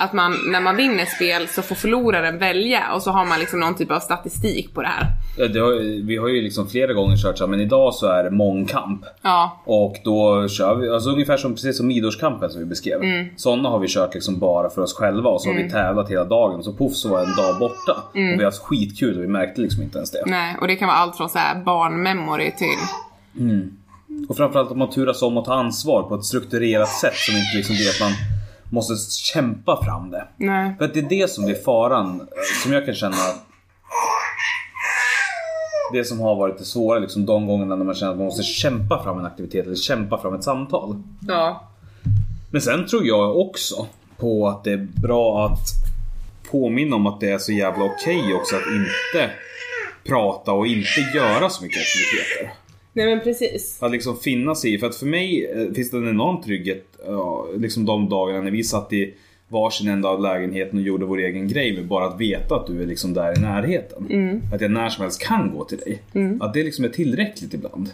att 0.00 0.12
man 0.12 0.34
när 0.52 0.60
man 0.60 0.76
vinner 0.76 1.04
spel 1.04 1.48
så 1.48 1.62
får 1.62 1.74
förloraren 1.74 2.38
välja 2.38 2.82
och 2.94 3.02
så 3.02 3.10
har 3.10 3.24
man 3.24 3.38
liksom 3.40 3.60
någon 3.60 3.74
typ 3.74 3.90
av 3.90 4.00
statistik 4.00 4.74
på 4.74 4.82
det 4.82 4.88
här. 4.88 5.06
Ja, 5.38 5.48
Det 5.48 5.58
har, 5.58 6.04
vi 6.06 6.16
har 6.16 6.28
ju 6.28 6.42
liksom 6.42 6.68
flera 6.68 6.92
gånger 6.92 7.16
kört 7.16 7.38
så 7.38 7.44
här, 7.44 7.50
men 7.50 7.60
idag 7.60 7.94
så 7.94 8.06
är 8.06 8.24
det 8.24 8.30
mångkamp. 8.30 9.04
Ja, 9.22 9.62
Och 9.64 9.96
då 10.04 10.48
kör 10.48 10.74
vi, 10.74 10.90
alltså 10.90 11.10
ungefär 11.10 11.36
som, 11.36 11.52
precis 11.54 11.76
som 11.76 11.86
Midårskampen 11.86 12.50
som 12.50 12.60
vi 12.60 12.66
beskrev. 12.66 13.02
Mm. 13.02 13.26
Sådana 13.36 13.68
har 13.68 13.78
vi 13.78 13.88
kört 13.88 14.14
liksom 14.14 14.38
bara 14.38 14.70
för 14.70 14.82
oss 14.82 14.94
själva 14.94 15.30
och 15.30 15.42
så 15.42 15.48
har 15.48 15.56
vi 15.56 15.70
tävlat 15.70 16.10
hela 16.10 16.24
dagen. 16.24 16.62
Så 16.62 16.72
poff 16.72 16.92
så 16.94 17.08
var 17.08 17.20
en 17.20 17.36
dag 17.36 17.58
borta. 17.58 18.02
Mm. 18.14 18.32
Och 18.32 18.40
vi 18.40 18.44
har 18.44 18.50
haft 18.50 18.62
skitkul 18.62 19.16
och 19.16 19.22
vi 19.22 19.28
märkte 19.28 19.60
liksom 19.60 19.82
inte 19.82 19.98
ens 19.98 20.10
det. 20.10 20.22
nej, 20.26 20.56
och 20.60 20.66
det 20.68 20.76
kan 20.76 20.88
vara 20.88 20.98
allt 20.98 21.16
från 21.16 21.28
så 21.28 21.38
här 21.38 21.54
barnmemory 21.64 22.52
till... 22.58 22.66
Och 24.28 24.36
framförallt 24.36 24.70
att 24.70 24.76
man 24.76 24.90
turas 24.90 25.22
om 25.22 25.38
att 25.38 25.44
ta 25.44 25.54
ansvar 25.54 26.02
på 26.02 26.14
ett 26.14 26.24
strukturerat 26.24 26.88
sätt 26.88 27.14
som 27.14 27.36
inte 27.36 27.56
liksom 27.56 27.76
blir 27.76 27.88
att 27.88 28.00
man 28.00 28.12
måste 28.70 28.94
kämpa 29.22 29.84
fram 29.84 30.10
det. 30.10 30.28
Nej. 30.36 30.74
För 30.78 30.84
att 30.84 30.94
det 30.94 31.00
är 31.00 31.08
det 31.08 31.30
som 31.30 31.44
är 31.44 31.54
faran, 31.54 32.20
eh, 32.20 32.26
som 32.62 32.72
jag 32.72 32.86
kan 32.86 32.94
känna. 32.94 33.16
Det 35.92 36.04
som 36.04 36.20
har 36.20 36.36
varit 36.36 36.58
det 36.58 36.64
svåra, 36.64 36.98
liksom 36.98 37.26
de 37.26 37.46
gångerna 37.46 37.76
när 37.76 37.84
man 37.84 37.94
känner 37.94 38.12
att 38.12 38.18
man 38.18 38.26
måste 38.26 38.42
kämpa 38.42 39.02
fram 39.02 39.18
en 39.18 39.24
aktivitet 39.24 39.66
eller 39.66 39.76
kämpa 39.76 40.18
fram 40.18 40.34
ett 40.34 40.44
samtal. 40.44 41.02
Ja. 41.28 41.68
Men 42.50 42.60
sen 42.60 42.86
tror 42.86 43.06
jag 43.06 43.36
också 43.36 43.86
på 44.16 44.48
att 44.48 44.64
det 44.64 44.72
är 44.72 44.88
bra 45.02 45.46
att 45.46 45.68
påminna 46.50 46.96
om 46.96 47.06
att 47.06 47.20
det 47.20 47.30
är 47.30 47.38
så 47.38 47.52
jävla 47.52 47.84
okej 47.84 48.34
också 48.34 48.56
att 48.56 48.62
inte 48.66 49.30
prata 50.04 50.52
och 50.52 50.66
inte 50.66 51.00
göra 51.14 51.50
så 51.50 51.62
mycket 51.64 51.82
aktiviteter. 51.82 52.63
Nej 52.96 53.06
men 53.14 53.20
precis. 53.24 53.82
Att 53.82 53.90
liksom 53.90 54.16
finna 54.16 54.54
sig 54.54 54.74
i, 54.74 54.78
för 54.78 54.86
att 54.86 54.96
för 54.96 55.06
mig 55.06 55.46
eh, 55.46 55.72
finns 55.74 55.90
det 55.90 55.96
en 55.96 56.08
enorm 56.08 56.42
trygghet, 56.42 56.86
liksom 57.56 57.86
de 57.86 58.08
dagarna 58.08 58.40
när 58.40 58.50
vi 58.50 58.64
satt 58.64 58.92
i 58.92 59.14
varsin 59.48 59.88
ända 59.88 60.08
av 60.08 60.20
lägenheten 60.22 60.78
och 60.78 60.84
gjorde 60.84 61.04
vår 61.06 61.18
egen 61.18 61.48
grej 61.48 61.72
med 61.76 61.86
bara 61.86 62.04
att 62.06 62.20
veta 62.20 62.54
att 62.56 62.66
du 62.66 62.82
är 62.82 62.86
liksom 62.86 63.14
där 63.14 63.38
i 63.38 63.40
närheten. 63.40 64.42
Att 64.54 64.60
jag 64.60 64.70
när 64.70 64.88
som 64.88 65.02
helst 65.02 65.22
kan 65.22 65.50
gå 65.54 65.64
till 65.64 65.78
dig. 65.78 66.02
Att 66.40 66.54
det 66.54 66.62
liksom 66.62 66.84
är 66.84 66.88
tillräckligt 66.88 67.54
ibland. 67.54 67.90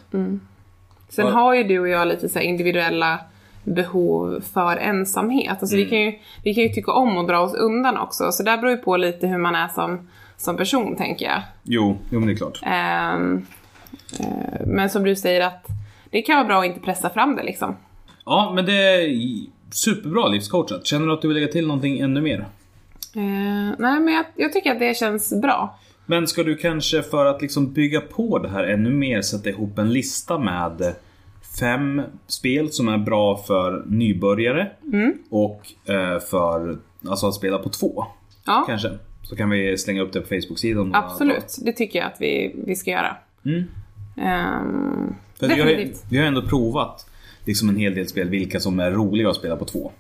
Sen 1.08 1.26
Ja. 1.26 1.30
har 1.32 1.54
ju 1.54 1.64
du 1.64 1.78
och 1.80 1.88
jag 1.88 2.08
lite 2.08 2.28
så 2.28 2.38
individuella 2.38 3.18
behov 3.64 4.40
för 4.52 4.76
ensamhet. 4.76 5.56
Alltså 5.60 5.76
vi, 5.76 5.86
kan 5.86 6.00
ju, 6.00 6.12
vi 6.44 6.54
kan 6.54 6.62
ju 6.62 6.68
tycka 6.68 6.92
om 6.92 7.18
att 7.18 7.28
dra 7.28 7.40
oss 7.40 7.54
undan 7.54 7.96
också. 7.98 8.32
Så 8.32 8.42
där 8.42 8.56
beror 8.56 8.70
ju 8.70 8.76
på 8.76 8.96
lite 8.96 9.26
hur 9.26 9.38
man 9.38 9.54
är 9.54 9.68
som, 9.68 10.08
som 10.36 10.56
person 10.56 10.96
tänker 10.96 11.26
jag. 11.26 11.42
Jo, 11.62 11.98
jo 12.10 12.18
men 12.18 12.26
det 12.28 12.34
är 12.34 12.36
klart. 12.36 12.60
Eh, 12.62 13.40
men 14.66 14.90
som 14.90 15.04
du 15.04 15.16
säger 15.16 15.40
att 15.46 15.66
det 16.10 16.22
kan 16.22 16.36
vara 16.36 16.46
bra 16.46 16.58
att 16.60 16.66
inte 16.66 16.80
pressa 16.80 17.10
fram 17.10 17.36
det 17.36 17.42
liksom. 17.42 17.76
Ja, 18.24 18.52
men 18.54 18.66
det 18.66 18.72
är 18.72 19.16
superbra 19.70 20.28
livscoachat. 20.28 20.86
Känner 20.86 21.06
du 21.06 21.12
att 21.12 21.22
du 21.22 21.28
vill 21.28 21.34
lägga 21.34 21.52
till 21.52 21.66
någonting 21.66 22.00
ännu 22.00 22.20
mer? 22.20 22.38
Eh, 23.16 23.74
nej 23.78 24.00
men 24.00 24.14
jag, 24.14 24.24
jag 24.36 24.52
tycker 24.52 24.72
att 24.72 24.78
det 24.78 24.96
känns 24.96 25.40
bra. 25.42 25.78
Men 26.06 26.26
ska 26.26 26.42
du 26.42 26.56
kanske 26.56 27.02
för 27.02 27.26
att 27.26 27.42
liksom 27.42 27.72
bygga 27.72 28.00
på 28.00 28.38
det 28.38 28.48
här 28.48 28.64
ännu 28.64 28.90
mer 28.90 29.22
sätta 29.22 29.48
ihop 29.48 29.78
en 29.78 29.92
lista 29.92 30.38
med 30.38 30.94
fem 31.60 32.02
spel 32.26 32.72
som 32.72 32.88
är 32.88 32.98
bra 32.98 33.36
för 33.36 33.84
nybörjare 33.86 34.70
och 35.30 35.90
eh, 35.92 36.20
för 36.20 36.78
alltså 37.08 37.26
att 37.26 37.34
spela 37.34 37.58
på 37.58 37.68
två. 37.68 38.04
Ja, 38.46 38.64
Kanske. 38.68 38.90
Så 39.22 39.36
kan 39.36 39.50
vi 39.50 39.78
slänga 39.78 40.02
upp 40.02 40.12
det 40.12 40.20
på 40.20 40.28
Facebook-sidan. 40.28 40.94
absolut. 40.94 41.56
Det 41.64 41.72
tycker 41.72 41.98
jag 41.98 42.08
att 42.08 42.20
vi, 42.20 42.54
vi 42.66 42.76
ska 42.76 42.90
göra. 42.90 43.16
Mm. 43.44 43.64
För 45.38 45.48
vi, 45.48 45.60
har, 45.60 45.92
vi 46.10 46.18
har 46.18 46.24
ändå 46.24 46.42
provat 46.42 47.06
liksom 47.44 47.68
en 47.68 47.76
hel 47.76 47.94
del 47.94 48.08
spel 48.08 48.28
vilka 48.28 48.60
som 48.60 48.80
är 48.80 48.90
roliga 48.90 49.30
att 49.30 49.36
spela 49.36 49.56
på 49.56 49.64
två. 49.64 49.92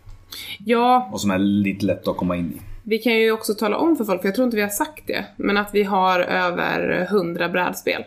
Ja, 0.64 1.08
Och 1.12 1.20
som 1.20 1.30
är 1.30 1.38
lite 1.38 1.86
lätta 1.86 2.10
att 2.10 2.16
komma 2.16 2.36
in 2.36 2.52
i. 2.52 2.60
Vi 2.82 2.98
kan 2.98 3.12
ju 3.12 3.32
också 3.32 3.54
tala 3.54 3.76
om 3.76 3.96
för 3.96 4.04
folk, 4.04 4.20
för 4.20 4.28
jag 4.28 4.34
tror 4.34 4.44
inte 4.44 4.56
vi 4.56 4.62
har 4.62 4.68
sagt 4.68 5.06
det, 5.06 5.24
men 5.36 5.56
att 5.56 5.70
vi 5.74 5.82
har 5.82 6.20
över 6.20 7.06
100 7.10 7.48
brädspel. 7.48 8.04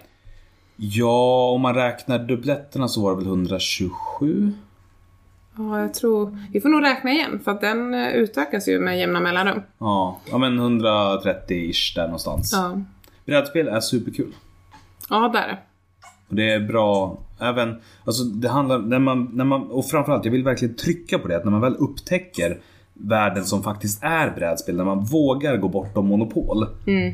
Ja, 0.76 1.49
om 1.49 1.61
man 1.61 1.76
räknar 1.76 2.20
dubbletterna 2.20 2.88
så 2.88 3.01
var 3.01 3.11
det 3.11 3.18
väl 3.18 3.28
127? 3.28 4.51
Ja, 5.57 5.80
jag 5.82 5.93
tror... 5.93 6.38
Vi 6.53 6.61
får 6.61 6.70
nog 6.70 6.84
räkna 6.84 7.11
igen, 7.11 7.39
för 7.43 7.51
att 7.51 7.61
den 7.61 7.93
eh, 7.93 8.09
utökas 8.14 8.68
ju 8.68 8.80
med 8.80 8.99
jämna 8.99 9.20
mellanrum. 9.20 9.61
Ja, 9.78 10.20
ja 10.32 10.38
men 10.38 10.59
130-ish 10.59 11.95
där 11.95 12.03
någonstans. 12.03 12.53
Ja, 12.53 12.82
Brädspel 13.26 13.68
är 13.68 13.80
superkul. 13.80 14.34
ja 15.09 15.30
där 15.34 15.43
är 15.43 15.47
det. 15.47 15.57
Och 16.34 16.38
det 16.38 16.51
är 16.51 16.59
bra 16.59 17.17
även, 17.39 17.75
alltså 18.05 18.23
det 18.23 18.49
handlar, 18.49 18.79
när 18.79 18.99
man, 18.99 19.29
när 19.34 19.45
man, 19.45 19.61
och 19.61 19.86
framförallt 19.86 20.25
jag 20.25 20.31
vill 20.31 20.43
verkligen 20.43 20.75
trycka 20.75 21.19
på 21.19 21.27
det 21.27 21.38
att 21.38 21.43
när 21.43 21.51
man 21.51 21.61
väl 21.61 21.75
upptäcker 21.75 22.57
världen 22.93 23.45
som 23.45 23.63
faktiskt 23.63 24.03
är 24.03 24.29
brädspel. 24.36 24.75
När 24.75 24.86
man 24.86 25.03
vågar 25.03 25.57
gå 25.57 25.67
bortom 25.67 26.07
monopol. 26.07 26.67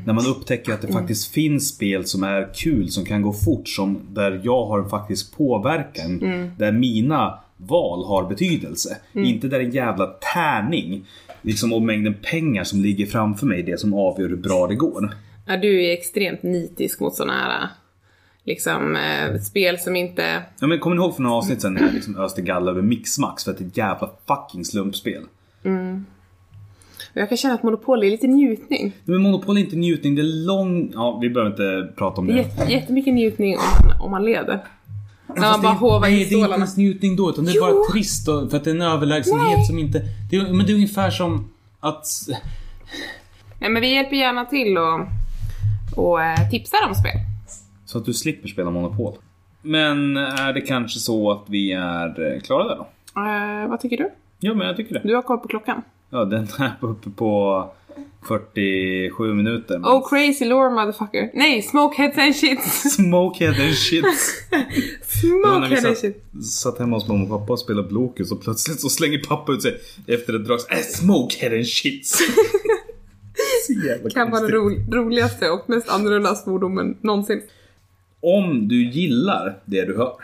När 0.05 0.13
man 0.13 0.26
upptäcker 0.26 0.74
att 0.74 0.82
det 0.82 0.88
faktiskt 0.88 1.34
finns 1.34 1.70
spel 1.70 2.05
som 2.05 2.24
är 2.24 2.53
kul, 2.53 2.89
som 2.89 3.05
kan 3.05 3.22
gå 3.22 3.34
fort, 3.34 3.67
som, 3.67 3.99
där 4.09 4.41
jag 4.43 4.65
har 4.65 4.80
en 4.80 4.89
faktisk 4.89 5.38
påverkan. 5.38 6.20
Där 6.57 6.72
mina 6.72 7.39
val 7.57 8.05
har 8.05 8.30
betydelse. 8.30 8.97
Inte 9.13 9.47
där 9.47 9.59
en 9.59 9.72
jävla 9.72 10.05
tärning 10.34 11.05
liksom, 11.41 11.74
och 11.74 11.82
mängden 11.82 12.15
pengar 12.32 12.63
som 12.63 12.82
ligger 12.82 13.05
framför 13.05 13.45
mig 13.45 13.63
det 13.63 13.80
som 13.80 13.93
avgör 13.93 14.30
hur 14.30 14.38
bra 14.38 14.67
det 14.67 14.76
går. 14.76 15.09
Ja, 15.47 15.57
du 15.57 15.86
är 15.86 15.93
extremt 15.93 16.43
nitisk 16.43 16.99
mot 16.99 17.15
sådana 17.15 17.34
här 17.34 17.70
liksom, 18.44 18.96
eh, 18.96 19.42
spel 19.42 19.80
som 19.80 19.96
inte... 19.96 20.44
Ja, 20.60 20.68
men 20.68 20.80
kommer 20.80 20.96
ni 20.96 21.02
ihåg 21.02 21.16
för 21.16 21.22
några 21.22 21.36
avsnitt 21.36 21.62
sen 21.62 21.74
när 21.74 21.82
jag 21.82 21.94
liksom 21.94 22.18
öste 22.18 22.42
galla 22.42 22.72
över 22.72 22.82
Mixmax 22.82 23.44
för 23.44 23.52
att 23.52 23.58
det 23.58 23.64
är 23.64 23.68
ett 23.68 23.78
jävla 23.78 24.10
fucking 24.28 24.66
slumpspel? 24.66 25.24
Och 27.14 27.18
jag 27.18 27.30
kan 27.30 27.38
känna 27.38 27.54
att 27.54 27.64
Monopol 27.64 28.04
är 28.04 28.10
lite 28.10 28.28
njutning. 28.28 28.92
Men 29.06 29.22
Monopol 29.22 29.58
är 29.58 29.62
inte 29.62 29.76
njutning, 29.76 30.16
det 30.16 30.22
är 30.22 30.46
lång... 30.46 30.92
Ja, 30.94 31.18
vi 31.22 31.30
behöver 31.30 31.52
inte 31.52 31.94
prata 31.98 32.22
om 32.22 32.28
Det 32.28 32.34
det. 32.34 32.40
är 32.40 32.44
jätte- 32.44 32.72
jättemycket 32.72 33.14
njutning 33.14 33.58
om 33.58 33.64
man, 33.88 34.02
om 34.02 34.12
man 34.12 34.26
leder. 34.26 34.64
När 35.36 35.42
man 35.52 35.62
bara 35.62 35.72
det, 35.74 35.78
hovar 35.80 36.00
nej, 36.00 36.12
in 36.12 36.18
det 36.18 36.22
är 36.22 36.24
inte 36.26 36.32
stålarna. 36.36 36.56
ens 36.56 36.78
njutning 36.78 37.16
då, 37.16 37.30
utan 37.30 37.46
det 37.46 37.52
är 37.52 37.56
Jo. 37.56 37.62
bara 37.62 37.92
trist 37.92 38.28
och, 38.28 38.50
för 38.50 38.58
att 38.58 38.64
det 38.64 38.70
är 38.70 38.76
en 38.76 38.82
överlägsenhet 38.82 39.58
Nej. 39.58 39.66
som 39.66 39.80
inte... 39.80 40.02
Det 40.32 40.36
är, 40.38 40.54
men 40.54 40.66
det 40.66 40.72
är 40.72 40.76
ungefär 40.76 41.10
som 41.12 41.50
att... 41.80 42.06
Nej, 43.60 43.70
men 43.70 43.82
vi 43.82 43.94
hjälper 43.94 44.16
gärna 44.16 44.46
till 44.46 44.78
och, 44.78 45.00
och 45.96 46.24
eh, 46.24 46.50
tipsar 46.50 46.78
om 46.88 46.96
spel. 46.96 47.12
Så 47.90 47.98
att 47.98 48.06
du 48.06 48.14
slipper 48.14 48.48
spela 48.48 48.72
Monopol. 48.72 49.14
Men 49.62 50.18
är 50.18 50.54
det 50.54 50.62
kanske 50.62 51.00
så 51.00 51.32
att 51.32 51.44
vi 51.48 51.72
är 51.72 52.34
eh, 52.36 52.42
klara 52.42 52.68
där 52.68 52.76
då? 52.76 52.88
Eh, 53.22 53.70
vad 53.70 53.80
tycker 53.82 53.98
du? 53.98 54.10
Ja, 54.40 54.54
men 54.54 54.68
jag 54.68 54.78
tycker 54.78 54.94
det. 54.94 55.02
Du 55.04 55.16
har 55.16 55.22
koll 55.22 55.38
på 55.38 55.48
klockan. 55.48 55.82
Ja, 56.10 56.26
den 56.26 56.48
är 56.60 56.72
uppe 56.82 57.10
på 57.10 57.66
47 58.28 59.34
minuter. 59.34 59.80
men- 59.80 59.92
Oh 59.92 60.10
crazy 60.10 60.46
lore 60.46 60.70
motherfucker. 60.70 61.32
Nej, 61.34 61.62
smokeheads 61.62 62.18
and 62.18 62.36
shit. 62.36 62.60
Smokehead 62.92 63.64
and 63.66 63.76
shit. 63.76 64.04
Det 65.22 65.30
var 65.46 65.60
när 65.60 65.70
vi 65.70 65.76
Smokehead 65.76 65.88
and 65.90 65.98
satt, 65.98 65.98
shit. 65.98 66.44
satt 66.46 66.80
hemma 66.80 66.96
hos 66.98 67.08
mamma 67.08 67.24
och 67.24 67.30
pappa 67.30 67.54
och 67.54 67.60
spelade 67.60 67.88
Blokus 67.88 68.32
och 68.32 68.42
plötsligt 68.42 68.80
så 68.80 68.90
slänger 68.90 69.20
pappa 69.28 69.52
ut 69.52 69.62
sig 69.62 69.80
efter 70.08 70.34
ett 70.36 70.46
drag. 70.46 70.60
Äh, 70.72 70.78
smokehead 70.78 71.56
and 71.56 71.68
shit. 71.68 72.06
Så 73.68 73.74
jävla 73.74 74.10
Kan 74.10 74.32
vara 74.32 74.42
den 74.42 74.52
ro- 74.52 74.86
roligaste 74.92 75.50
och 75.50 75.70
mest 75.70 75.90
annorlunda 75.90 76.36
svordomen 76.36 76.98
någonsin. 77.02 77.42
Om 78.22 78.67
du 78.67 78.89
gillar 78.89 79.55
det 79.65 79.86
du 79.86 79.97
hör. 79.97 80.13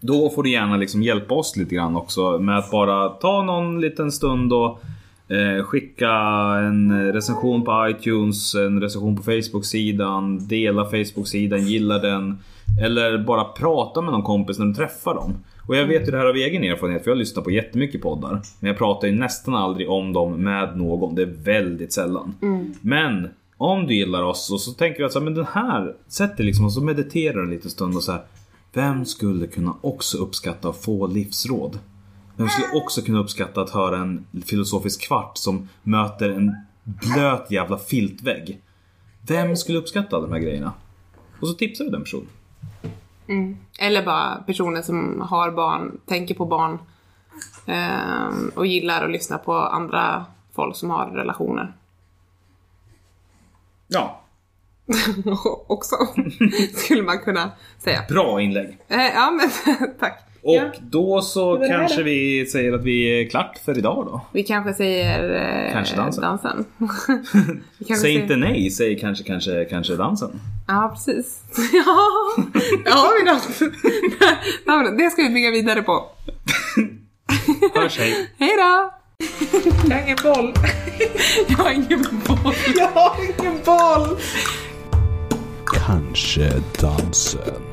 Då 0.00 0.30
får 0.30 0.42
du 0.42 0.50
gärna 0.50 0.76
liksom 0.76 1.02
hjälpa 1.02 1.34
oss 1.34 1.56
lite 1.56 1.74
grann 1.74 1.96
också 1.96 2.38
med 2.38 2.58
att 2.58 2.70
bara 2.70 3.08
ta 3.08 3.42
någon 3.42 3.80
liten 3.80 4.12
stund 4.12 4.52
och 4.52 4.80
eh, 5.28 5.64
skicka 5.64 6.10
en 6.58 7.12
recension 7.12 7.64
på 7.64 7.88
iTunes, 7.90 8.54
en 8.54 8.80
recension 8.80 9.16
på 9.16 9.22
Facebook-sidan, 9.22 10.48
dela 10.48 10.84
Facebook-sidan, 10.84 11.66
gilla 11.66 11.98
den. 11.98 12.38
Eller 12.82 13.18
bara 13.18 13.44
prata 13.44 14.00
med 14.00 14.12
någon 14.12 14.22
kompis 14.22 14.58
när 14.58 14.66
du 14.66 14.74
träffar 14.74 15.14
dem. 15.14 15.34
Och 15.68 15.76
jag 15.76 15.86
vet 15.86 16.08
ju 16.08 16.10
det 16.10 16.18
här 16.18 16.26
av 16.26 16.36
egen 16.36 16.64
erfarenhet 16.64 17.04
för 17.04 17.10
jag 17.10 17.18
lyssnar 17.18 17.42
på 17.42 17.50
jättemycket 17.50 18.02
poddar. 18.02 18.40
Men 18.60 18.68
jag 18.68 18.78
pratar 18.78 19.08
ju 19.08 19.14
nästan 19.14 19.54
aldrig 19.54 19.90
om 19.90 20.12
dem 20.12 20.32
med 20.32 20.76
någon. 20.76 21.14
Det 21.14 21.22
är 21.22 21.34
väldigt 21.44 21.92
sällan. 21.92 22.34
Men 22.80 23.28
om 23.62 23.86
du 23.86 23.94
gillar 23.94 24.22
oss 24.22 24.50
och 24.50 24.60
så 24.60 24.72
tänker 24.72 24.98
du 24.98 25.06
att 25.06 25.12
så 25.12 25.18
här, 25.18 25.24
men 25.24 25.34
den 25.34 25.46
här, 25.52 25.94
sätt 26.08 26.36
dig 26.36 26.46
liksom 26.46 26.64
och 26.64 26.72
så 26.72 26.80
mediterar 26.80 27.34
du 27.34 27.42
en 27.42 27.50
liten 27.50 27.70
stund 27.70 27.96
och 27.96 28.02
så 28.02 28.12
här. 28.12 28.22
Vem 28.72 29.04
skulle 29.04 29.46
kunna 29.46 29.74
också 29.80 30.18
uppskatta 30.18 30.68
att 30.68 30.84
få 30.84 31.06
livsråd? 31.06 31.78
Vem 32.36 32.48
skulle 32.48 32.82
också 32.82 33.02
kunna 33.02 33.18
uppskatta 33.18 33.60
att 33.60 33.70
höra 33.70 33.96
en 33.96 34.26
filosofisk 34.46 35.02
kvart 35.02 35.36
som 35.36 35.68
möter 35.82 36.30
en 36.30 36.56
blöt 36.84 37.50
jävla 37.50 37.78
filtvägg? 37.78 38.60
Vem 39.28 39.56
skulle 39.56 39.78
uppskatta 39.78 40.16
alla 40.16 40.26
de 40.26 40.32
här 40.32 40.40
grejerna? 40.40 40.72
Och 41.40 41.48
så 41.48 41.54
tipsar 41.54 41.84
du 41.84 41.90
den 41.90 42.02
personen. 42.02 42.28
Mm. 43.28 43.56
Eller 43.78 44.04
bara 44.04 44.42
personer 44.46 44.82
som 44.82 45.20
har 45.20 45.50
barn, 45.50 46.00
tänker 46.06 46.34
på 46.34 46.46
barn. 46.46 46.78
eh, 47.66 48.54
och 48.54 48.66
gillar 48.66 49.04
att 49.04 49.10
lyssna 49.10 49.38
på 49.38 49.54
andra 49.54 50.24
folk 50.54 50.76
som 50.76 50.90
har 50.90 51.10
relationer. 51.10 51.72
Ja, 53.92 54.18
Också. 55.68 55.96
Skulle 56.76 57.02
man 57.02 57.18
kunna 57.18 57.50
säga. 57.84 58.02
bra 58.08 58.40
inlägg. 58.40 58.78
Eh, 58.88 59.06
ja 59.14 59.30
men 59.30 59.50
tack. 60.00 60.18
Och 60.44 60.54
Ja, 60.54 60.72
då 60.80 61.22
så 61.22 61.58
här 61.58 61.68
kanske 61.68 61.96
då? 61.98 62.02
vi 62.04 62.46
säger 62.46 62.72
att 62.72 62.84
vi 62.84 63.20
är 63.22 63.30
klart 63.30 63.58
för 63.64 63.78
idag 63.78 64.06
då. 64.06 64.20
vi 64.32 64.42
kanske 64.42 64.74
säger 64.74 65.34
eh, 65.66 65.72
Kanske 65.72 65.96
dansen. 65.96 66.22
dansen. 66.22 66.64
Säg 67.86 67.96
säger- 67.96 68.22
inte 68.22 68.36
nej, 68.36 68.70
säg 68.70 68.98
kanske, 68.98 69.24
kanske, 69.24 69.64
kanske 69.64 69.96
dansen. 69.96 70.40
Ja, 70.68 70.90
precis. 70.94 71.40
ja. 71.72 71.96
Där 72.84 72.90
har 72.92 73.18
vi 73.24 73.30
något. 74.90 74.98
Det 74.98 75.10
ska 75.10 75.22
vi 75.22 75.30
bygga 75.30 75.50
vidare 75.50 75.82
på. 75.82 76.06
Hörs, 77.74 77.98
hej. 77.98 78.30
Hej 78.38 78.52
då! 78.56 78.94
Jag 79.88 79.96
har 79.96 80.02
ingen 80.02 80.18
boll. 80.22 80.54
Jag 81.48 81.56
har 81.56 81.70
ingen 81.70 82.20
boll. 82.26 82.54
Jag 82.76 82.88
har 82.88 83.16
ingen 83.24 83.60
boll. 83.64 84.18
Kanske 85.66 86.52
dansen. 86.80 87.71